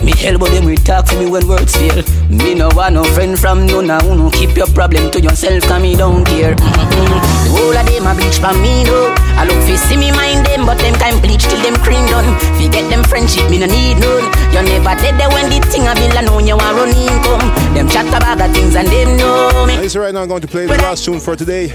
Me 0.04 0.12
hell 0.16 0.38
but 0.38 0.50
them 0.52 0.66
we 0.66 0.76
talk 0.76 1.08
for 1.08 1.16
me 1.20 1.26
when 1.30 1.48
words 1.48 1.76
fail. 1.76 2.04
Me 2.30 2.54
no 2.54 2.70
want 2.76 2.96
no 2.96 3.04
friend 3.04 3.38
from 3.38 3.66
none 3.66 3.90
of 3.90 4.06
No 4.06 4.30
Keep 4.32 4.56
your 4.58 4.68
problem 4.68 5.10
to 5.12 5.22
yourself, 5.22 5.64
cause 5.64 5.82
me 5.82 5.96
don't 5.96 6.24
care. 6.26 6.56
Mm-mm. 6.56 7.37
Whole 7.58 7.76
of 7.76 7.86
them 7.90 8.06
a 8.06 8.14
bleach 8.14 8.38
for 8.38 8.54
me 8.62 8.86
no. 8.86 9.14
I 9.38 9.46
look 9.46 9.60
fi 9.66 9.76
see 9.76 9.98
me 9.98 10.12
mind 10.12 10.46
them, 10.46 10.66
but 10.66 10.78
them 10.78 10.96
kind 10.96 11.22
bleach 11.22 11.46
till 11.50 11.62
them 11.62 11.76
cream 11.82 12.06
done. 12.08 12.30
Fi 12.58 12.70
get 12.70 12.90
them 12.90 13.04
friendship, 13.04 13.50
me 13.50 13.60
no 13.60 13.66
need 13.66 13.98
none. 14.00 14.26
You 14.54 14.62
never 14.62 14.94
dead 15.02 15.18
there 15.18 15.30
when 15.30 15.50
the 15.50 15.60
thing 15.68 15.90
a 15.90 15.94
bill 15.98 16.18
and 16.18 16.28
know 16.28 16.40
you 16.40 16.58
want 16.58 16.78
run 16.78 16.94
income. 16.94 17.46
Them 17.74 17.90
chat 17.90 18.08
about 18.08 18.38
the 18.38 18.48
things 18.54 18.76
and 18.76 18.88
them 18.88 19.18
know 19.18 19.66
me. 19.66 19.78
This 19.78 19.96
right 19.96 20.14
now 20.14 20.22
I'm 20.22 20.28
going 20.28 20.42
to 20.42 20.48
play 20.48 20.66
the 20.66 20.78
last 20.78 21.06
tune 21.06 21.20
for 21.20 21.36
today. 21.36 21.74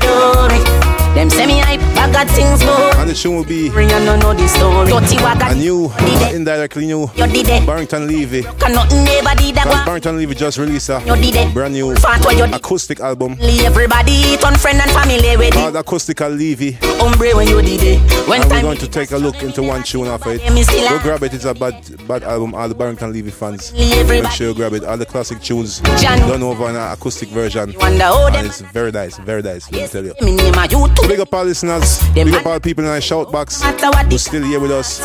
Them 1.15 1.29
me 1.47 1.59
hype, 1.61 1.81
I 1.99 2.11
got 2.11 2.27
things 2.31 2.65
more. 2.65 2.97
And 2.97 3.09
the 3.11 3.15
tune 3.15 3.37
will 3.37 3.45
be 3.45 3.69
Bring 3.69 3.93
and 3.93 4.07
no 4.07 4.17
know 4.17 4.33
the 4.33 4.49
story. 4.49 4.89
Dirty 4.91 5.19
a 5.19 5.23
wagon, 5.23 5.59
new, 5.59 5.87
uh, 5.87 6.31
indirectly 6.33 6.87
new, 6.87 7.03
you 7.15 7.27
did 7.27 7.49
it. 7.49 7.67
Barrington 7.67 8.07
Levy. 8.07 8.43
Can 8.43 8.73
nothing 8.73 9.05
never 9.05 9.35
did 9.37 9.55
that 9.57 9.67
one. 9.69 9.85
Barrington 9.85 10.17
Levy 10.17 10.35
just 10.35 10.57
released 10.59 10.89
a 10.89 11.03
You 11.05 11.15
did 11.17 11.37
it. 11.37 11.53
brand 11.53 11.75
new 11.75 11.95
Fat 11.97 12.25
you 12.33 12.47
did. 12.47 12.55
acoustic 12.55 13.01
album 13.01 13.37
Everybody 13.41 14.39
turn 14.39 14.55
friend 14.55 14.81
and 14.81 14.91
family 14.91 15.37
with 15.37 15.55
it. 15.55 15.77
Acoustical 15.77 16.31
Levy. 16.31 16.79
Hombre 16.99 17.35
when 17.37 17.47
you 17.47 17.61
did 17.61 17.83
it. 17.83 18.29
When 18.29 18.41
And 18.41 18.51
we're 18.51 18.63
going 18.63 18.79
to 18.79 18.89
take 18.89 19.11
a 19.13 19.19
look 19.19 19.43
into 19.43 19.63
one 19.63 19.83
tune 19.83 20.09
off 20.09 20.27
it. 20.27 20.41
Yeah, 20.41 20.55
me 20.55 20.63
still 20.63 20.89
Go 20.89 20.99
grab 21.01 21.23
it, 21.25 21.35
it's 21.35 21.45
a 21.45 21.53
bad 21.53 21.77
bad 22.09 22.23
album. 22.23 22.55
All 22.55 22.69
the 22.69 22.75
Barrington 22.75 23.13
Levy 23.13 23.31
fans. 23.31 23.73
Everybody- 23.77 24.23
Make 24.23 24.33
sure 24.33 24.49
you 24.49 24.55
grab 24.55 24.73
it. 24.73 24.83
All 24.85 24.97
the 24.97 25.07
classic 25.07 25.41
tunes 25.43 25.81
John. 26.01 26.19
done 26.21 26.43
over 26.43 26.65
an 26.69 26.77
acoustic 26.77 27.29
version. 27.29 27.75
And 27.83 28.47
it's 28.47 28.61
very 28.63 28.91
nice, 28.93 29.19
very 29.19 29.43
nice, 29.43 29.71
let 29.71 29.83
me 29.83 29.89
tell 29.89 30.05
you. 30.05 31.02
Me 31.03 31.09
name 31.09 31.13
a. 31.13 31.13
Big 31.13 31.21
up 31.21 31.35
all 31.35 31.45
listeners, 31.45 32.13
big 32.15 32.35
up 32.35 32.47
all 32.47 32.61
people 32.61 32.85
in 32.85 32.91
our 32.91 33.01
shout 33.01 33.31
box 33.31 33.63
who's 33.63 34.25
still 34.25 34.43
here 34.43 34.61
with 34.61 34.71
us. 34.71 35.01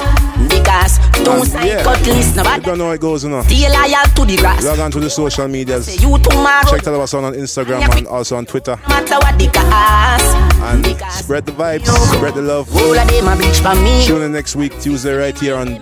Because 0.49 0.99
don't 1.23 1.47
And 1.55 1.67
yeah, 1.67 1.83
cut 1.83 2.05
You 2.05 2.61
don't 2.63 2.77
know 2.77 2.85
how 2.85 2.91
it 2.91 3.01
goes, 3.01 3.23
you 3.23 3.29
know. 3.29 3.43
Stay 3.43 3.69
loyal 3.69 4.05
to 4.15 4.25
the 4.25 4.37
grass. 4.37 4.63
Log 4.65 4.79
on 4.79 4.91
to 4.91 4.99
the 4.99 5.09
social 5.09 5.47
medias. 5.47 5.87
Check 5.97 6.87
out 6.87 6.99
us 6.99 7.13
on 7.13 7.33
Instagram 7.33 7.95
and 7.97 8.07
also 8.07 8.37
on 8.37 8.45
Twitter. 8.45 8.77
Matter 8.87 9.15
what 9.15 9.37
the 9.39 9.47
cast. 9.47 10.35
And 10.57 10.85
spread 11.11 11.45
the 11.45 11.51
vibes, 11.51 11.87
spread 12.15 12.33
the 12.33 12.41
love. 12.41 12.73
All 12.75 12.97
of 12.97 13.07
them 13.07 13.27
a 13.27 13.35
for 13.61 13.75
me. 13.81 14.05
Tune 14.05 14.23
in 14.23 14.31
next 14.31 14.55
week, 14.55 14.79
Tuesday, 14.81 15.13
right 15.13 15.37
here 15.37 15.55
on 15.55 15.81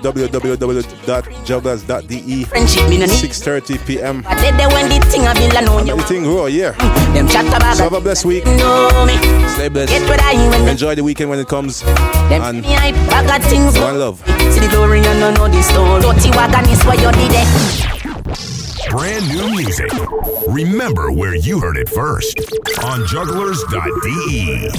need. 2.26 2.48
6:30 3.10 3.86
p.m. 3.86 4.22
But 4.22 4.38
dead 4.38 4.60
there 4.60 4.70
when 4.70 4.90
the 4.90 5.00
thing 5.08 5.26
a 5.26 5.34
bill 5.34 5.58
and 5.58 5.66
know 5.66 5.80
oh, 5.80 6.36
raw, 6.36 6.46
yeah. 6.46 6.72
Them 7.14 7.28
chat 7.28 7.48
about 7.48 7.78
So 7.78 7.84
have 7.84 7.94
a 7.94 8.02
blessed 8.02 8.26
week. 8.26 8.44
Stay 8.44 9.70
blessed. 9.70 10.05
Get 10.06 10.10
what 10.10 10.22
I 10.22 10.49
when 10.49 10.68
Enjoy 10.69 10.94
the 10.95 11.03
weekend 11.03 11.30
when 11.30 11.40
it 11.40 11.48
comes. 11.48 11.82
them 11.82 12.41
And 12.41 12.61
me 12.61 12.73
hype. 12.73 12.95
I 13.14 13.26
got 13.26 13.41
things 13.44 13.77
one 13.80 13.99
love. 13.99 14.19
See 14.53 14.60
the 14.60 14.68
glory 14.72 14.99
and 14.99 15.19
no 15.19 15.32
know 15.32 15.48
the 15.48 15.61
story. 15.64 16.02
Dirty 16.02 16.30
wagon 16.32 16.69
is 16.69 16.84
where 16.86 16.95
you 16.95 17.11
did 17.11 17.32
it. 17.34 17.48
Brand 18.91 19.27
new 19.30 19.49
music. 19.57 19.91
Remember 20.48 21.11
where 21.11 21.36
you 21.36 21.60
heard 21.60 21.77
it 21.77 21.90
first 21.90 22.38
on 22.84 23.02
jugglerz.de. 23.06 24.69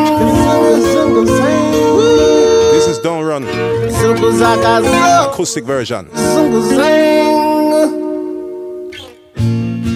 Zungu, 0.94 1.26
zungu. 1.26 2.72
This 2.72 2.88
is 2.88 3.00
Don't 3.00 3.26
Run, 3.26 3.44
Suku 3.44 4.32
zaga 4.38 4.82
zongo, 4.82 5.32
acoustic 5.34 5.66
version. 5.66 6.08
zungu, 6.14 6.62
zang. 6.76 7.51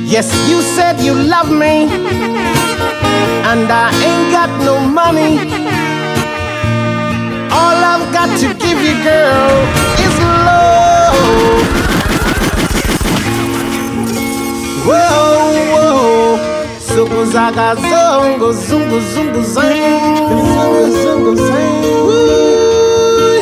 Yes, 0.07 0.29
you 0.49 0.61
said 0.61 0.99
you 1.01 1.13
love 1.13 1.49
me, 1.49 1.75
and 3.49 3.67
I 3.71 3.89
ain't 4.07 4.31
got 4.31 4.49
no 4.63 4.79
money. 4.79 5.33
All 7.51 7.77
I've 7.93 8.05
got 8.13 8.29
to 8.41 8.47
give 8.53 8.79
you, 8.87 8.95
girl, 9.03 9.55
is 10.05 10.15
love. 10.45 11.17
Whoa, 14.87 15.51
whoa. 15.73 16.39
Suku 16.79 17.25
zaga 17.33 17.75
zungu, 17.75 18.53
zungu. 18.53 18.99
Zungu, 19.01 19.41
zungu, 21.01 21.35
zang. 21.35 21.83
Woo. 22.07 23.41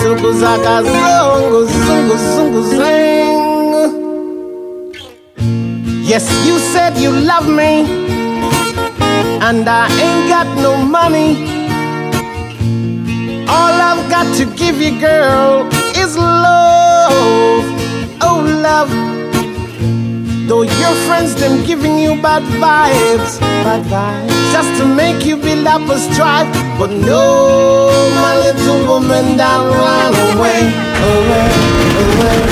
Suku 0.00 0.32
zaga 0.40 0.76
zongo, 0.82 1.60
zungu, 1.64 2.16
zungu, 2.34 2.62
zang. 2.76 3.05
Yes, 6.06 6.30
you 6.46 6.60
said 6.60 6.96
you 6.98 7.10
love 7.10 7.48
me, 7.48 7.82
and 9.42 9.68
I 9.68 9.90
ain't 9.98 10.28
got 10.28 10.46
no 10.62 10.76
money. 10.76 11.34
All 13.48 13.74
I've 13.88 14.08
got 14.08 14.32
to 14.36 14.44
give 14.54 14.80
you, 14.80 15.00
girl, 15.00 15.66
is 15.96 16.16
love. 16.16 17.64
Oh, 18.22 18.38
love. 18.62 18.88
Though 20.46 20.62
your 20.62 20.94
friends 21.06 21.34
them 21.34 21.66
giving 21.66 21.98
you 21.98 22.22
bad 22.22 22.44
vibes, 22.62 23.40
bad 23.40 23.82
vibes, 23.86 24.52
just 24.52 24.80
to 24.80 24.86
make 24.86 25.26
you 25.26 25.36
build 25.36 25.66
up 25.66 25.90
a 25.90 25.98
strife. 25.98 26.46
But 26.78 26.90
no, 26.90 27.90
my 28.22 28.36
little 28.46 28.86
woman, 28.86 29.36
don't 29.36 29.66
run 29.74 30.14
away, 30.38 30.70
away, 31.10 31.50
away. 32.00 32.42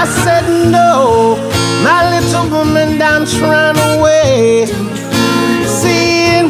I 0.00 0.04
said 0.24 0.48
no, 0.72 1.36
my 1.84 2.17
little 2.28 2.50
woman, 2.50 2.98
don't 2.98 3.40
run 3.40 3.76
away. 3.96 4.66
See, 5.64 6.40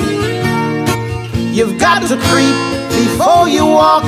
you've 1.55 1.79
got 1.79 2.03
to 2.09 2.17
creep 2.29 2.57
before 2.99 3.49
you 3.49 3.65
walk. 3.65 4.05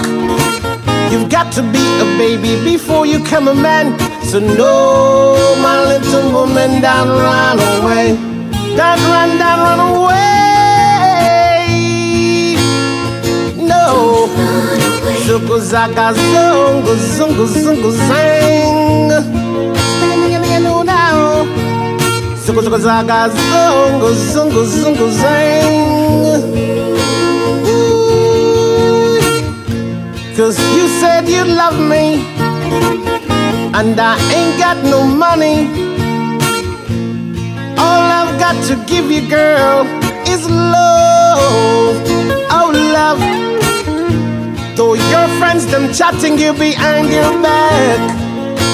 You've 1.13 1.31
got 1.31 1.53
to 1.53 1.63
be 1.63 1.85
a 2.01 2.05
baby 2.19 2.57
before 2.65 3.07
you 3.07 3.23
come 3.25 3.47
a 3.47 3.55
man. 3.55 3.97
So 4.25 4.41
no, 4.41 5.37
my 5.63 5.85
little 5.85 6.33
woman, 6.33 6.81
don't 6.83 7.09
run 7.09 7.59
away. 7.61 8.17
Don't 8.77 9.03
run, 9.13 9.39
don't 9.39 9.61
run 9.67 9.81
away. 9.95 10.17
No. 13.71 14.29
Zugu 15.25 15.59
zaga 15.61 16.13
zungu 16.13 16.95
zungu 17.17 17.47
zungu 17.47 17.91
zang. 17.93 19.00
Zugu 22.51 22.63
zugu 22.63 22.79
zaga 22.79 23.29
zungu 23.29 24.09
zungu 24.33 24.65
zungu 24.65 25.07
zang. 25.21 26.43
Cause 30.37 30.59
you 30.75 30.89
said 30.99 31.29
you 31.29 31.45
love 31.45 31.79
me, 31.79 32.27
and 33.79 34.01
I 34.01 34.19
ain't 34.35 34.59
got 34.59 34.79
no 34.83 35.05
money. 35.05 35.71
All 37.79 38.03
I've 38.19 38.35
got 38.41 38.57
to 38.67 38.75
give 38.91 39.13
you, 39.13 39.29
girl, 39.29 39.87
is 40.27 40.43
love. 40.51 42.03
Oh, 42.51 42.73
love. 42.99 43.21
Though 44.77 44.95
your 44.95 45.29
friends 45.39 45.67
them 45.67 45.93
chatting 45.93 46.37
you 46.37 46.53
behind 46.53 47.13
your 47.13 47.31
back, 47.41 48.01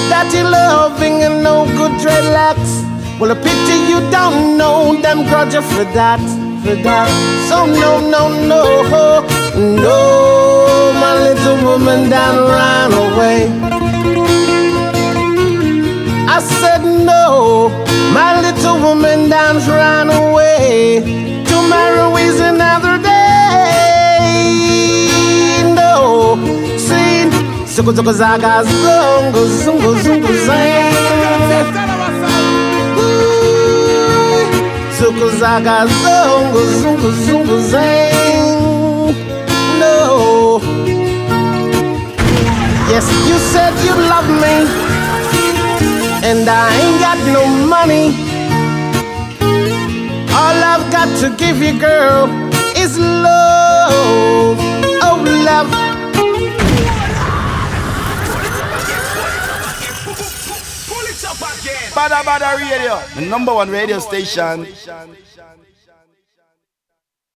that 0.09 0.33
you 0.33 0.49
loving 0.49 1.21
and 1.21 1.43
no 1.43 1.65
good 1.77 1.91
dreadlocks. 2.01 2.76
Well, 3.19 3.31
a 3.31 3.35
pity 3.35 3.77
you 3.89 3.99
don't 4.11 4.57
know 4.57 4.95
them 5.01 5.23
grudge 5.27 5.55
you 5.55 5.61
for 5.63 5.85
that, 5.97 6.19
for 6.63 6.75
that. 6.75 7.09
So 7.49 7.65
no, 7.65 7.99
no, 7.99 8.29
no, 8.45 8.63
no, 9.55 10.93
my 11.01 11.13
little 11.25 11.57
woman, 11.65 12.09
don't 12.11 12.47
run 12.47 12.93
away. 12.93 13.49
I 16.29 16.39
said 16.39 16.83
no, 16.83 17.69
my 18.13 18.39
little 18.39 18.77
woman, 18.85 19.29
don't 19.29 19.65
run 19.67 20.09
away. 20.11 21.01
Tomorrow 21.45 22.15
is 22.17 22.39
another 22.39 22.99
day. 23.01 23.17
No, 25.73 26.37
zungu 29.63 29.91
zungu 30.03 30.33
zang. 30.45 31.06
Zuku 35.17 35.29
zaga 35.39 35.85
zungu 35.87 36.61
zungu 36.81 37.11
zungu 37.11 37.57
zang. 37.71 39.15
No. 39.79 40.61
Yes, 42.91 43.07
you 43.27 43.37
said 43.51 43.73
you 43.85 43.95
love 44.13 44.29
me, 44.29 44.55
and 46.29 46.47
I 46.47 46.69
ain't 46.81 46.99
got 47.01 47.17
no 47.33 47.45
money. 47.65 48.13
All 50.37 50.57
I've 50.73 50.91
got 50.91 51.09
to 51.21 51.29
give 51.35 51.63
you, 51.63 51.79
girl, 51.79 52.29
is 52.75 52.99
love. 52.99 54.57
Oh, 55.01 55.17
love. 55.45 55.86
Badda 61.97 62.23
Badda 62.23 62.57
Radio, 62.63 63.01
the 63.15 63.21
number 63.27 63.51
one 63.51 63.71
radio 63.71 63.97
station. 63.97 64.67